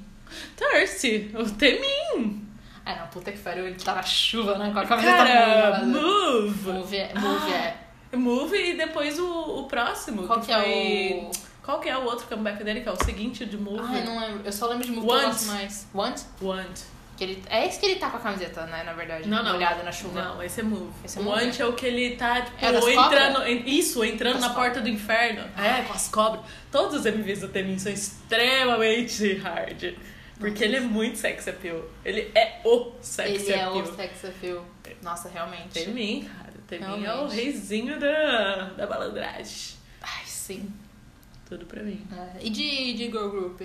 Thirsty. 0.56 1.30
O 1.36 1.50
Temin. 1.50 2.48
Ah, 2.84 2.96
não, 2.96 3.06
puta 3.08 3.30
que 3.30 3.38
pariu, 3.38 3.66
ele 3.66 3.76
tá 3.76 3.94
na 3.94 4.02
chuva, 4.02 4.58
né? 4.58 4.70
Com 4.72 4.78
a 4.80 4.86
camiseta 4.86 5.16
Cara, 5.16 5.84
move. 5.84 6.70
Move 6.72 6.96
é. 6.96 7.12
Move 7.14 7.52
é. 7.52 7.76
Move 8.14 8.56
e 8.56 8.76
depois 8.76 9.18
o, 9.18 9.60
o 9.60 9.64
próximo. 9.64 10.26
Qual 10.26 10.40
que 10.40 10.52
é 10.52 10.60
foi- 10.60 11.28
o. 11.28 11.52
Qual 11.64 11.78
que 11.78 11.88
é 11.88 11.96
o 11.96 12.02
outro 12.04 12.26
comeback 12.26 12.62
dele, 12.64 12.80
que 12.80 12.88
é 12.88 12.92
o 12.92 13.04
seguinte 13.04 13.46
de 13.46 13.56
Move? 13.56 13.78
Ai, 13.82 14.02
não 14.04 14.18
lembro. 14.20 14.40
Eu 14.44 14.52
só 14.52 14.66
lembro 14.66 14.84
de 14.84 14.90
Move 14.92 15.06
Want. 15.06 15.38
que 15.38 15.44
mais. 15.44 15.86
Want? 15.94 16.20
Want. 16.40 16.80
Que 17.16 17.24
ele... 17.24 17.42
É 17.48 17.66
esse 17.68 17.78
que 17.78 17.86
ele 17.86 17.96
tá 17.96 18.10
com 18.10 18.16
a 18.16 18.20
camiseta, 18.20 18.66
né? 18.66 18.82
Na 18.84 18.94
verdade. 18.94 19.28
Não, 19.28 19.44
não. 19.44 19.52
Molhada 19.52 19.82
na 19.84 19.92
chuva. 19.92 20.20
Não, 20.20 20.42
esse 20.42 20.60
é 20.60 20.64
Move. 20.64 20.90
Esse 21.04 21.18
é 21.20 21.22
Move? 21.22 21.36
Want 21.44 21.60
é 21.60 21.66
o 21.66 21.72
que 21.74 21.86
ele 21.86 22.16
tá, 22.16 22.40
tipo, 22.40 22.56
É 22.64 22.94
entrando... 22.94 23.46
en- 23.46 23.62
Isso, 23.66 24.02
entrando 24.04 24.40
na 24.40 24.50
porta 24.50 24.80
do 24.80 24.88
inferno. 24.88 25.42
É, 25.56 25.82
com 25.82 25.92
as 25.92 26.08
cobras. 26.08 26.42
Todos 26.72 26.96
os 26.98 27.06
MVs 27.06 27.40
do 27.42 27.48
Temin 27.48 27.78
são 27.78 27.92
extremamente 27.92 29.34
hard. 29.34 29.94
Porque 30.42 30.64
ele 30.64 30.76
é 30.76 30.80
muito 30.80 31.16
sex 31.18 31.48
appeal. 31.48 31.82
Ele 32.04 32.30
é 32.34 32.60
o 32.64 32.92
sex 33.00 33.30
Ele 33.42 33.52
é 33.52 33.62
appeal. 33.64 33.82
o 33.82 33.96
sex 33.96 34.24
appeal. 34.24 34.66
Nossa, 35.02 35.28
realmente. 35.28 35.70
Temin, 35.72 36.24
cara. 36.24 36.52
Temin 36.68 36.84
é 36.84 36.88
o 36.90 36.96
Realmente. 37.00 37.34
reizinho 37.36 37.98
da, 38.00 38.64
da 38.76 38.86
balandragem. 38.86 39.76
Ai, 40.00 40.24
sim. 40.26 40.70
Tudo 41.48 41.66
pra 41.66 41.82
mim. 41.82 42.06
É, 42.12 42.38
E 42.46 42.50
de, 42.50 42.92
de 42.94 43.04
girl 43.06 43.28
group? 43.28 43.60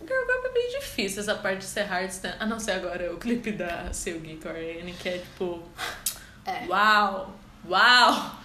Girl 0.00 0.26
Group 0.26 0.44
é 0.44 0.52
bem 0.52 0.80
difícil 0.80 1.20
essa 1.20 1.34
parte 1.36 1.58
de 1.58 1.64
ser 1.64 1.82
hardstand. 1.84 2.34
A 2.38 2.46
não 2.46 2.58
ser 2.60 2.72
agora 2.72 3.12
o 3.12 3.18
clipe 3.18 3.52
da 3.52 3.92
Seulgi 3.92 4.36
Korean, 4.36 4.84
que 5.00 5.08
é 5.08 5.18
tipo. 5.18 5.62
É. 6.44 6.66
Uau! 6.66 7.38
Uau! 7.68 8.36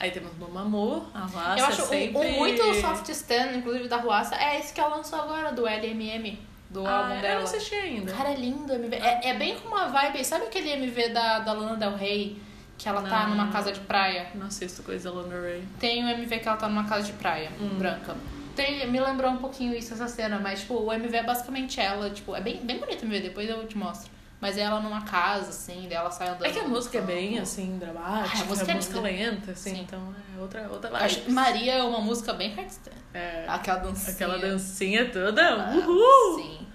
Aí 0.00 0.10
temos 0.12 0.30
Mamamoo, 0.38 1.06
a 1.12 1.20
Ruassa 1.20 1.58
Eu 1.58 1.64
acho 1.66 1.82
um- 1.82 1.86
sempre... 1.86 2.18
um, 2.18 2.32
muito 2.38 2.74
soft 2.80 3.08
stand, 3.08 3.56
inclusive 3.56 3.88
da 3.88 3.96
Ruaça, 3.96 4.36
é 4.36 4.58
esse 4.58 4.72
que 4.72 4.80
ela 4.80 4.94
lançou 4.96 5.20
agora, 5.20 5.50
do 5.52 5.66
LMM, 5.66 6.38
do 6.70 6.86
Ah, 6.86 6.98
álbum 6.98 7.14
eu 7.14 7.20
dela. 7.20 7.34
não 7.36 7.42
assisti 7.44 7.74
ainda. 7.74 8.12
Cara, 8.12 8.30
é 8.30 8.36
lindo 8.36 8.72
o 8.72 8.76
MV. 8.76 8.94
É, 8.96 9.30
é 9.30 9.34
bem 9.34 9.58
com 9.58 9.68
uma 9.68 9.86
vibe. 9.88 10.24
Sabe 10.24 10.44
aquele 10.46 10.70
MV 10.70 11.08
da, 11.08 11.40
da 11.40 11.52
Lana 11.52 11.76
Del 11.76 11.96
Rey? 11.96 12.40
Que 12.76 12.88
ela 12.88 13.02
tá 13.02 13.24
Não. 13.26 13.30
numa 13.30 13.48
casa 13.50 13.72
de 13.72 13.80
praia? 13.80 14.28
Não 14.36 14.46
assisto 14.46 14.84
coisa 14.84 15.10
Lana 15.10 15.34
Ray. 15.40 15.64
Tem 15.80 16.04
o 16.04 16.08
MV 16.08 16.38
que 16.38 16.46
ela 16.48 16.56
tá 16.56 16.68
numa 16.68 16.84
casa 16.84 17.02
de 17.06 17.12
praia, 17.14 17.50
Hum. 17.60 17.70
branca. 17.76 18.14
Tem, 18.54 18.86
me 18.88 19.00
lembrou 19.00 19.32
um 19.32 19.36
pouquinho 19.38 19.74
isso, 19.76 19.94
essa 19.94 20.06
cena, 20.06 20.38
mas, 20.38 20.60
tipo, 20.60 20.74
o 20.74 20.92
MV 20.92 21.16
é 21.16 21.22
basicamente 21.24 21.80
ela, 21.80 22.08
tipo, 22.10 22.36
é 22.36 22.40
bem, 22.40 22.58
bem 22.64 22.78
bonito 22.78 23.02
o 23.02 23.04
MV, 23.06 23.20
depois 23.20 23.48
eu 23.48 23.66
te 23.66 23.76
mostro. 23.76 24.10
Mas 24.40 24.56
ela 24.56 24.78
numa 24.78 25.02
casa, 25.02 25.48
assim, 25.50 25.88
dela 25.88 26.10
sai 26.12 26.28
andando. 26.28 26.44
É 26.46 26.50
que 26.52 26.60
a 26.60 26.64
música 26.68 26.98
é 26.98 27.00
bem, 27.00 27.40
assim, 27.40 27.76
dramática, 27.76 28.38
Ah, 28.38 28.42
a 28.42 28.44
música 28.44 28.70
é 28.70 28.72
é 28.72 28.76
música 28.76 29.00
lenta, 29.00 29.50
assim, 29.50 29.74
Sim. 29.74 29.80
então 29.80 30.14
é 30.36 30.40
outra, 30.40 30.68
outra 30.70 30.96
Acho 30.96 31.16
vibe. 31.16 31.26
que 31.26 31.32
Maria 31.32 31.72
é 31.74 31.82
uma 31.82 32.00
música 32.00 32.32
bem 32.34 32.54
hardstand. 32.54 32.92
É, 33.12 33.44
Aquela 33.48 33.78
dancinha. 33.80 34.12
aquela 34.14 34.38
dancinha 34.38 35.10
toda, 35.10 35.42
Ah, 35.42 35.72
uhul! 35.74 36.36
Sim, 36.38 36.66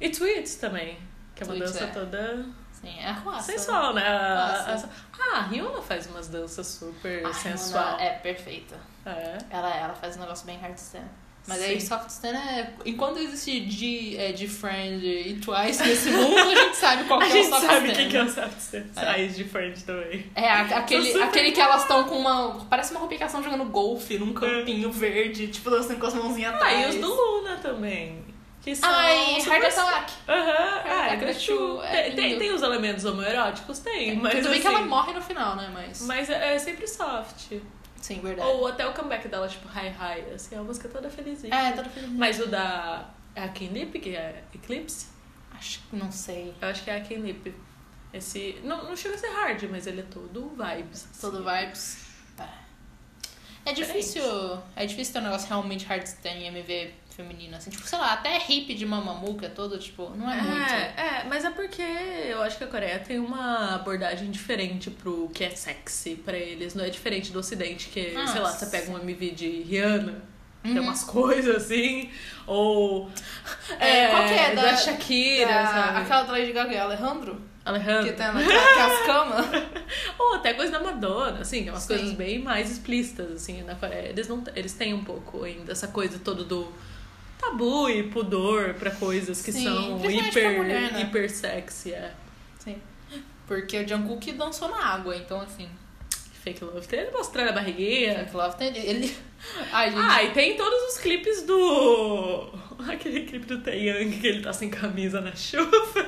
E 0.00 0.10
Tweets 0.10 0.56
também, 0.56 0.98
que 1.36 1.44
é 1.44 1.46
uma 1.46 1.54
Tweets, 1.54 1.72
dança 1.72 1.84
é. 1.84 1.86
toda 1.88 2.46
sim, 2.72 2.98
é 2.98 3.08
a 3.08 3.12
Ruaça. 3.12 3.52
sensual, 3.52 3.94
né? 3.94 4.04
A, 4.04 4.66
Nossa. 4.72 4.86
a, 4.86 4.90
ah, 5.20 5.38
a 5.38 5.42
Rihanna 5.42 5.80
faz 5.80 6.06
umas 6.08 6.26
danças 6.26 6.66
super 6.66 7.24
A 7.24 7.32
sensual. 7.32 7.84
Rihanna 7.96 8.02
É 8.02 8.18
perfeita. 8.18 8.76
É. 9.06 9.38
Ela, 9.50 9.72
ela 9.76 9.94
faz 9.94 10.16
um 10.16 10.20
negócio 10.20 10.44
bem 10.46 10.58
hardstand. 10.58 11.06
Mas 11.48 11.58
Sim. 11.58 11.64
aí 11.64 11.80
soft 11.80 12.08
stand 12.10 12.34
é. 12.36 12.74
Enquanto 12.84 13.18
existe 13.18 13.60
de, 13.60 14.16
é, 14.18 14.32
de 14.32 14.46
Friend 14.46 15.04
e 15.06 15.34
Twice 15.40 15.82
nesse 15.82 16.10
mundo, 16.10 16.38
a 16.38 16.54
gente 16.54 16.76
sabe 16.76 17.04
qual 17.04 17.18
A 17.20 17.24
que 17.24 17.30
é 17.30 17.34
o 17.34 17.36
gente 17.42 17.48
soft 17.48 17.66
sabe 17.66 17.86
stand. 17.88 17.96
quem 17.96 18.08
que 18.10 18.16
é 18.16 18.22
o 18.22 18.28
soft 18.30 18.58
stand. 18.58 18.84
É. 18.96 19.00
Sai 19.00 19.26
de 19.28 19.44
frente 19.44 19.84
também. 19.84 20.26
É, 20.34 20.48
a- 20.50 20.60
aquele, 20.78 21.22
aquele 21.22 21.52
que 21.52 21.60
elas 21.60 21.82
estão 21.82 22.04
com 22.04 22.16
uma. 22.18 22.64
Parece 22.68 22.90
uma 22.92 23.00
estão 23.30 23.42
jogando 23.42 23.64
golfe 23.64 24.18
num 24.18 24.32
campinho 24.34 24.92
verde, 24.92 25.48
tipo 25.48 25.70
dançando 25.70 25.98
com 25.98 26.06
as 26.06 26.14
mãozinhas 26.14 26.52
Ah, 26.52 26.56
atrás. 26.56 26.86
e 26.86 26.88
os 26.90 26.94
do 26.96 27.08
Luna 27.14 27.56
também. 27.56 28.28
Que 28.60 28.74
são 28.76 28.90
Ai, 28.90 29.40
super- 29.40 29.52
Hard 29.52 29.64
Attack. 29.64 30.12
Aham, 30.28 30.82
ah, 30.84 31.08
é 31.10 31.14
é 31.14 31.16
é 31.84 32.02
tem, 32.10 32.14
tem, 32.16 32.38
tem 32.38 32.52
os 32.52 32.60
elementos 32.60 33.04
homoeróticos? 33.04 33.78
Tem, 33.78 34.16
mas 34.16 34.34
Tudo 34.34 34.42
bem 34.50 34.52
assim, 34.52 34.60
que 34.60 34.66
ela 34.66 34.80
morre 34.84 35.12
no 35.14 35.22
final, 35.22 35.56
né? 35.56 35.70
Mas. 35.72 36.02
Mas 36.02 36.28
é, 36.28 36.54
é 36.54 36.58
sempre 36.58 36.86
soft. 36.86 37.52
Sim, 38.00 38.20
verdade. 38.20 38.48
Ou 38.48 38.66
até 38.66 38.86
o 38.86 38.92
comeback 38.92 39.28
dela, 39.28 39.48
tipo, 39.48 39.68
Hi 39.68 39.88
Hi, 39.88 40.34
assim, 40.34 40.54
é 40.54 40.58
uma 40.58 40.64
música 40.64 40.88
toda 40.88 41.10
felizinha. 41.10 41.54
É, 41.54 41.72
toda 41.72 41.88
feliz. 41.88 42.10
Mas 42.10 42.40
o 42.40 42.46
da... 42.46 43.10
É 43.34 43.44
a 43.44 43.48
K-Nip, 43.48 43.98
que 43.98 44.16
é 44.16 44.42
Eclipse? 44.54 45.06
Acho 45.52 45.80
que 45.88 45.96
não 45.96 46.10
sei. 46.10 46.54
Eu 46.60 46.68
acho 46.68 46.82
que 46.82 46.90
é 46.90 46.96
a 46.96 47.00
K-Nip. 47.00 47.54
Esse... 48.12 48.60
Não, 48.64 48.84
não 48.84 48.96
chega 48.96 49.14
a 49.14 49.18
ser 49.18 49.28
hard, 49.28 49.62
mas 49.70 49.86
ele 49.86 50.00
é 50.00 50.04
todo 50.04 50.50
vibes. 50.50 51.08
assim. 51.10 51.20
Todo 51.20 51.44
vibes. 51.44 52.08
É 53.68 53.72
difícil. 53.72 54.22
É 54.74 54.86
difícil 54.86 55.12
ter 55.12 55.18
um 55.20 55.24
negócio 55.24 55.46
realmente 55.46 55.84
hardstand 55.84 56.36
em 56.36 56.46
MV 56.46 56.94
feminino, 57.18 57.56
assim. 57.56 57.68
Tipo, 57.70 57.84
sei 57.86 57.98
lá, 57.98 58.12
até 58.12 58.38
hip 58.48 58.72
de 58.74 58.86
Mamamoo, 58.86 59.36
que 59.36 59.44
é 59.44 59.48
todo, 59.48 59.76
tipo, 59.76 60.08
não 60.16 60.30
é, 60.30 60.40
muito. 60.40 60.72
É, 60.72 60.94
é, 60.96 61.24
mas 61.28 61.44
é 61.44 61.50
porque 61.50 61.82
eu 61.82 62.40
acho 62.42 62.56
que 62.56 62.62
a 62.62 62.68
Coreia 62.68 62.98
tem 63.00 63.18
uma 63.18 63.74
abordagem 63.74 64.30
diferente 64.30 64.88
pro 64.88 65.28
que 65.34 65.42
é 65.42 65.50
sexy 65.50 66.14
pra 66.14 66.36
eles. 66.36 66.74
Não 66.74 66.84
é 66.84 66.90
diferente 66.90 67.32
do 67.32 67.40
Ocidente, 67.40 67.88
que, 67.88 68.14
Ah, 68.16 68.26
sei 68.28 68.40
lá, 68.40 68.52
você 68.52 68.66
pega 68.66 68.92
um 68.92 68.98
MV 68.98 69.32
de 69.32 69.48
Rihanna, 69.62 70.22
tem 70.62 70.78
Uhum. 70.78 70.84
umas 70.84 71.02
coisas 71.02 71.56
assim, 71.56 72.08
ou. 72.46 73.10
É, 73.80 74.06
qual 74.08 74.24
que 74.28 74.34
é? 74.34 74.54
Da, 74.54 74.62
Da- 74.62 74.76
Shakira, 74.76 75.48
Da- 75.52 75.66
sabe? 75.66 75.98
Aquela 76.02 76.22
da 76.22 76.32
Lady 76.32 76.52
Gaga, 76.52 76.82
Alejandro? 76.82 77.42
Alejandro. 77.64 78.04
Que 78.06 78.12
tem 78.12 78.26
naquela- 78.28 78.74
que 78.74 78.80
as 78.80 79.06
camas. 79.06 79.46
Ou 80.18 80.34
até 80.36 80.54
coisa 80.54 80.70
da 80.72 80.80
Madonna, 80.80 81.40
assim, 81.40 81.64
que 81.64 81.68
é 81.68 81.72
umas 81.72 81.82
Sim. 81.82 81.88
coisas 81.88 82.12
bem 82.12 82.38
mais 82.38 82.70
explícitas, 82.70 83.30
assim, 83.32 83.62
na 83.62 83.74
Coreia. 83.74 84.08
Eles, 84.08 84.26
não, 84.28 84.42
eles 84.54 84.72
têm 84.72 84.94
um 84.94 85.02
pouco 85.04 85.42
ainda 85.44 85.72
essa 85.72 85.88
coisa 85.88 86.18
toda 86.18 86.44
do 86.44 86.72
tabu 87.38 87.88
e 87.88 88.02
pudor 88.04 88.74
pra 88.74 88.90
coisas 88.90 89.42
que 89.42 89.52
Sim, 89.52 89.64
são 89.64 90.10
hiper, 90.10 90.56
mulher, 90.58 90.92
né? 90.92 91.02
hiper 91.02 91.30
sexy, 91.30 91.92
é. 91.92 92.12
Sim. 92.58 92.80
Porque 93.46 93.78
o 93.78 93.88
Jungkook 93.88 94.32
dançou 94.32 94.68
na 94.68 94.84
água, 94.84 95.16
então 95.16 95.40
assim. 95.40 95.68
Fake 96.42 96.64
Love 96.64 96.86
tem 96.86 97.00
ele 97.00 97.10
mostrando 97.10 97.48
a 97.48 97.52
barriguinha. 97.52 98.20
Fake 98.20 98.36
Love 98.36 98.56
tem 98.56 98.76
ele. 98.76 99.14
Ai, 99.72 99.90
gente. 99.90 100.00
Ah, 100.00 100.22
e 100.22 100.30
tem 100.32 100.56
todos 100.56 100.94
os 100.94 100.98
clipes 100.98 101.42
do. 101.42 102.52
Aquele 102.88 103.22
clipe 103.22 103.46
do 103.46 103.60
Taeyang 103.60 104.18
que 104.18 104.26
ele 104.26 104.42
tá 104.42 104.52
sem 104.52 104.70
camisa 104.70 105.20
na 105.20 105.34
chuva. 105.34 106.06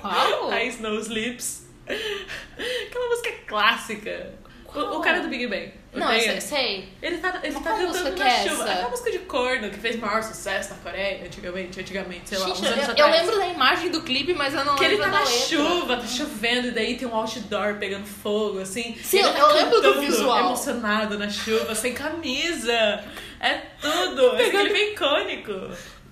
Qual? 0.00 0.50
A 0.50 0.64
Snow 0.64 0.98
Slips. 1.00 1.66
Aquela 1.86 3.08
música 3.08 3.32
clássica. 3.46 4.34
O, 4.74 4.98
o 4.98 5.00
cara 5.00 5.20
do 5.20 5.28
Big 5.28 5.46
Bang. 5.46 5.72
Não, 5.94 6.12
eu 6.12 6.20
sei, 6.20 6.40
sei. 6.42 6.88
Ele 7.00 7.16
tá, 7.18 7.40
ele 7.42 7.54
Mas 7.54 7.64
tá 7.64 7.70
cantando 7.72 8.12
que 8.12 8.18
na 8.18 8.28
é 8.28 8.42
chuva. 8.48 8.62
essa? 8.64 8.72
Aquela 8.72 8.88
música 8.90 9.10
de 9.12 9.18
corno 9.20 9.70
que 9.70 9.78
fez 9.78 9.96
maior 9.98 10.22
sucesso 10.22 10.70
na 10.74 10.76
Coreia 10.80 11.24
antigamente, 11.24 11.80
antigamente, 11.80 12.28
sei 12.28 12.38
lá, 12.38 12.48
Gente, 12.48 12.60
uns 12.60 12.66
anos 12.66 12.88
eu, 12.88 12.94
eu 12.96 13.06
atrás. 13.06 13.22
lembro 13.22 13.38
da 13.38 13.46
imagem 13.48 13.90
do 13.90 14.02
clipe, 14.02 14.34
mas 14.34 14.52
eu 14.52 14.62
não 14.64 14.76
Que 14.76 14.84
ele 14.84 14.96
lembro 14.96 15.10
tá 15.10 15.18
da 15.18 15.24
na 15.24 15.30
letra. 15.30 15.46
chuva, 15.48 15.96
tá 15.96 16.06
chovendo, 16.06 16.68
e 16.68 16.70
daí 16.72 16.96
tem 16.98 17.08
um 17.08 17.14
outdoor 17.16 17.76
pegando 17.78 18.04
fogo, 18.06 18.58
assim. 18.60 18.94
Sim, 19.02 19.20
ele 19.20 19.28
eu- 19.28 19.32
tá 19.32 19.38
eu 19.40 19.54
lembro 19.54 19.80
do 19.80 20.00
visual. 20.00 20.38
emocionado 20.40 21.18
na 21.18 21.30
chuva, 21.30 21.74
sem 21.74 21.94
camisa. 21.94 23.02
É 23.40 23.54
tudo. 23.80 24.36
Esse 24.38 24.50
clipe 24.50 24.74
é 24.78 24.92
icônico. 24.92 25.52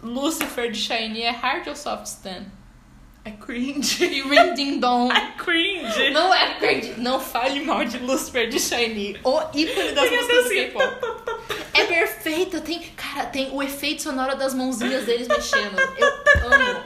Lucifer 0.03 0.71
de 0.71 0.79
Shiny 0.79 1.23
é 1.23 1.31
hard 1.31 1.67
ou 1.69 1.77
soft 1.77 2.07
stand? 2.07 2.45
É 3.25 3.31
cringe. 3.31 4.05
E 4.05 4.21
Ring 4.29 4.55
Ding 4.55 4.79
Dong. 4.81 5.11
É 5.17 5.33
cringe. 5.39 6.11
Não 6.11 6.33
é 6.35 6.55
cringe. 6.59 6.95
Não 6.99 7.19
fale 7.19 7.61
mal 7.65 7.85
de 7.85 7.99
Lucifer 7.99 8.49
de 8.49 8.61
Shiny. 8.61 9.19
O 9.25 9.41
ícone 9.55 9.93
das 9.93 10.09
Tem 10.09 10.17
músicas 10.19 10.45
do 10.45 10.47
assim, 10.47 10.55
K-pop. 10.55 11.55
É 11.73 11.85
perfeito. 11.85 12.61
Tem, 12.61 12.81
cara, 12.97 13.25
tem 13.27 13.51
o 13.51 13.63
efeito 13.63 14.03
sonoro 14.03 14.37
das 14.37 14.53
mãozinhas 14.55 15.05
deles 15.07 15.27
mexendo. 15.27 15.77
Eu 15.99 16.07
amo. 16.53 16.83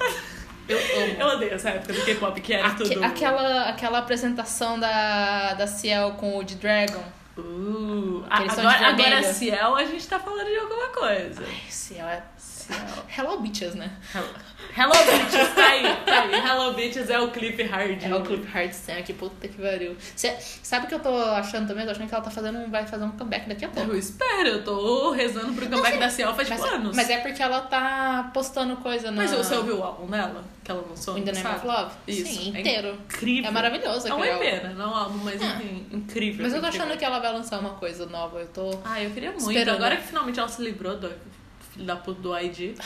Eu 0.68 0.78
amo. 0.78 1.16
Eu 1.18 1.26
odeio 1.28 1.55
essa 1.55 1.70
época 1.70 1.93
do 1.93 2.05
K-pop 2.05 2.41
que 2.41 2.53
era 2.55 2.68
Aque- 2.68 2.84
tudo. 2.84 3.05
aquela, 3.05 3.62
aquela 3.68 3.99
apresentação 3.99 4.78
da, 4.78 5.55
da 5.55 5.66
Ciel 5.66 6.12
com 6.18 6.39
o 6.39 6.45
de 6.45 6.55
Dragon. 6.57 7.03
Uh, 7.36 8.24
agora, 8.28 8.68
agora 8.89 8.95
vermelho. 8.97 9.32
Ciel, 9.34 9.76
a 9.76 9.84
gente 9.84 10.07
tá 10.09 10.18
falando 10.18 10.47
de 10.49 10.59
alguma 10.59 10.89
coisa. 10.89 11.43
Esse 11.68 11.95
é... 11.95 12.22
Hello 13.16 13.41
Bitches, 13.41 13.75
né? 13.75 13.91
Hello, 14.14 14.29
Hello 14.77 14.93
Bitches, 14.93 15.55
tá 15.55 15.66
aí, 15.69 15.83
tá 16.05 16.23
aí. 16.23 16.35
Hello 16.35 16.75
Bitches 16.75 17.09
é 17.11 17.19
o 17.19 17.31
clipe 17.31 17.62
hard. 17.62 18.03
É 18.05 18.14
o 18.14 18.23
Clube 18.23 18.47
Hardstand 18.47 18.99
aqui, 18.99 19.12
puta 19.12 19.49
que 19.49 19.61
pariu. 19.61 19.97
Cê, 20.14 20.37
sabe 20.62 20.87
o 20.87 20.89
que 20.89 20.95
eu 20.95 21.01
tô 21.01 21.09
achando 21.16 21.66
também? 21.66 21.83
Eu 21.85 21.87
tô 21.89 21.93
achando 21.97 22.09
que 22.09 22.14
ela 22.14 22.23
tá 22.25 22.31
fazendo, 22.31 22.71
vai 22.71 22.87
fazer 22.87 23.05
um 23.05 23.11
comeback 23.12 23.49
daqui 23.49 23.64
a 23.64 23.69
pouco. 23.69 23.91
Eu 23.91 23.99
espero, 23.99 24.49
eu 24.49 24.64
tô 24.64 25.11
rezando 25.12 25.53
pro 25.55 25.66
comeback 25.69 25.99
da 25.99 26.09
Ciel 26.11 26.35
faz 26.35 26.49
Mas, 26.49 26.61
tipo 26.61 26.75
anos. 26.75 26.95
mas 26.97 27.11
é 27.11 27.19
porque 27.19 27.43
ela 27.43 27.62
tá 27.62 28.31
postando 28.35 28.77
coisa 28.77 29.11
na... 29.11 29.23
Mas 29.23 29.31
você 29.33 29.55
ouviu 29.57 29.79
o 29.79 29.83
álbum 29.83 30.07
dela? 30.07 30.45
Que 30.62 30.71
ela 30.71 30.85
lançou? 30.89 31.16
In 31.19 31.23
the 31.25 31.33
Name 31.33 31.47
of? 31.57 31.66
Love? 31.66 31.95
Isso. 32.07 32.27
Sim, 32.27 32.53
é 32.57 32.61
inteiro. 32.61 32.95
Incrível. 33.07 33.49
É 33.49 33.53
maravilhoso 33.53 34.07
É 34.09 34.14
um 34.14 34.25
EP, 34.25 34.41
né? 34.62 34.75
Não 34.77 34.85
é 34.85 34.89
um 34.89 34.95
álbum, 34.97 35.19
mas 35.25 35.41
É. 35.41 35.47
enfim, 35.47 35.87
incrível. 35.91 36.43
Mas 36.45 36.53
eu 36.55 36.61
tô 36.61 36.66
incrível. 36.66 36.87
achando 36.87 36.99
que 36.99 37.05
ela 37.05 37.19
vai 37.19 37.33
lançar 37.33 37.59
uma 37.59 37.71
coisa 37.71 38.05
nova. 38.07 38.41
Eu 38.41 38.47
tô... 38.49 38.71
Ah, 38.85 39.03
eu 39.03 39.11
queria 39.11 39.31
muito. 39.31 39.51
Esperando. 39.51 39.77
Agora 39.77 39.97
que 39.97 40.03
finalmente 40.05 40.39
ela 40.39 40.49
se 40.49 40.62
livrou 40.62 40.97
do 40.97 41.11
filho 41.79 41.87
da 41.87 41.97
puta 41.97 42.20
do 42.20 42.37
ID. 42.39 42.76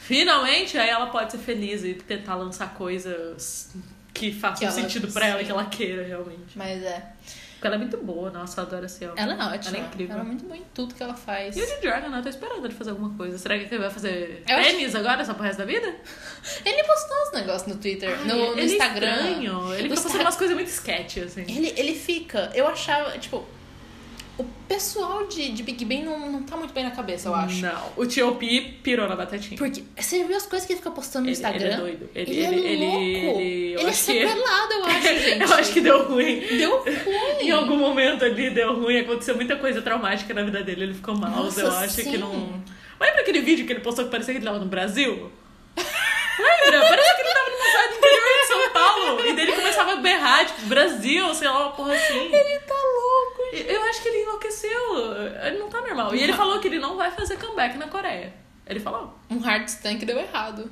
Finalmente, 0.00 0.76
aí 0.76 0.88
ela 0.90 1.06
pode 1.06 1.32
ser 1.32 1.38
feliz 1.38 1.84
e 1.84 1.94
tentar 1.94 2.34
lançar 2.34 2.74
coisas 2.74 3.70
que 4.12 4.32
façam 4.32 4.58
Que 4.58 4.64
ela- 4.64 4.74
sentido 4.74 5.08
pra 5.12 5.26
ela, 5.26 5.38
sim. 5.40 5.46
que 5.46 5.52
ela 5.52 5.64
queira 5.66 6.02
realmente. 6.04 6.56
Mas 6.56 6.82
é. 6.82 7.12
Porque 7.54 7.66
ela 7.68 7.76
é 7.76 7.78
muito 7.78 7.96
boa, 7.98 8.28
nossa, 8.28 8.60
eu 8.60 8.64
adoro 8.66 8.84
a 8.84 8.88
Ciel. 8.88 9.14
Ela 9.16 9.34
é 9.34 9.36
ótima. 9.54 9.76
Ela 9.76 9.84
é 9.84 9.86
incrível. 9.88 10.14
Ela 10.16 10.24
é 10.24 10.26
muito 10.26 10.44
boa 10.44 10.56
em 10.56 10.64
tudo 10.74 10.96
que 10.96 11.02
ela 11.02 11.14
faz. 11.14 11.56
E 11.56 11.62
o 11.62 11.66
de 11.66 11.76
Dragon, 11.80 12.12
eu 12.16 12.20
tô 12.22 12.28
esperando 12.28 12.64
ele 12.66 12.74
fazer 12.74 12.90
alguma 12.90 13.16
coisa. 13.16 13.38
Será 13.38 13.56
que 13.56 13.66
ele 13.66 13.78
vai 13.78 13.88
fazer 13.90 14.42
Eu 14.48 14.56
acho- 14.56 14.70
tênis 14.70 14.94
agora, 14.96 15.24
só 15.24 15.32
pro 15.32 15.44
resto 15.44 15.58
da 15.58 15.64
vida? 15.64 15.94
Ele 16.64 16.82
postou 16.82 17.16
uns 17.22 17.32
negócios 17.34 17.72
no 17.72 17.80
Twitter, 17.80 18.18
no, 18.26 18.34
no 18.34 18.58
ele 18.58 18.72
Instagram. 18.72 19.06
É 19.06 19.14
estranho. 19.30 19.74
Ele 19.74 19.82
fica 19.84 19.94
postando 19.94 20.08
Insta- 20.14 20.24
umas 20.24 20.36
coisas 20.36 20.56
muito 20.56 20.68
sketch, 20.68 21.18
assim. 21.18 21.42
Ele, 21.42 21.72
ele 21.76 21.94
fica. 21.94 22.50
Eu 22.52 22.66
achava, 22.66 23.16
tipo. 23.16 23.46
O 24.72 24.74
pessoal 24.74 25.26
de, 25.26 25.50
de 25.50 25.62
Big 25.62 25.84
Bang 25.84 26.02
não, 26.02 26.18
não 26.32 26.42
tá 26.44 26.56
muito 26.56 26.72
bem 26.72 26.82
na 26.82 26.92
cabeça, 26.92 27.28
eu 27.28 27.34
acho. 27.34 27.60
Não. 27.60 27.92
O 27.94 28.06
T.O.P. 28.06 28.78
pirou 28.82 29.06
na 29.06 29.14
batatinha. 29.14 29.58
Porque 29.58 29.84
você 29.94 30.24
viu 30.24 30.34
as 30.34 30.46
coisas 30.46 30.66
que 30.66 30.72
ele 30.72 30.78
fica 30.78 30.90
postando 30.90 31.24
no 31.24 31.28
Ele- 31.28 31.32
Instagram? 31.36 31.64
ele 31.66 31.74
é 31.74 31.76
doido. 31.76 32.10
Ele- 32.14 32.30
Ele, 32.30 32.40
ele- 32.40 32.66
é 32.66 32.72
ele- 32.72 32.86
louco. 32.86 33.40
ele- 33.40 33.50
Ele 33.52 33.74
é 33.74 33.76
acho 33.86 33.86
que- 33.90 33.94
sequelado, 34.26 34.72
eu 34.72 34.84
acho, 34.86 35.02
gente. 35.20 35.40
Eu 35.42 35.54
acho 35.54 35.72
que 35.74 35.80
deu 35.82 36.08
ruim. 36.08 36.40
deu 36.40 36.78
ruim. 36.78 36.96
Em 37.42 37.50
algum 37.50 37.76
momento 37.76 38.24
ali 38.24 38.48
deu 38.48 38.72
ruim, 38.80 39.00
aconteceu 39.00 39.34
muita 39.36 39.56
coisa 39.56 39.82
traumática 39.82 40.32
na 40.32 40.42
vida 40.42 40.62
dele, 40.62 40.84
ele 40.84 40.94
ficou 40.94 41.14
mal. 41.18 41.30
Nossa, 41.30 41.60
eu 41.60 41.70
acho 41.70 41.92
sim. 41.94 42.10
que 42.12 42.16
não. 42.18 42.30
Lembra 42.98 43.20
aquele 43.20 43.40
vídeo 43.42 43.66
que 43.66 43.72
ele 43.74 43.80
postou 43.80 44.06
que 44.06 44.10
parecia 44.10 44.32
que 44.32 44.38
ele 44.38 44.46
tava 44.46 44.58
no 44.58 44.66
Brasil? 44.66 45.30
Lembra? 46.38 46.80
Parecia 46.88 47.14
que 47.14 47.20
ele 47.20 47.34
tava 47.34 47.50
numa 47.50 47.66
cidade 47.66 47.94
interior 47.98 48.40
de 48.40 48.46
São 48.46 48.70
Paulo. 48.72 49.20
E 49.26 49.32
daí 49.34 49.42
ele 49.44 49.52
começava 49.52 49.92
a 49.92 49.96
berrar, 49.96 50.46
tipo, 50.46 50.62
Brasil, 50.62 51.34
sei 51.34 51.46
lá, 51.48 51.60
uma 51.66 51.72
porra 51.72 51.92
assim. 51.94 52.30
Ele 52.32 52.58
tá. 52.60 52.71
Eu 53.52 53.82
acho 53.82 54.02
que 54.02 54.08
ele 54.08 54.22
enlouqueceu. 54.22 54.70
Ele 55.46 55.58
não 55.58 55.68
tá 55.68 55.80
normal. 55.80 56.14
E 56.14 56.22
ele 56.22 56.32
falou 56.32 56.58
que 56.58 56.68
ele 56.68 56.78
não 56.78 56.96
vai 56.96 57.10
fazer 57.10 57.36
comeback 57.38 57.76
na 57.76 57.86
Coreia. 57.88 58.32
Ele 58.66 58.80
falou. 58.80 59.18
Um 59.28 59.38
hard 59.38 59.66
stank 59.68 60.04
deu 60.06 60.18
errado. 60.18 60.70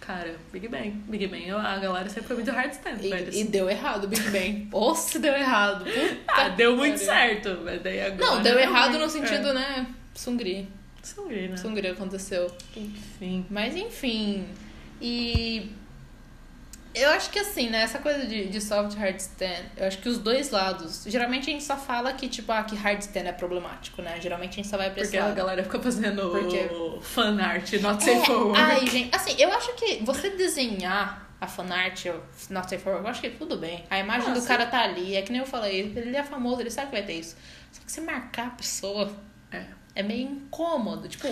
Cara, 0.00 0.36
Big 0.50 0.66
Bang. 0.68 0.90
Big 1.06 1.26
Bang, 1.26 1.50
a 1.50 1.76
galera 1.76 2.08
sempre 2.08 2.28
foi 2.28 2.36
muito 2.36 2.50
hard 2.50 2.72
stand 2.72 2.96
E, 3.02 3.40
e 3.40 3.44
deu 3.44 3.68
errado, 3.68 4.08
Big 4.08 4.22
Bang. 4.30 4.66
Ou 4.72 4.94
se 4.94 5.18
deu 5.18 5.34
errado. 5.34 5.84
Puta 5.84 6.16
Ah, 6.26 6.48
deu 6.48 6.74
muito 6.74 6.94
que 6.98 7.04
certo. 7.04 7.58
Mas 7.62 7.82
daí 7.82 8.00
agora. 8.00 8.36
Não, 8.36 8.42
deu 8.42 8.58
errado 8.58 8.98
no 8.98 9.10
sentido, 9.10 9.48
É. 9.48 9.52
né? 9.52 9.86
Sungri. 10.14 10.66
Sungri, 11.02 11.48
né? 11.48 11.56
Sungri 11.58 11.88
aconteceu. 11.88 12.50
Enfim. 12.74 13.44
Mas 13.50 13.76
enfim. 13.76 14.48
E. 15.02 15.70
Eu 16.94 17.10
acho 17.10 17.30
que 17.30 17.38
assim, 17.38 17.68
né? 17.70 17.82
Essa 17.82 17.98
coisa 17.98 18.26
de, 18.26 18.48
de 18.48 18.60
soft 18.60 18.96
hard 18.96 19.16
stand, 19.18 19.64
eu 19.76 19.86
acho 19.86 19.98
que 19.98 20.08
os 20.08 20.18
dois 20.18 20.50
lados. 20.50 21.04
Geralmente 21.06 21.48
a 21.48 21.52
gente 21.52 21.64
só 21.64 21.76
fala 21.76 22.12
que, 22.12 22.28
tipo, 22.28 22.50
ah, 22.50 22.62
que 22.64 22.74
hard 22.74 23.00
stand 23.00 23.24
é 23.28 23.32
problemático, 23.32 24.02
né? 24.02 24.18
Geralmente 24.20 24.52
a 24.52 24.56
gente 24.56 24.68
só 24.68 24.76
vai 24.76 24.90
pra 24.90 25.02
Porque 25.02 25.16
a 25.18 25.30
galera 25.32 25.62
fica 25.62 25.78
fazendo 25.80 26.30
Por 26.30 26.48
quê? 26.48 26.68
fan 27.02 27.40
art, 27.40 27.72
not 27.74 28.02
É, 28.08 28.14
safe 28.14 28.26
for 28.26 28.46
work. 28.48 28.58
ai, 28.60 28.86
gente, 28.86 29.14
assim, 29.14 29.36
eu 29.38 29.52
acho 29.52 29.74
que 29.74 30.02
você 30.04 30.30
desenhar 30.30 31.28
a 31.40 31.46
fanart, 31.46 32.06
not 32.50 32.68
safe 32.68 32.78
for 32.82 32.92
work, 32.94 33.04
eu 33.04 33.10
acho 33.10 33.20
que 33.20 33.30
tudo 33.30 33.56
bem. 33.58 33.84
A 33.88 33.98
imagem 34.00 34.30
Ah, 34.30 34.34
do 34.34 34.42
cara 34.42 34.66
tá 34.66 34.80
ali, 34.82 35.14
é 35.14 35.22
que 35.22 35.30
nem 35.30 35.40
eu 35.40 35.46
falei, 35.46 35.92
ele 35.94 36.16
é 36.16 36.24
famoso, 36.24 36.60
ele 36.60 36.70
sabe 36.70 36.88
que 36.88 36.96
vai 36.96 37.04
ter 37.04 37.12
isso. 37.14 37.36
Só 37.70 37.80
que 37.84 37.92
você 37.92 38.00
marcar 38.00 38.46
a 38.48 38.50
pessoa 38.50 39.12
É. 40.00 40.02
meio 40.02 40.28
incômodo. 40.28 41.08
Tipo, 41.08 41.28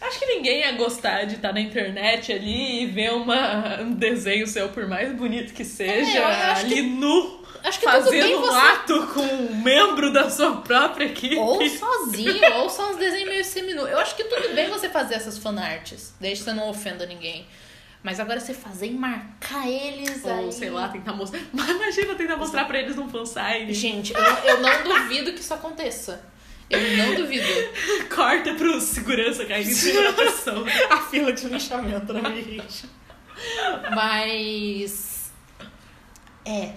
Acho 0.00 0.18
que 0.18 0.26
ninguém 0.26 0.60
ia 0.60 0.72
gostar 0.72 1.24
de 1.24 1.34
estar 1.34 1.52
na 1.52 1.60
internet 1.60 2.32
ali 2.32 2.84
e 2.84 2.86
ver 2.86 3.12
uma, 3.12 3.80
um 3.82 3.92
desenho 3.92 4.46
seu, 4.46 4.70
por 4.70 4.86
mais 4.86 5.12
bonito 5.12 5.52
que 5.52 5.64
seja, 5.64 6.18
É, 6.18 6.52
ali 6.52 6.80
nu, 6.80 7.44
acho 7.62 7.78
que 7.78 7.84
fazendo 7.84 8.38
um 8.38 8.40
você. 8.40 8.56
ato 8.56 9.06
com 9.08 9.20
um 9.20 9.54
membro 9.62 10.10
da 10.10 10.30
sua 10.30 10.56
própria 10.62 11.04
equipe. 11.04 11.36
Ou 11.36 11.68
sozinho, 11.68 12.54
ou 12.54 12.70
só 12.70 12.90
uns 12.92 12.96
desenhos 12.96 13.28
meio 13.28 13.44
seminu. 13.44 13.82
Eu 13.82 13.98
acho 13.98 14.16
que 14.16 14.24
tudo 14.24 14.54
bem 14.54 14.70
você 14.70 14.88
fazer 14.88 15.16
essas 15.16 15.36
fanarts, 15.36 16.14
desde 16.18 16.44
que 16.44 16.50
você 16.50 16.56
não 16.56 16.70
ofenda 16.70 17.04
ninguém. 17.04 17.46
Mas 18.02 18.18
agora 18.18 18.40
você 18.40 18.54
fazer 18.54 18.86
e 18.86 18.92
marcar 18.92 19.68
eles 19.68 20.24
Ou, 20.24 20.32
aí... 20.32 20.52
sei 20.52 20.70
lá, 20.70 20.88
tentar 20.88 21.12
mostrar. 21.12 21.42
Mas 21.52 21.68
imagina 21.76 22.14
tentar 22.14 22.36
mostrar 22.36 22.64
pra 22.64 22.78
eles 22.78 22.96
num 22.96 23.10
fansite. 23.10 23.74
Gente, 23.74 24.14
eu, 24.14 24.22
eu 24.22 24.60
não 24.62 24.82
duvido 24.82 25.34
que 25.34 25.40
isso 25.40 25.52
aconteça. 25.52 26.29
Eu 26.70 26.96
não 26.96 27.14
duvido. 27.16 27.46
Corta 28.14 28.54
pro 28.54 28.80
segurança 28.80 29.44
cair 29.44 29.66
em 29.66 29.72
cima 29.74 30.02
da 30.02 30.12
pessoa. 30.12 30.64
A 30.88 30.98
fila 30.98 31.32
de 31.32 31.46
linchamento, 31.48 32.12
né, 32.12 32.22
gente? 32.42 32.88
Mas. 33.92 35.32
É. 36.44 36.72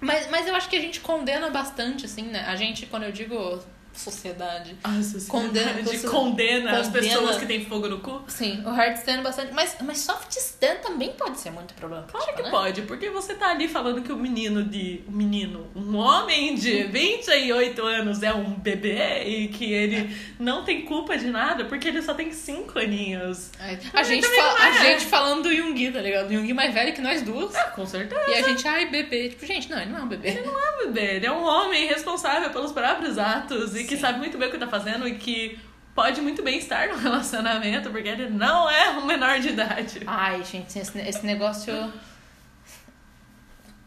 Mas, 0.00 0.30
mas 0.30 0.46
eu 0.46 0.54
acho 0.54 0.68
que 0.68 0.76
a 0.76 0.80
gente 0.80 1.00
condena 1.00 1.50
bastante, 1.50 2.06
assim, 2.06 2.22
né? 2.22 2.44
A 2.46 2.56
gente, 2.56 2.86
quando 2.86 3.02
eu 3.02 3.12
digo 3.12 3.62
sociedade. 3.98 4.76
Nossa, 4.86 5.18
Condena- 5.28 5.72
condena, 5.74 5.82
você- 5.82 6.08
condena 6.08 6.70
as 6.78 6.86
condena- 6.88 7.06
pessoas 7.08 7.36
que 7.38 7.46
têm 7.46 7.64
fogo 7.64 7.88
no 7.88 7.98
cu? 8.00 8.22
Sim, 8.28 8.62
o 8.64 8.70
hard 8.70 8.96
stand 8.96 9.22
bastante. 9.22 9.52
Mas, 9.52 9.76
mas 9.82 9.98
soft 9.98 10.34
stand 10.36 10.76
também 10.82 11.12
pode 11.12 11.38
ser 11.40 11.50
muito 11.50 11.74
problemático. 11.74 12.16
Claro 12.18 12.36
que 12.36 12.42
né? 12.42 12.50
pode, 12.50 12.82
porque 12.82 13.10
você 13.10 13.34
tá 13.34 13.50
ali 13.50 13.68
falando 13.68 14.02
que 14.02 14.12
o 14.12 14.16
menino 14.16 14.62
de. 14.64 15.02
O 15.08 15.12
menino, 15.12 15.66
um 15.74 15.96
homem 15.96 16.54
de 16.54 16.84
28 16.84 17.82
anos 17.84 18.22
é 18.22 18.32
um 18.32 18.54
bebê 18.54 19.24
e 19.24 19.48
que 19.48 19.72
ele 19.72 20.16
não 20.38 20.64
tem 20.64 20.82
culpa 20.82 21.16
de 21.16 21.26
nada 21.26 21.64
porque 21.64 21.88
ele 21.88 22.02
só 22.02 22.14
tem 22.14 22.32
5 22.32 22.78
aninhos. 22.78 23.50
É, 23.60 23.78
A, 23.92 24.02
gente 24.02 24.22
também 24.22 24.40
fa- 24.40 24.46
não 24.54 24.58
é. 24.58 24.68
a 24.68 24.72
gente 24.84 25.04
falando 25.06 25.42
do 25.44 25.52
Yungi, 25.52 25.90
tá 25.90 26.00
ligado? 26.00 26.28
O 26.30 26.32
Yungi 26.32 26.52
mais 26.52 26.72
velho 26.72 26.92
que 26.92 27.00
nós 27.00 27.22
duas. 27.22 27.54
Ah, 27.56 27.64
com 27.74 27.86
certeza. 27.86 28.20
E 28.28 28.34
a 28.34 28.42
gente, 28.42 28.66
ai, 28.66 28.86
bebê. 28.86 29.28
Tipo, 29.30 29.46
gente, 29.46 29.70
não, 29.70 29.78
ele 29.80 29.90
não 29.90 29.98
é 29.98 30.02
um 30.02 30.08
bebê. 30.08 30.28
Ele 30.28 30.42
não 30.42 30.58
é 30.58 30.74
um 30.74 30.86
bebê, 30.86 31.16
ele 31.16 31.26
é 31.26 31.32
um 31.32 31.44
homem 31.44 31.86
responsável 31.86 32.50
pelos 32.50 32.72
próprios 32.72 33.18
atos 33.18 33.74
e 33.74 33.84
que 33.88 33.96
sabe 33.96 34.18
muito 34.18 34.36
bem 34.38 34.48
o 34.48 34.50
que 34.50 34.58
tá 34.58 34.68
fazendo 34.68 35.08
e 35.08 35.16
que 35.16 35.58
pode 35.94 36.20
muito 36.20 36.42
bem 36.42 36.58
estar 36.58 36.88
no 36.88 36.96
relacionamento 37.00 37.90
porque 37.90 38.08
ele 38.08 38.28
não 38.28 38.70
é 38.70 38.90
um 38.90 39.06
menor 39.06 39.40
de 39.40 39.48
idade. 39.48 40.00
Ai, 40.06 40.44
gente, 40.44 40.78
esse, 40.78 40.98
esse 41.00 41.26
negócio. 41.26 41.92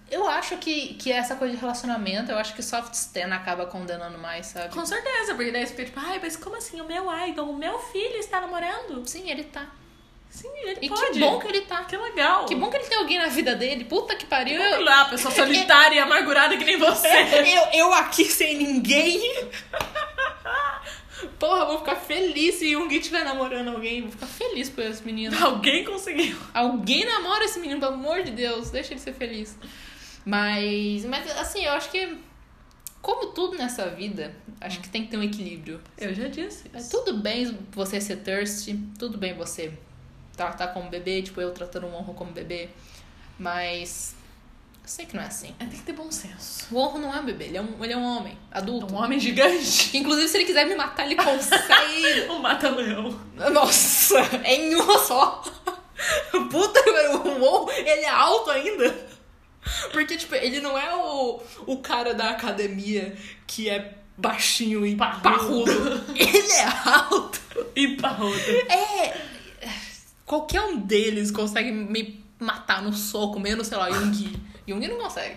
Eu 0.10 0.28
acho 0.28 0.58
que, 0.58 0.95
que 0.95 1.10
essa 1.10 1.38
coisa 1.38 1.54
de 1.54 1.62
relacionamento, 1.62 2.30
eu 2.34 2.38
acho 2.38 2.54
que 2.54 2.62
soft 2.62 2.93
stand 2.95 3.34
acaba 3.34 3.66
condenando 3.66 4.18
mais, 4.18 4.47
sabe? 4.47 4.74
Com 4.74 4.86
certeza, 4.86 5.36
porque 5.36 5.52
daí 5.52 5.66
você 5.66 5.74
fica 5.74 5.86
tipo, 5.86 5.99
ai, 6.02 6.20
mas 6.22 6.36
como 6.36 6.58
assim? 6.58 6.82
O 6.82 6.86
meu 6.86 7.06
idol, 7.28 7.49
o 7.49 7.56
meu 7.56 7.80
filho 7.80 8.18
está 8.18 8.41
namorando? 8.41 9.08
Sim, 9.08 9.30
ele 9.30 9.45
tá. 9.45 9.68
Sim, 10.32 10.47
ele 10.63 10.79
E 10.82 10.88
pode. 10.88 11.11
que 11.11 11.19
bom 11.19 11.39
que 11.39 11.47
ele 11.47 11.61
tá. 11.61 11.84
Que 11.84 11.97
legal. 11.97 12.45
Que 12.45 12.55
bom 12.55 12.69
que 12.69 12.77
ele 12.77 12.86
tem 12.86 12.97
alguém 12.97 13.19
na 13.19 13.27
vida 13.27 13.53
dele. 13.53 13.84
Puta 13.84 14.15
que 14.15 14.25
pariu. 14.25 14.59
Sei 14.59 14.84
lá, 14.84 15.05
pessoa 15.05 15.34
solitária 15.34 15.97
e 15.97 15.99
amargurada 15.99 16.55
que 16.57 16.63
nem 16.63 16.77
você. 16.77 17.07
eu, 17.73 17.88
eu 17.88 17.93
aqui 17.93 18.25
sem 18.25 18.57
ninguém. 18.57 19.19
Porra, 21.38 21.65
vou 21.65 21.79
ficar 21.79 21.97
feliz 21.97 22.55
se 22.55 22.75
o 22.75 22.82
Jung 22.82 22.95
estiver 22.95 23.23
namorando 23.25 23.69
alguém. 23.69 24.01
Vou 24.03 24.11
ficar 24.11 24.25
feliz 24.25 24.69
por 24.69 24.84
esse 24.84 25.03
menino. 25.03 25.38
Alguém 25.43 25.84
conseguiu. 25.84 26.38
Alguém 26.53 27.05
namora 27.05 27.43
esse 27.43 27.59
menino, 27.59 27.79
pelo 27.79 27.93
amor 27.93 28.23
de 28.23 28.32
Deus. 28.32 28.71
Deixa 28.71 28.93
ele 28.93 29.01
ser 29.01 29.13
feliz. 29.13 29.57
Mas, 30.25 31.03
mas 31.05 31.29
assim, 31.38 31.65
eu 31.65 31.73
acho 31.73 31.91
que, 31.91 32.17
como 33.01 33.27
tudo 33.27 33.57
nessa 33.57 33.88
vida, 33.89 34.34
acho 34.61 34.79
que 34.79 34.89
tem 34.89 35.03
que 35.03 35.11
ter 35.11 35.17
um 35.17 35.23
equilíbrio. 35.23 35.82
Eu 35.97 36.13
já 36.13 36.27
disse. 36.27 36.71
É 36.73 36.82
tudo 36.82 37.17
bem 37.17 37.57
você 37.71 37.99
ser 37.99 38.17
thirsty, 38.17 38.79
tudo 38.97 39.17
bem 39.17 39.34
você 39.36 39.73
tratar 40.36 40.67
como 40.69 40.89
bebê, 40.89 41.21
tipo 41.21 41.39
eu 41.41 41.51
tratando 41.51 41.88
o 41.88 41.93
honro 41.93 42.13
como 42.13 42.32
bebê, 42.32 42.69
mas 43.38 44.15
eu 44.84 44.88
sei 44.88 45.05
que 45.05 45.15
não 45.15 45.23
é 45.23 45.27
assim. 45.27 45.53
É, 45.59 45.65
tem 45.65 45.77
que 45.79 45.84
ter 45.86 45.93
bom 45.93 46.11
senso. 46.11 46.67
O 46.73 46.77
honro 46.79 46.99
não 46.99 47.13
é 47.13 47.19
um 47.19 47.25
bebê, 47.25 47.45
ele 47.45 47.57
é 47.57 47.61
um, 47.61 47.84
ele 47.84 47.93
é 47.93 47.97
um 47.97 48.03
homem, 48.17 48.38
adulto. 48.51 48.93
Um 48.93 48.97
homem 48.97 49.19
gigante. 49.19 49.89
Que, 49.89 49.97
inclusive, 49.99 50.27
se 50.27 50.38
ele 50.38 50.45
quiser 50.45 50.65
me 50.65 50.75
matar, 50.75 51.05
ele 51.05 51.15
consegue. 51.15 52.21
Um 52.29 52.39
mata-leão. 52.39 53.19
Nossa, 53.51 54.19
é 54.43 54.55
em 54.55 54.75
uma 54.75 54.97
só. 54.99 55.43
Puta, 56.49 56.79
o 57.13 57.43
honro, 57.43 57.71
ele 57.71 57.89
é 57.89 58.09
alto 58.09 58.49
ainda. 58.49 59.11
Porque, 59.91 60.17
tipo, 60.17 60.34
ele 60.34 60.59
não 60.59 60.77
é 60.77 60.95
o, 60.95 61.39
o 61.67 61.77
cara 61.77 62.13
da 62.15 62.32
academia 62.32 63.15
que 63.45 63.69
é 63.69 63.93
baixinho 64.17 64.86
e 64.86 64.95
Parrudo. 64.95 65.21
parrudo. 65.23 66.03
Ele 66.15 66.51
é 66.51 66.65
alto. 66.86 67.39
E 67.75 67.88
parrudo. 67.97 68.39
É. 68.69 69.30
Qualquer 70.32 70.61
um 70.61 70.77
deles 70.77 71.29
consegue 71.29 71.71
me 71.73 72.23
matar 72.39 72.82
no 72.82 72.93
soco, 72.93 73.38
menos, 73.38 73.67
sei 73.67 73.77
lá, 73.77 73.89
Yungi. 73.89 74.32
Yoongi 74.65 74.88
não 74.88 74.97
consegue. 74.97 75.36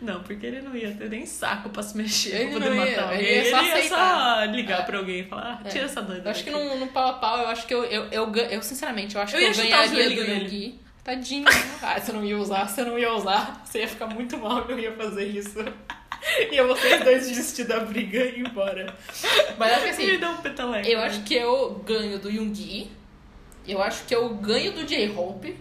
Não, 0.00 0.22
porque 0.22 0.46
ele 0.46 0.62
não 0.62 0.74
ia 0.74 0.90
ter 0.92 1.10
nem 1.10 1.26
saco 1.26 1.68
pra 1.68 1.82
se 1.82 1.94
mexer 1.96 2.34
Ele 2.34 2.50
pra 2.52 2.60
poder 2.60 2.70
matar 2.74 3.02
alguém. 3.10 3.20
ele 3.26 3.44
ia 3.44 3.50
só 3.50 3.60
Ele 3.62 3.68
ia 3.82 3.88
só 3.88 4.44
ligar 4.44 4.80
É. 4.80 4.82
pra 4.84 4.98
alguém 4.98 5.20
e 5.20 5.24
falar, 5.24 5.60
ah, 5.62 5.68
tira 5.68 5.84
essa 5.84 6.00
doida 6.00 6.24
Eu 6.24 6.30
acho 6.30 6.44
que 6.44 6.50
daqui. 6.50 6.64
no, 6.64 6.76
no 6.78 6.86
pau 6.86 7.08
a 7.08 7.12
pau, 7.12 7.38
eu 7.40 7.48
acho 7.48 7.66
que 7.66 7.74
eu, 7.74 7.84
eu, 7.84 8.04
eu, 8.10 8.26
gan- 8.30 8.46
eu 8.48 8.62
sinceramente, 8.62 9.14
eu 9.16 9.20
acho 9.20 9.36
Eu 9.36 9.52
que 9.52 9.60
eu 9.60 9.64
ganharia 9.64 10.08
do. 10.16 10.22
Yoongi. 10.30 10.80
Tadinho. 11.04 11.44
Ah, 11.82 12.00
você 12.00 12.10
não 12.12 12.24
ia 12.24 12.38
usar, 12.38 12.66
você 12.68 12.82
não 12.84 12.98
ia 12.98 13.12
usar. 13.12 13.60
Você 13.64 13.80
ia 13.80 13.88
ficar 13.88 14.06
muito 14.06 14.38
mal, 14.38 14.64
eu 14.68 14.78
ia 14.78 14.92
fazer 14.92 15.24
isso. 15.26 15.58
Ia 16.50 16.64
vocês 16.66 17.04
dois 17.04 17.28
desistir 17.28 17.64
da 17.64 17.80
briga 17.80 18.18
e 18.24 18.40
ir 18.40 18.48
embora. 18.48 18.92
Mas 19.58 19.72
acho 19.72 19.80
que 19.82 19.86
Me 20.06 20.10
assim, 20.10 20.18
dá 20.18 20.30
um 20.30 20.36
peteleco. 20.38 20.88
eu 20.88 21.00
acho 21.00 21.20
que 21.22 21.34
eu 21.34 21.74
ganho 21.86 22.18
do 22.18 22.28
Yoongi. 22.28 22.90
Eu 23.66 23.82
acho 23.82 24.04
que 24.04 24.14
eu 24.14 24.28
ganho 24.30 24.72
do 24.72 24.84
J-Hope. 24.84 25.56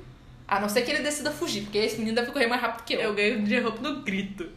A 0.47 0.59
não 0.59 0.69
ser 0.69 0.83
que 0.83 0.91
ele 0.91 1.01
decida 1.01 1.31
fugir, 1.31 1.61
porque 1.63 1.79
esse 1.79 1.97
menino 1.97 2.15
deve 2.15 2.31
correr 2.31 2.45
mais 2.47 2.61
rápido 2.61 2.85
que 2.85 2.93
eu. 2.93 3.01
Eu 3.01 3.13
ganho 3.15 3.43
de 3.43 3.59
roupa 3.59 3.81
no 3.81 4.01
grito. 4.03 4.47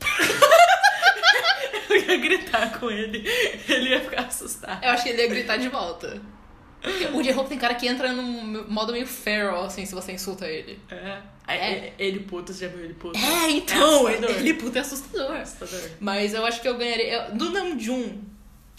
eu 1.88 1.96
ia 1.96 2.16
gritar 2.18 2.78
com 2.78 2.90
ele. 2.90 3.24
Ele 3.68 3.88
ia 3.90 4.00
ficar 4.00 4.22
assustado. 4.22 4.82
Eu 4.84 4.90
acho 4.90 5.02
que 5.02 5.08
ele 5.10 5.22
ia 5.22 5.28
gritar 5.28 5.56
de 5.56 5.68
volta. 5.68 6.20
O 7.12 7.22
J-Hope 7.22 7.48
tem 7.50 7.58
cara 7.58 7.74
que 7.74 7.86
entra 7.86 8.10
num 8.12 8.64
modo 8.68 8.92
meio 8.92 9.06
feral, 9.06 9.64
assim, 9.64 9.84
se 9.84 9.94
você 9.94 10.12
insulta 10.12 10.46
ele. 10.46 10.78
É. 10.90 11.18
Aí, 11.46 11.58
É. 11.58 11.92
Ele 11.98 12.20
puto, 12.20 12.52
você 12.54 12.66
já 12.66 12.70
viu 12.72 12.84
ele 12.84 12.94
puto? 12.94 13.18
É, 13.18 13.50
então, 13.50 14.08
É 14.08 14.12
ele, 14.14 14.24
assustador. 14.24 14.36
ele 14.46 14.54
puta 14.54 14.78
é 14.78 14.80
assustador. 14.82 15.36
Assustador. 15.36 15.90
Mas 16.00 16.32
eu 16.32 16.44
acho 16.46 16.60
que 16.62 16.68
eu 16.68 16.76
ganharia. 16.78 17.12
eu- 17.28 17.34
do 17.34 17.50
Namjoon, 17.50 18.18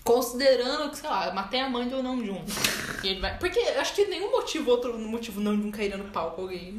considerando 0.04 0.90
que, 0.90 0.98
sei 0.98 1.10
lá, 1.10 1.32
matei 1.34 1.60
a 1.62 1.70
mãe 1.70 1.88
do 1.88 2.02
Namjoon. 2.02 2.44
e 3.04 3.08
ele 3.10 3.20
vai. 3.20 3.38
Porque 3.38 3.60
acho 3.60 3.94
que 3.94 4.06
nenhum 4.06 4.32
motivo, 4.32 4.72
outro 4.72 4.98
motivo 4.98 5.40
Namjoon 5.40 5.72
cairia 5.72 5.98
no 5.98 6.06
pau 6.06 6.32
com 6.32 6.44
alguém. 6.44 6.78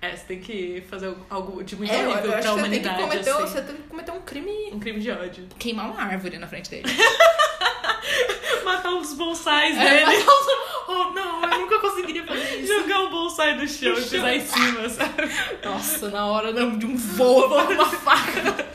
É, 0.00 0.14
você 0.14 0.24
tem 0.26 0.40
que 0.40 0.84
fazer 0.88 1.12
algo 1.28 1.62
de 1.64 1.74
muito 1.74 1.92
É, 1.92 2.06
horrível 2.06 2.30
pra 2.30 2.38
que 2.40 2.46
você 2.46 2.48
tem 2.48 2.52
que, 2.54 2.58
humanidade, 2.88 3.02
cometer, 3.02 3.30
assim. 3.30 3.40
você 3.40 3.62
tem 3.62 3.76
que 3.76 3.82
cometer 3.82 4.12
um 4.12 4.20
crime. 4.20 4.70
Um 4.72 4.78
crime 4.78 5.00
de 5.00 5.10
ódio. 5.10 5.48
Queimar 5.58 5.90
uma 5.90 6.00
árvore 6.00 6.38
na 6.38 6.46
frente 6.46 6.70
dele. 6.70 6.84
Matar 8.64 8.94
os 8.94 9.14
bonsais 9.14 9.76
É, 9.76 10.04
dele. 10.04 10.06
matar 10.18 10.32
os- 10.32 10.58
Oh, 10.90 11.10
não, 11.10 11.42
eu 11.42 11.60
nunca 11.60 11.78
conseguiria 11.80 12.24
fazer 12.26 12.60
isso. 12.60 12.72
Jogar 12.80 13.00
o 13.02 13.10
bonsai 13.10 13.56
no 13.56 13.68
chão 13.68 13.92
e 13.92 14.02
pisar 14.02 14.34
em 14.34 14.40
cima, 14.40 14.88
sabe? 14.88 15.22
Nossa, 15.62 16.08
na 16.08 16.26
hora 16.26 16.50
de 16.52 16.86
um 16.86 16.96
voa 16.96 17.66
com 17.66 17.72
uma 17.74 17.84
faca. 17.90 18.67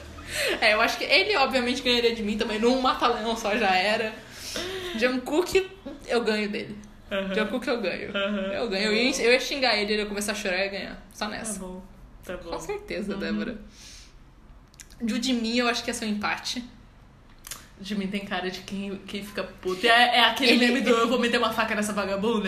É, 0.64 0.74
eu 0.74 0.82
acho 0.82 0.98
que 0.98 1.04
ele 1.04 1.36
obviamente 1.38 1.82
ganharia 1.82 2.16
de 2.16 2.24
mim 2.24 2.38
também. 2.38 2.60
Num 2.60 2.80
mata-leão 2.82 3.36
só 3.36 3.56
já 3.58 3.76
era. 3.76 4.14
Jungkook, 4.98 5.70
eu 6.08 6.24
ganho 6.24 6.50
dele. 6.50 6.78
Aham. 7.12 7.34
Jungkook 7.36 7.68
eu 7.68 7.82
ganho. 7.82 8.16
Aham. 8.16 8.52
Eu 8.54 8.70
ganho. 8.70 8.86
Eu 8.86 8.94
ia, 8.94 9.22
eu 9.22 9.32
ia 9.34 9.40
xingar 9.40 9.76
ele, 9.78 9.94
ele 9.94 10.02
ia 10.04 10.08
começar 10.08 10.32
a 10.32 10.36
chorar 10.36 10.58
e 10.58 10.62
ia 10.66 10.68
ganhar. 10.70 11.06
Só 11.14 11.26
Tá 11.26 11.32
nessa. 11.32 11.60
bom. 11.60 11.82
Tá 12.24 12.38
bom. 12.38 12.52
Com 12.52 12.60
certeza, 12.60 13.14
Uhum. 13.14 13.20
Débora. 13.20 13.58
Mim, 15.02 15.58
eu 15.58 15.68
acho 15.68 15.84
que 15.84 15.90
ia 15.90 15.94
ser 15.94 16.06
um 16.06 16.10
empate. 16.10 16.64
De 17.84 17.96
mim 17.96 18.08
tem 18.08 18.22
cara 18.26 18.50
de 18.50 18.62
quem, 18.62 18.98
quem 19.06 19.24
fica 19.26 19.44
puto. 19.44 19.86
É, 19.86 20.18
é 20.18 20.20
aquele 20.22 20.52
Ele- 20.54 20.68
meme 20.68 20.82
do 20.82 20.90
eu 20.92 21.08
vou 21.10 21.20
meter 21.20 21.38
uma 21.38 21.52
faca 21.52 21.76
nessa 21.76 21.92
vagabunda. 21.92 22.48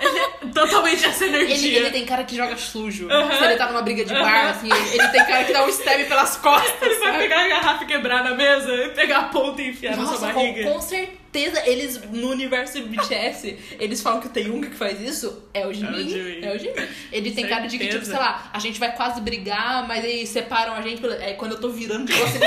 ele 0.00 0.18
é 0.18 0.28
totalmente 0.54 1.04
essa 1.04 1.24
Ele, 1.26 1.36
energia. 1.36 1.78
ele 1.78 1.90
tem 1.90 2.06
cara 2.06 2.24
que 2.24 2.34
joga 2.34 2.56
sujo. 2.56 3.06
Aham. 3.10 3.36
Se 3.38 3.44
ele 3.44 3.56
tá 3.56 3.66
numa 3.68 3.82
briga 3.82 4.02
de 4.02 4.14
bar, 4.14 4.48
assim, 4.48 4.68
ele, 4.72 4.88
ele 4.98 5.08
tem 5.08 5.24
cara 5.26 5.44
que 5.44 5.52
dá 5.52 5.64
um 5.64 5.68
stab 5.68 6.02
pelas 6.08 6.36
costas. 6.38 6.72
Ele 6.80 6.94
vai 7.00 7.12
sabe? 7.12 7.18
pegar 7.18 7.44
a 7.44 7.48
garrafa 7.48 7.84
e 7.84 7.86
quebrar 7.86 8.24
na 8.24 8.34
mesa, 8.34 8.72
e 8.72 8.88
pegar 8.90 9.18
a 9.18 9.24
ponta 9.24 9.60
e 9.60 9.68
enfiar 9.70 9.94
na 9.96 10.02
Nossa, 10.04 10.16
sua 10.18 10.28
com, 10.32 10.34
barriga. 10.40 10.70
com 10.70 10.80
certeza, 10.80 11.62
eles 11.66 12.00
no 12.10 12.30
universo 12.30 12.80
BTS, 12.82 13.58
eles 13.78 14.00
falam 14.00 14.20
que 14.20 14.26
o 14.28 14.30
Taeyong 14.30 14.62
que 14.70 14.74
faz 14.76 14.98
isso 15.02 15.44
é 15.52 15.66
o. 15.66 15.72
Jimin. 15.74 16.40
É 16.42 16.54
o 16.54 16.58
Jimin. 16.58 16.88
Ele 17.12 17.30
tem 17.32 17.46
cara 17.46 17.66
de 17.66 17.76
que, 17.76 17.84
tipo, 17.88 18.04
Certeza. 18.04 18.12
sei 18.12 18.20
lá, 18.20 18.50
a 18.54 18.58
gente 18.58 18.80
vai 18.80 18.92
quase 18.96 19.20
brigar, 19.20 19.86
mas 19.86 20.02
aí 20.02 20.26
separam 20.26 20.72
a 20.72 20.80
gente. 20.80 21.00
pela- 21.02 21.16
Aí 21.16 21.34
quando 21.34 21.52
eu 21.52 21.60
tô 21.60 21.68
virando 21.68 22.06
de 22.06 22.12
você, 22.14 22.38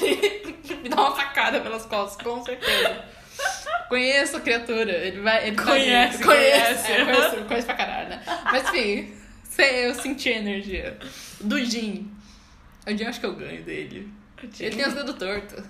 ele 0.00 0.47
me 0.82 0.88
dá 0.88 0.96
uma 1.00 1.14
facada 1.16 1.60
pelas 1.60 1.86
costas, 1.86 2.22
com 2.24 2.42
certeza. 2.44 3.04
Conheço 3.88 4.36
a 4.36 4.40
criatura. 4.40 4.90
Ele 4.92 5.20
vai. 5.20 5.46
Ele 5.48 5.56
Conhece, 5.56 6.18
vai, 6.22 6.36
conhece. 6.36 6.92
É, 6.92 7.04
conheço, 7.04 7.44
conheço 7.46 7.66
pra 7.66 7.76
caralho, 7.76 8.08
né? 8.10 8.22
Mas 8.44 8.68
enfim, 8.74 9.14
eu 9.62 9.94
senti 9.94 10.28
a 10.28 10.36
energia. 10.38 10.98
Do 11.40 11.58
Jin. 11.64 12.10
O 12.86 12.90
Jin 12.96 13.04
acho 13.06 13.20
que 13.20 13.26
eu 13.26 13.34
ganho 13.34 13.62
dele. 13.62 14.12
Ele 14.60 14.76
tem 14.76 14.86
os 14.86 14.94
dedos 14.94 15.16
tortos. 15.16 15.64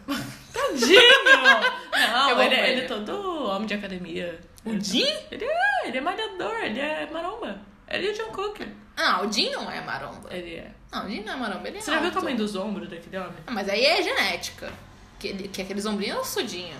Tadinho! 0.53 1.01
Não, 2.13 2.43
ele, 2.43 2.55
é- 2.55 2.59
ele. 2.65 2.73
ele 2.73 2.81
é 2.83 2.85
todo 2.89 3.45
homem 3.49 3.67
de 3.67 3.75
academia. 3.75 4.39
O 4.65 4.71
Ele- 4.71 4.81
Jin? 4.85 5.15
Ele 5.31 5.45
é, 5.45 5.89
ele 5.89 5.99
é 5.99 6.01
malhador, 6.01 6.55
ele 6.63 6.81
é 6.81 7.09
maromba. 7.11 7.59
Ele 7.89 8.09
é 8.09 8.11
o 8.11 8.15
John 8.15 8.31
Cook. 8.33 8.61
Ah, 8.97 9.23
o 9.25 9.33
Jin 9.33 9.51
não 9.53 9.71
é 9.71 9.81
maromba. 9.81 10.29
Ele 10.35 10.57
é. 10.57 10.71
Não, 10.93 11.07
o 11.07 11.09
Jin 11.11 11.23
não 11.23 11.33
é 11.33 11.37
maromba, 11.37 11.69
ele 11.69 11.79
é 11.79 11.81
Você 11.81 11.91
já 11.91 11.97
viu 11.99 12.05
o 12.05 12.07
alto. 12.09 12.19
tamanho 12.19 12.37
dos 12.37 12.55
ombros 12.57 12.89
daquele 12.91 13.17
homem? 13.19 13.33
Ah, 13.47 13.53
Mas 13.53 13.69
aí 13.69 13.85
é 13.85 14.03
genética. 14.03 14.71
Que, 15.19 15.49
que 15.49 15.63
aqueles 15.63 15.85
ombrinhos 15.87 16.27
sudinho. 16.29 16.77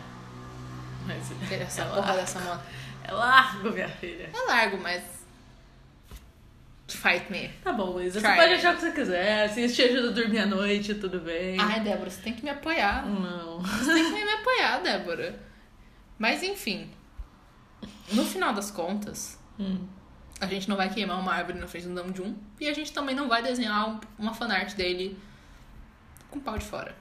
Mas 1.07 1.31
Essa 1.51 1.83
é 1.83 1.85
porra 1.87 2.01
largo. 2.01 2.17
dessa 2.21 2.41
mão. 2.41 2.61
É 3.05 3.13
largo, 3.13 3.71
minha 3.71 3.89
filha. 3.89 4.31
É 4.33 4.47
largo, 4.47 4.79
mas. 4.79 5.03
Fight 6.89 7.31
me. 7.31 7.49
Tá 7.63 7.73
bom, 7.73 7.91
Luísa. 7.91 8.19
Você 8.21 8.27
pode 8.35 8.55
achar 8.55 8.73
o 8.73 8.77
que 8.77 8.83
você 8.83 8.93
quiser. 8.93 9.49
Se 9.51 9.63
isso 9.65 9.75
te 9.77 9.83
ajuda 9.83 10.09
a 10.09 10.13
dormir 10.13 10.39
à 10.39 10.47
noite, 10.47 10.95
tudo 10.95 11.21
bem. 11.21 11.57
Ai, 11.61 11.81
Débora, 11.81 12.09
você 12.09 12.23
tem 12.23 12.33
que 12.33 12.43
me 12.43 12.49
apoiar. 12.51 13.05
Não. 13.07 13.61
Você 13.61 13.93
tem 13.93 14.05
que 14.05 14.25
me 14.25 14.31
apoiar, 14.33 14.79
Débora. 14.83 15.39
Mas 16.19 16.43
enfim. 16.43 16.91
No 18.13 18.25
final 18.25 18.53
das 18.55 18.71
contas, 18.71 19.39
Hum. 19.61 19.87
a 20.41 20.47
gente 20.47 20.69
não 20.69 20.77
vai 20.77 20.89
queimar 20.89 21.19
uma 21.21 21.35
árvore 21.35 21.59
na 21.59 21.67
frente 21.67 21.89
do 21.89 21.93
Namjoon. 21.93 22.33
E 22.61 22.69
a 22.69 22.73
gente 22.73 22.93
também 22.93 23.15
não 23.15 23.29
vai 23.29 23.43
desenhar 23.43 23.89
um- 23.89 24.01
uma 24.19 24.33
fanart 24.33 24.75
dele 24.75 25.19
com 26.31 26.39
o 26.39 26.43
pau 26.43 26.59
de 26.59 26.65
fora. 26.65 26.95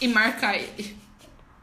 e 0.00 0.08
marcar 0.08 0.56
ele. 0.56 0.96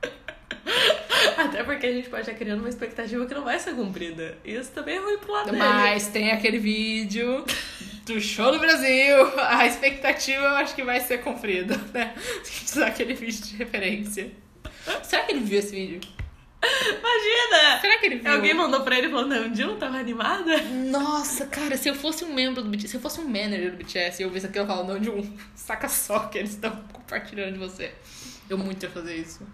Até 1.38 1.64
porque 1.64 1.86
a 1.86 1.92
gente 1.92 2.10
pode 2.10 2.22
estar 2.22 2.34
criando 2.34 2.60
uma 2.60 2.70
expectativa 2.70 3.26
que 3.26 3.34
não 3.34 3.44
vai 3.44 3.60
ser 3.60 3.74
cumprida. 3.76 4.38
Isso 4.44 4.72
também 4.72 4.98
é 4.98 5.00
ruim 5.00 5.18
pro 5.18 5.32
lado 5.32 5.46
dele. 5.52 5.58
Mas 5.58 6.08
tem 6.08 6.32
aquele 6.32 6.58
vídeo 6.58 7.46
do 8.06 8.20
show 8.22 8.52
do 8.52 8.60
Brasil. 8.60 9.40
A 9.40 9.66
expectativa 9.66 10.44
eu 10.44 10.56
acho 10.56 10.76
que 10.76 10.84
vai 10.84 11.00
ser 11.00 11.20
cumprida, 11.20 11.78
né? 11.94 12.14
Tem 12.16 12.54
que 12.60 12.66
usar 12.66 12.88
aquele 12.88 13.14
vídeo 13.14 13.44
de 13.44 13.56
referência. 13.56 14.32
Será 15.04 15.24
que 15.24 15.32
ele 15.32 15.42
viu 15.42 15.60
esse 15.60 15.72
vídeo? 15.72 16.02
Imagina! 16.90 17.80
Será 17.82 17.98
que 18.00 18.06
ele 18.06 18.16
viu? 18.18 18.32
Alguém 18.32 18.54
mandou 18.54 18.82
pra 18.82 18.98
ele 18.98 19.08
e 19.08 19.10
falou, 19.10 19.28
não, 19.28 19.54
Jill 19.54 19.76
tava 19.78 19.98
animada? 19.98 20.62
Nossa, 20.64 21.46
cara, 21.48 21.76
se 21.78 21.88
eu 21.90 21.96
fosse 21.96 22.24
um 22.26 22.34
membro 22.34 22.62
do 22.64 22.70
BTS, 22.70 22.90
se 22.90 22.98
eu 22.98 23.02
fosse 23.02 23.20
um 23.20 23.26
manager 23.28 23.72
do 23.72 23.78
BTS 23.78 24.22
e 24.22 24.26
eu 24.26 24.30
visse 24.30 24.46
aquilo, 24.46 24.64
eu 24.64 24.68
falo, 24.68 24.84
não, 25.00 25.16
um 25.18 25.38
saca 25.56 25.88
só 25.90 26.20
que 26.28 26.38
eles 26.38 26.52
estão 26.52 26.72
compartilhando 26.94 27.54
de 27.54 27.60
você. 27.60 27.92
Eu 28.50 28.58
muito 28.58 28.84
ia 28.84 28.90
fazer 28.90 29.16
isso. 29.16 29.46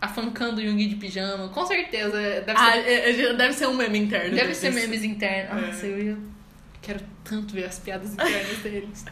Afancando 0.00 0.60
o 0.60 0.64
Yoongi 0.64 0.86
de 0.86 0.94
pijama, 0.96 1.48
com 1.48 1.66
certeza. 1.66 2.12
Deve 2.16 2.52
Ah, 2.54 2.72
ser, 2.72 2.78
é- 2.78 3.10
é- 3.30 3.32
deve 3.34 3.52
ser 3.52 3.66
um 3.66 3.74
meme 3.74 3.98
interno. 3.98 4.34
deve 4.36 4.54
ser 4.54 4.70
memes 4.72 5.02
internos. 5.02 5.62
É. 5.62 5.66
Nossa, 5.66 5.86
eu 5.86 5.98
ia... 6.02 6.18
quero 6.82 7.00
tanto 7.24 7.54
ver 7.54 7.64
as 7.66 7.78
piadas 7.78 8.12
internas 8.12 8.58
deles. 8.58 9.04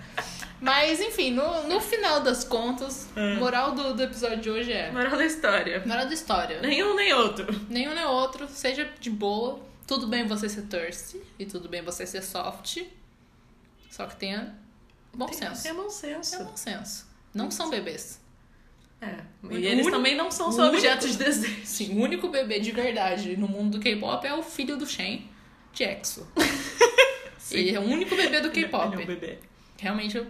Mas, 0.61 1.01
enfim, 1.01 1.33
no, 1.33 1.69
no 1.69 1.81
final 1.81 2.21
das 2.21 2.43
contas, 2.45 3.09
É. 3.15 3.35
moral 3.37 3.73
do, 3.73 3.93
do 3.95 4.03
episódio 4.03 4.39
de 4.39 4.51
hoje 4.51 4.73
é... 4.73 4.91
Moral 4.91 5.17
da 5.17 5.25
história. 5.27 5.83
Moral 5.85 6.07
da 6.07 6.15
história. 6.15 6.61
Nenhum 6.63 6.95
nem 6.97 7.13
outro. 7.13 7.47
Nenhum 7.69 7.95
nem 7.95 8.05
outro, 8.05 8.49
seja 8.49 8.91
de 8.99 9.11
boa. 9.11 9.61
Tudo 9.87 10.07
bem 10.07 10.27
você 10.27 10.49
ser 10.49 10.63
thirsty 10.63 11.21
e 11.39 11.45
tudo 11.47 11.69
bem 11.69 11.83
você 11.83 12.07
ser 12.07 12.23
soft. 12.23 12.83
Só 13.91 14.07
que 14.07 14.17
tenha 14.17 14.55
bom 15.15 15.31
senso. 15.33 15.63
Tem 15.63 15.75
bom 15.75 15.89
senso. 15.91 16.31
Tenha 16.33 16.45
bom 16.45 16.57
senso. 16.57 17.07
Não 17.35 17.51
são 17.51 17.69
bebês. 17.71 18.21
É. 19.01 19.15
O 19.43 19.53
E 19.53 19.67
eles 19.67 19.85
único- 19.85 19.91
também 19.91 20.17
não 20.17 20.31
são 20.31 20.51
só 20.51 20.69
objetos 20.69 21.13
de 21.13 21.19
desejo. 21.19 21.67
Sim, 21.67 21.99
o 21.99 22.03
único 22.03 22.29
bebê 22.29 22.59
de 22.61 22.73
verdade 22.73 23.37
no 23.37 23.47
mundo 23.47 23.73
do 23.79 23.81
K-pop 23.83 24.27
é 24.27 24.35
o 24.35 24.43
filho 24.43 24.77
do 24.79 24.87
Shen, 24.87 25.31
de 25.75 25.85
Ele 27.51 27.75
é 27.75 27.79
o 27.79 27.83
único 27.83 28.15
bebê 28.17 28.41
do 28.41 28.49
Ele 28.49 28.63
K-pop. 28.65 28.95
é 28.95 28.99
um 28.99 29.07
bebê. 29.07 29.39
Realmente, 29.79 30.19
o 30.19 30.27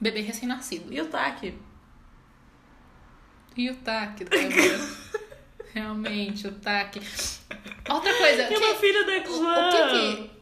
bebê 0.00 0.20
recém-nascido. 0.20 0.92
E 0.92 1.00
o 1.00 1.06
Taki? 1.08 1.54
E 3.56 3.70
o 3.70 3.74
Taki, 3.76 4.24
Débora? 4.24 4.78
Realmente, 5.74 6.46
o 6.46 6.52
Taki. 6.52 7.00
Outra 7.90 8.14
coisa, 8.18 8.44
que- 8.46 8.56
uma 8.56 8.74
filha 8.74 9.04
da 9.04 9.12
o, 9.12 9.22
X1. 9.22 9.68
o 9.68 9.70
que 9.70 9.90
que... 10.26 10.36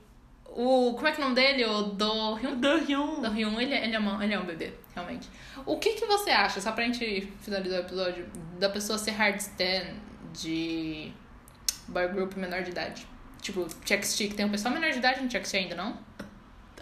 O, 0.57 0.93
como 0.95 1.09
é 1.09 1.13
que 1.13 1.21
é 1.21 1.25
o 1.25 1.29
nome 1.29 1.35
dele? 1.35 1.65
O 1.65 1.83
Do 1.83 2.35
Hyun? 2.35 2.57
Do 2.61 2.77
Hyun. 2.79 3.21
Do 3.23 3.29
Hyun, 3.31 3.61
ele, 3.61 3.75
ele, 3.75 3.97
é 3.97 3.99
uma, 3.99 4.25
ele 4.25 4.35
é 4.35 4.39
um 4.39 4.45
bebê, 4.47 4.73
realmente. 4.95 5.29
O 5.67 5.79
que 5.79 5.95
que 5.95 6.07
você 6.07 6.31
acha, 6.31 6.61
só 6.61 6.71
pra 6.71 6.85
gente 6.85 7.29
finalizar 7.41 7.81
o 7.81 7.83
episódio, 7.85 8.29
da 8.61 8.69
pessoa 8.69 8.97
ser 8.97 9.11
hard 9.13 9.37
stand 9.41 9.95
de 10.33 11.13
boy 11.89 12.07
group 12.09 12.35
menor 12.37 12.63
de 12.63 12.71
idade? 12.71 13.05
Tipo, 13.45 13.69
Check 13.85 14.03
Stick, 14.05 14.35
tem 14.35 14.47
um 14.47 14.49
pessoal 14.49 14.73
menor 14.73 14.91
de 14.91 14.99
idade 14.99 15.23
no 15.23 15.29
Check 15.29 15.45
Stick 15.45 15.61
ainda, 15.61 15.75
não? 15.75 15.99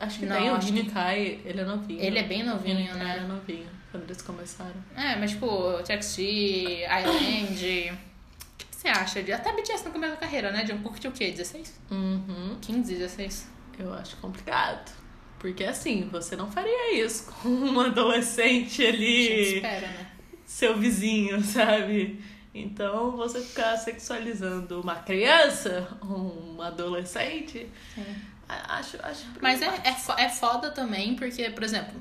Acho 0.00 0.20
que 0.20 0.26
Não, 0.26 0.36
tem 0.36 0.48
o 0.48 0.54
acho 0.54 0.68
Jimmy 0.68 0.84
Kai, 0.84 1.40
ele 1.44 1.60
é 1.60 1.64
novinho. 1.64 2.00
Ele 2.00 2.18
é 2.20 2.22
bem 2.22 2.44
novinho, 2.44 2.94
né? 2.94 3.16
era 3.18 3.26
novinho, 3.26 3.68
quando 3.90 4.04
eles 4.04 4.22
começaram. 4.22 4.76
É, 4.96 5.16
mas 5.16 5.32
tipo, 5.32 5.82
Check 5.82 6.00
Stick, 6.02 6.82
Island... 6.84 7.90
O 7.92 8.56
que 8.56 8.66
que 8.66 8.76
você 8.76 8.88
acha? 8.88 9.22
De, 9.24 9.32
até 9.32 9.52
BTS 9.52 9.84
no 9.86 9.90
começo 9.90 10.12
da 10.12 10.20
carreira, 10.20 10.52
né? 10.52 10.62
De 10.62 10.72
um 10.72 10.80
pouco 10.80 11.00
de 11.00 11.08
o 11.08 11.12
quê? 11.12 11.32
16? 11.32 11.80
Uhum. 11.90 12.56
15, 12.60 12.94
16? 12.94 13.48
Eu 13.80 13.92
acho 13.92 14.16
complicado. 14.18 14.92
Porque 15.40 15.64
assim, 15.64 16.08
você 16.12 16.36
não 16.36 16.48
faria 16.48 16.94
isso 17.04 17.24
com 17.42 17.48
um 17.48 17.80
adolescente 17.80 18.86
A 18.86 18.88
ali, 18.88 19.26
gente 19.26 19.54
espera, 19.56 19.88
né? 19.88 20.06
seu 20.46 20.78
vizinho, 20.78 21.42
sabe? 21.42 22.22
Então, 22.54 23.12
você 23.12 23.40
ficar 23.40 23.76
sexualizando 23.78 24.80
uma 24.80 24.96
criança, 24.96 25.88
um 26.02 26.60
adolescente, 26.60 27.70
Sim. 27.94 28.16
acho, 28.48 28.98
acho 29.02 29.24
Mas 29.40 29.62
é, 29.62 29.66
é, 29.66 30.24
é 30.24 30.28
foda 30.28 30.70
também, 30.70 31.16
porque, 31.16 31.48
por 31.50 31.62
exemplo, 31.62 32.00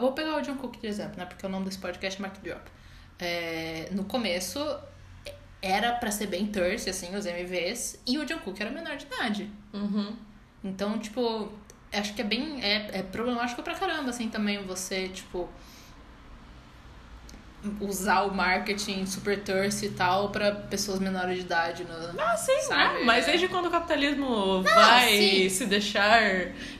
vou 0.00 0.12
pegar 0.12 0.36
o 0.38 0.40
John 0.40 0.56
Cook 0.56 0.80
de 0.80 0.86
exemplo, 0.86 1.18
né? 1.18 1.26
Porque 1.26 1.44
o 1.44 1.48
nome 1.48 1.66
desse 1.66 1.78
podcast 1.78 2.18
é 2.18 2.22
Mark 2.22 2.42
Drop. 2.42 2.62
É, 3.18 3.88
no 3.92 4.04
começo, 4.04 4.58
era 5.60 5.92
pra 5.92 6.10
ser 6.10 6.26
bem 6.26 6.46
thirsty, 6.46 6.90
assim, 6.90 7.14
os 7.14 7.26
MVs, 7.26 8.00
e 8.06 8.18
o 8.18 8.24
John 8.24 8.38
Cook 8.38 8.60
era 8.60 8.70
menor 8.70 8.96
de 8.96 9.04
idade. 9.04 9.50
Uhum. 9.72 10.16
Então, 10.64 10.98
tipo, 10.98 11.52
acho 11.92 12.14
que 12.14 12.22
é 12.22 12.24
bem. 12.24 12.62
É, 12.62 12.98
é 12.98 13.02
problemático 13.02 13.62
pra 13.62 13.74
caramba, 13.74 14.10
assim, 14.10 14.28
também 14.28 14.64
você, 14.64 15.08
tipo. 15.08 15.48
Usar 17.80 18.22
o 18.22 18.34
marketing 18.34 19.06
super 19.06 19.38
thirsty 19.40 19.86
e 19.86 19.90
tal 19.90 20.30
pra 20.30 20.50
pessoas 20.50 20.98
menores 20.98 21.36
de 21.36 21.42
idade. 21.42 21.84
No, 21.84 22.20
Ah, 22.20 22.36
sim, 22.36 22.60
sabe? 22.62 22.98
né? 22.98 23.04
Mas 23.04 23.26
desde 23.26 23.46
quando 23.46 23.66
o 23.66 23.70
capitalismo 23.70 24.62
vai 24.64 25.08
sim. 25.10 25.48
se 25.48 25.66
deixar 25.66 26.20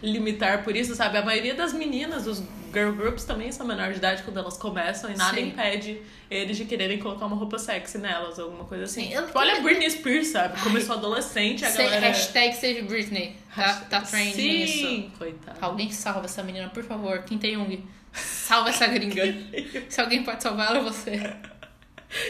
limitar 0.02 0.64
por 0.64 0.74
isso, 0.74 0.94
sabe? 0.96 1.18
A 1.18 1.24
maioria 1.24 1.54
das 1.54 1.72
meninas, 1.72 2.24
dos 2.24 2.42
girl 2.72 2.90
groups 2.92 3.22
também 3.24 3.52
são 3.52 3.64
menores 3.66 3.92
de 3.92 3.98
idade 3.98 4.22
quando 4.24 4.38
elas 4.38 4.56
começam 4.56 5.08
e 5.10 5.16
nada 5.16 5.36
Sim. 5.36 5.48
impede 5.48 6.00
eles 6.30 6.56
de 6.56 6.64
quererem 6.64 6.98
colocar 6.98 7.26
uma 7.26 7.36
roupa 7.36 7.58
sexy 7.58 7.98
nelas, 7.98 8.38
alguma 8.40 8.64
coisa 8.64 8.84
assim. 8.84 9.02
Sim, 9.08 9.12
eu- 9.12 9.26
Tipo, 9.26 9.38
olha 9.38 9.58
a 9.58 9.60
Britney 9.60 9.90
Spears, 9.90 10.28
sabe? 10.28 10.58
Começou 10.62 10.96
adolescente, 10.96 11.64
a 11.64 11.70
Sei- 11.70 11.84
galera... 11.84 12.06
Hashtag 12.08 12.54
Save 12.56 12.82
Britney. 12.82 13.36
Tá, 13.54 13.74
tá 13.90 14.00
trending 14.00 14.32
Sim, 14.66 15.00
isso. 15.04 15.18
coitada. 15.18 15.58
Alguém 15.60 15.92
salva 15.92 16.24
essa 16.24 16.42
menina, 16.42 16.70
por 16.70 16.82
favor. 16.82 17.18
Kim 17.24 17.36
Tae-young. 17.38 17.84
Salva 18.12 18.68
essa 18.70 18.86
gringa. 18.86 19.22
Se 19.88 20.00
alguém 20.00 20.22
pode 20.22 20.42
salvar 20.42 20.68
ela, 20.68 20.78
é 20.78 20.82
você. 20.82 21.36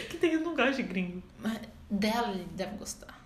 Que 0.09 0.17
tem 0.17 0.37
não 0.37 0.55
gosta 0.55 0.73
de 0.73 0.83
gringo. 0.83 1.21
Mas 1.39 1.59
dela 1.89 2.29
ele 2.31 2.47
deve 2.51 2.77
gostar. 2.77 3.21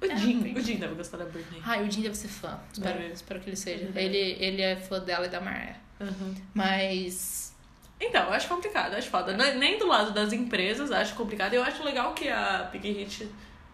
O 0.00 0.04
É, 0.06 0.16
Jim, 0.16 0.54
o 0.54 0.60
Jim 0.60 0.76
deve 0.76 0.94
gostar 0.94 1.16
da 1.18 1.24
Britney. 1.26 1.60
Ai, 1.64 1.86
o 1.86 1.90
Jim 1.90 2.02
deve 2.02 2.14
ser 2.14 2.28
fã. 2.28 2.58
Espero, 2.72 2.98
Deve. 2.98 3.12
espero 3.12 3.40
que 3.40 3.48
ele 3.50 3.56
seja. 3.56 3.86
Deve. 3.86 4.00
Ele, 4.06 4.44
ele 4.44 4.62
é 4.62 4.76
fã 4.76 5.00
dela 5.00 5.26
e 5.26 5.28
da 5.30 5.40
Mariah. 5.40 5.76
Uhum. 6.00 6.34
Mas. 6.54 7.54
Então, 7.98 8.24
eu 8.26 8.32
acho 8.34 8.46
complicado, 8.48 8.92
eu 8.92 8.98
acho 8.98 9.08
foda. 9.08 9.34
Não- 9.36 9.54
Nem 9.58 9.78
do 9.78 9.86
lado 9.86 10.12
das 10.12 10.32
empresas, 10.32 10.90
acho 10.92 11.14
complicado. 11.14 11.54
Eu 11.54 11.62
acho 11.62 11.82
legal 11.82 12.12
que 12.14 12.28
a 12.28 12.64
Big 12.70 12.90
Hit 12.92 13.26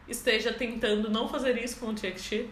esteja 0.08 0.52
tentando 0.52 1.10
não 1.10 1.28
fazer 1.28 1.56
isso 1.62 1.78
com 1.80 1.86
o 1.86 1.94
TXT. 1.94 2.46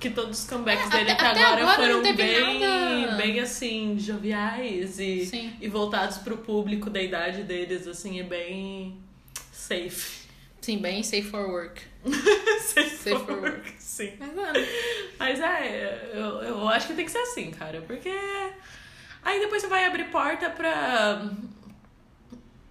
Que 0.00 0.08
todos 0.10 0.40
os 0.44 0.48
comebacks 0.48 0.86
É, 0.86 0.90
dele 0.90 1.10
até- 1.10 1.26
até, 1.26 1.42
agora, 1.42 1.62
agora 1.62 1.74
foram 1.76 2.02
bem, 2.16 2.58
nada. 2.60 3.16
bem 3.16 3.38
assim, 3.40 3.98
joviais 3.98 4.98
e, 4.98 5.26
Sim. 5.26 5.52
e 5.60 5.68
voltados 5.68 6.18
pro 6.18 6.38
público 6.38 6.88
da 6.88 7.02
idade 7.02 7.42
deles, 7.42 7.86
assim, 7.86 8.18
e 8.18 8.22
bem 8.22 8.96
safe. 9.52 10.20
Sim, 10.62 10.78
bem 10.78 11.02
safe 11.02 11.22
for 11.30 11.46
work. 11.50 11.82
safe, 12.60 12.90
Safe 12.96 13.10
for 13.10 13.26
for 13.26 13.40
work, 13.42 13.72
sim. 13.78 14.12
Mas, 14.18 14.34
mano, 14.34 14.58
Mas 15.18 15.38
é, 15.40 16.10
eu, 16.14 16.20
eu 16.44 16.68
acho 16.68 16.86
que 16.86 16.94
tem 16.94 17.04
que 17.04 17.10
ser 17.10 17.18
assim, 17.18 17.50
cara, 17.50 17.82
porque 17.86 18.08
aí 19.22 19.38
depois 19.40 19.60
você 19.62 19.68
vai 19.68 19.84
abrir 19.84 20.04
porta 20.04 20.48
pra 20.48 21.30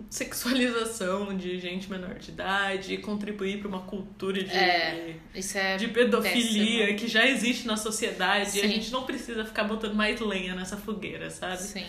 sexualização 0.09 1.37
de 1.37 1.59
gente 1.59 1.89
menor 1.89 2.15
de 2.15 2.31
idade, 2.31 2.97
contribuir 2.97 3.59
pra 3.59 3.67
uma 3.67 3.81
cultura 3.81 4.43
de, 4.43 4.49
É, 4.51 5.15
é. 5.33 5.77
de 5.77 5.87
pedofilia 5.89 6.79
péssimo. 6.87 6.99
que 6.99 7.07
já 7.07 7.25
existe 7.27 7.67
na 7.67 7.77
sociedade 7.77 8.57
e 8.57 8.61
a 8.61 8.63
Sim. 8.63 8.69
gente 8.73 8.91
não 8.91 9.03
precisa 9.03 9.45
ficar 9.45 9.65
botando 9.65 9.93
mais 9.93 10.19
lenha 10.19 10.55
nessa 10.55 10.75
fogueira, 10.77 11.29
sabe? 11.29 11.61
Sim. 11.61 11.85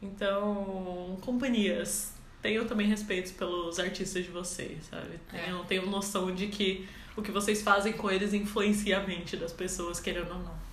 Então, 0.00 1.18
companhias, 1.22 2.12
tenham 2.40 2.66
também 2.66 2.86
respeito 2.86 3.32
pelos 3.34 3.78
artistas 3.78 4.24
de 4.24 4.30
vocês, 4.30 4.84
sabe? 4.90 5.18
É. 5.32 5.38
Tenham, 5.44 5.64
tenham 5.64 5.86
noção 5.86 6.34
de 6.34 6.46
que 6.46 6.86
o 7.16 7.22
que 7.22 7.30
vocês 7.32 7.62
fazem 7.62 7.92
com 7.94 8.10
eles 8.10 8.32
influencia 8.34 8.98
a 8.98 9.06
mente 9.06 9.36
das 9.36 9.52
pessoas, 9.52 9.98
querendo 9.98 10.30
ou 10.32 10.38
não. 10.38 10.65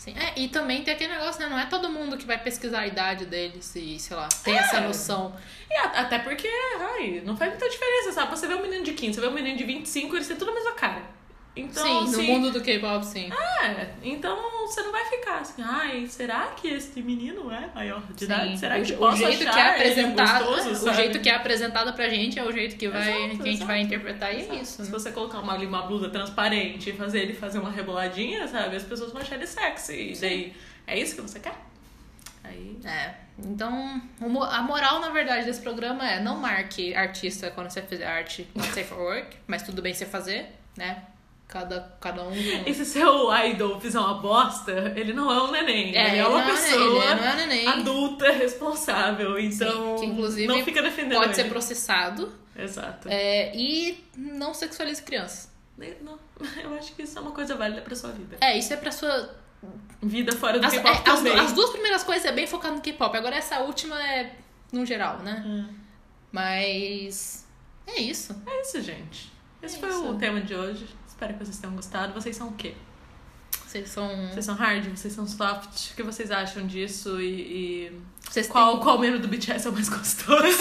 Sim. 0.00 0.14
É, 0.16 0.32
e 0.40 0.48
também 0.48 0.82
tem 0.82 0.94
aquele 0.94 1.12
negócio, 1.12 1.38
né? 1.42 1.46
Não 1.46 1.58
é 1.58 1.66
todo 1.66 1.90
mundo 1.90 2.16
que 2.16 2.24
vai 2.24 2.38
pesquisar 2.42 2.80
a 2.80 2.86
idade 2.86 3.26
deles 3.26 3.70
e, 3.76 3.98
sei 3.98 4.16
lá, 4.16 4.26
tem 4.42 4.54
É. 4.56 4.58
essa 4.60 4.80
noção. 4.80 5.36
E 5.70 5.74
a- 5.74 6.00
até 6.00 6.18
porque, 6.18 6.48
ai, 6.80 7.20
não 7.22 7.36
faz 7.36 7.50
muita 7.50 7.68
diferença, 7.68 8.12
sabe? 8.12 8.30
Você 8.30 8.46
vê 8.46 8.54
um 8.54 8.62
menino 8.62 8.82
de 8.82 8.94
15, 8.94 9.16
você 9.16 9.20
vê 9.20 9.26
um 9.26 9.32
menino 9.34 9.58
de 9.58 9.64
25, 9.64 10.16
eles 10.16 10.26
têm 10.26 10.38
tudo 10.38 10.52
a 10.52 10.54
mesma 10.54 10.72
cara. 10.72 11.02
Então, 11.54 11.82
sim, 11.84 11.92
no 11.92 12.20
assim, 12.20 12.26
mundo 12.26 12.50
do 12.52 12.60
K-pop, 12.60 13.04
sim. 13.04 13.28
É, 13.60 13.88
então 14.04 14.36
você 14.66 14.82
não 14.82 14.92
vai 14.92 15.04
ficar 15.06 15.40
assim, 15.40 15.60
ai, 15.62 16.06
será 16.06 16.46
que 16.48 16.68
este 16.68 17.02
menino 17.02 17.50
é 17.50 17.68
maior 17.74 18.02
de 18.14 18.24
idade? 18.24 18.56
Será 18.56 18.78
o, 18.78 18.82
que 18.82 18.92
o 18.92 18.98
posso 18.98 19.16
jeito 19.16 19.38
que 19.38 19.44
é 19.44 19.48
achar 19.48 19.70
apresentado, 19.74 20.44
gostoso, 20.46 20.88
é, 20.88 20.92
o 20.92 20.94
jeito 20.94 21.20
que 21.20 21.28
é 21.28 21.34
apresentado 21.34 21.92
pra 21.92 22.08
gente 22.08 22.38
é 22.38 22.44
o 22.44 22.52
jeito 22.52 22.76
que 22.76 22.88
vai 22.88 23.24
Exato, 23.24 23.42
que 23.42 23.48
a 23.48 23.52
gente 23.52 23.64
vai 23.64 23.80
exato. 23.80 23.94
interpretar 23.94 24.32
e 24.32 24.36
é 24.36 24.40
Exato. 24.40 24.62
isso. 24.62 24.72
Se 24.76 24.82
né? 24.82 24.98
você 24.98 25.10
colocar 25.10 25.40
uma, 25.40 25.56
uma 25.56 25.82
blusa 25.82 26.08
transparente 26.08 26.90
e 26.90 26.92
fazer 26.92 27.22
ele 27.22 27.34
fazer 27.34 27.58
uma 27.58 27.70
reboladinha, 27.70 28.46
sabe? 28.46 28.76
As 28.76 28.84
pessoas 28.84 29.12
vão 29.12 29.20
achar 29.20 29.34
ele 29.34 29.46
sexy. 29.46 30.12
E 30.12 30.16
daí, 30.20 30.56
é 30.86 31.00
isso 31.00 31.16
que 31.16 31.22
você 31.22 31.40
quer? 31.40 31.54
Aí. 32.44 32.78
É. 32.84 33.14
Então, 33.38 34.00
o 34.20 34.42
a 34.44 34.62
moral, 34.62 35.00
na 35.00 35.10
verdade, 35.10 35.46
desse 35.46 35.60
programa 35.60 36.08
é 36.08 36.20
não 36.20 36.36
marque 36.36 36.94
artista 36.94 37.50
quando 37.50 37.70
você 37.70 37.82
fizer 37.82 38.06
arte 38.06 38.46
not 38.54 38.68
safe 38.68 38.84
for 38.84 38.98
work, 38.98 39.36
mas 39.46 39.62
tudo 39.62 39.82
bem 39.82 39.92
você 39.92 40.06
fazer, 40.06 40.46
né? 40.76 41.04
Cada, 41.52 41.80
cada 42.00 42.22
um. 42.22 42.32
E 42.32 42.72
se 42.72 42.84
seu 42.84 43.28
idol 43.44 43.80
fizer 43.80 43.98
uma 43.98 44.14
bosta, 44.14 44.92
ele 44.94 45.12
não 45.12 45.28
é 45.32 45.42
um 45.42 45.50
neném. 45.50 45.96
É, 45.96 46.10
ele 46.10 46.18
é 46.18 46.26
uma 46.28 46.38
não 46.44 46.48
é- 46.48 46.52
pessoa 46.52 47.14
não 47.16 47.24
é 47.24 47.34
neném. 47.44 47.66
adulta 47.66 48.30
responsável. 48.30 49.36
Então, 49.36 49.96
que 49.96 50.06
inclusive 50.06 50.46
não 50.46 50.62
fica 50.64 50.80
defendendo 50.80 51.18
Pode 51.18 51.34
ser 51.34 51.40
ele. 51.40 51.50
processado 51.50 52.32
Exato. 52.56 53.08
é, 53.10 53.50
e 53.56 54.04
não 54.16 54.54
sexualize 54.54 55.02
crianças. 55.02 55.50
Não, 56.02 56.16
eu 56.62 56.72
acho 56.78 56.94
que 56.94 57.02
isso 57.02 57.18
é 57.18 57.20
uma 57.20 57.32
coisa 57.32 57.56
válida 57.56 57.80
pra 57.82 57.96
sua 57.96 58.12
vida. 58.12 58.36
É, 58.40 58.56
isso 58.56 58.72
é 58.72 58.76
pra 58.76 58.92
sua. 58.92 59.34
Vida 60.00 60.30
fora 60.36 60.58
do 60.60 60.66
As, 60.66 60.72
K-pop 60.72 60.88
é, 60.88 60.98
as, 60.98 61.02
também. 61.18 61.38
as 61.38 61.52
duas 61.52 61.70
primeiras 61.70 62.04
coisas 62.04 62.24
é 62.26 62.32
bem 62.32 62.46
focado 62.46 62.76
no 62.76 62.80
K-pop. 62.80 63.16
Agora 63.16 63.34
essa 63.34 63.58
última 63.58 64.00
é 64.00 64.36
no 64.72 64.86
geral, 64.86 65.18
né? 65.18 65.42
Hum. 65.44 65.68
Mas. 66.30 67.44
É 67.86 68.00
isso. 68.00 68.40
É 68.46 68.60
isso, 68.60 68.80
gente. 68.80 69.32
Esse 69.62 69.76
É 69.76 69.80
foi 69.80 69.88
isso. 69.90 70.08
o 70.10 70.16
tema 70.16 70.40
de 70.40 70.54
hoje. 70.54 70.86
Espero 71.20 71.34
que 71.34 71.44
vocês 71.44 71.58
tenham 71.58 71.76
gostado. 71.76 72.14
Vocês 72.14 72.34
são 72.34 72.48
o 72.48 72.54
quê? 72.54 72.72
Vocês 73.66 73.90
são. 73.90 74.08
Vocês 74.30 74.42
são 74.46 74.54
hard? 74.54 74.86
Vocês 74.88 75.12
são 75.12 75.28
soft? 75.28 75.90
O 75.90 75.94
que 75.96 76.02
vocês 76.02 76.30
acham 76.30 76.66
disso? 76.66 77.20
E, 77.20 77.26
e 77.26 77.92
Vocês 78.26 78.46
qual, 78.48 78.76
têm- 78.76 78.82
qual 78.84 78.98
membro 78.98 79.18
do 79.18 79.28
BTS 79.28 79.66
é 79.66 79.70
o 79.70 79.72
mais 79.74 79.90
gostoso? 79.90 80.42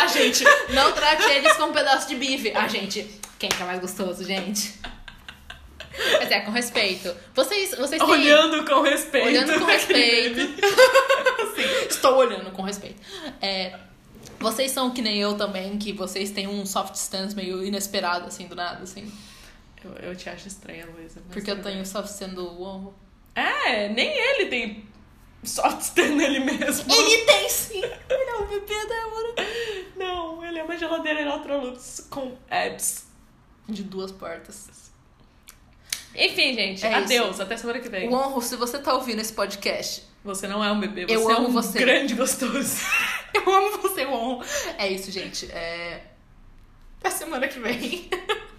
A 0.00 0.06
gente 0.06 0.44
não 0.74 0.92
trate 0.92 1.30
eles 1.30 1.54
como 1.54 1.70
um 1.70 1.72
pedaço 1.72 2.08
de 2.08 2.16
bife. 2.16 2.52
A 2.54 2.68
gente. 2.68 3.08
Quem 3.38 3.48
que 3.48 3.62
é 3.62 3.64
mais 3.64 3.80
gostoso, 3.80 4.22
gente? 4.22 4.78
Mas 6.18 6.30
é, 6.30 6.40
com 6.40 6.50
respeito. 6.50 7.16
Vocês, 7.34 7.70
vocês 7.70 8.02
têm. 8.02 8.10
Olhando 8.10 8.66
com 8.66 8.82
respeito. 8.82 9.28
Olhando 9.28 9.58
com 9.60 9.64
respeito. 9.64 10.40
estou 11.88 12.16
olhando 12.16 12.50
com 12.50 12.60
respeito. 12.60 13.00
É, 13.40 13.78
vocês 14.40 14.70
são 14.72 14.90
que 14.90 15.02
nem 15.02 15.18
eu 15.18 15.36
também, 15.36 15.78
que 15.78 15.92
vocês 15.92 16.30
têm 16.30 16.48
um 16.48 16.64
soft 16.66 16.94
stance 16.94 17.36
meio 17.36 17.62
inesperado, 17.64 18.26
assim, 18.26 18.46
do 18.48 18.56
nada, 18.56 18.82
assim. 18.82 19.12
Eu, 19.84 19.92
eu 19.92 20.16
te 20.16 20.28
acho 20.28 20.48
estranha, 20.48 20.86
Luísa. 20.86 21.22
Porque 21.30 21.50
eu 21.50 21.62
tenho 21.62 21.84
soft 21.86 22.08
stance 22.08 22.34
do 22.34 22.44
Wonho. 22.60 22.94
É, 23.34 23.88
nem 23.90 24.08
ele 24.10 24.46
tem 24.46 24.84
soft 25.44 25.80
stand 25.82 26.16
nele 26.16 26.40
mesmo. 26.40 26.92
Ele 26.92 27.24
tem 27.24 27.48
sim! 27.48 27.82
Ele 27.82 28.30
é 28.30 28.34
o 28.36 28.46
bebê 28.46 28.74
da 28.74 28.94
Débora. 28.94 29.48
Não, 29.96 30.44
ele 30.44 30.58
é 30.58 30.64
uma 30.64 30.76
geladeira 30.76 31.20
Electrolux 31.20 32.06
com 32.10 32.36
abs. 32.50 33.06
De 33.68 33.82
duas 33.84 34.10
portas. 34.10 34.90
Enfim, 36.14 36.54
gente, 36.54 36.84
É 36.84 36.94
adeus. 36.94 37.30
isso. 37.32 37.42
Até 37.42 37.56
semana 37.56 37.78
que 37.78 37.88
vem. 37.88 38.08
Wonho, 38.08 38.40
se 38.42 38.56
você 38.56 38.78
tá 38.78 38.94
ouvindo 38.94 39.20
esse 39.20 39.32
podcast, 39.32 40.02
Você 40.22 40.46
não 40.46 40.62
é 40.62 40.70
um 40.70 40.78
bebê, 40.80 41.06
você 41.06 41.14
Eu 41.16 41.30
é 41.30 41.34
amo 41.34 41.48
um 41.48 41.52
você. 41.52 41.78
grande 41.78 42.14
gostoso. 42.14 42.82
eu 43.32 43.54
amo 43.54 43.78
você, 43.78 44.04
Wonho. 44.04 44.42
É 44.76 44.88
isso, 44.88 45.10
gente. 45.10 45.50
É... 45.50 46.02
Até 46.98 47.10
semana 47.10 47.48
que 47.48 47.58
vem. 47.58 48.10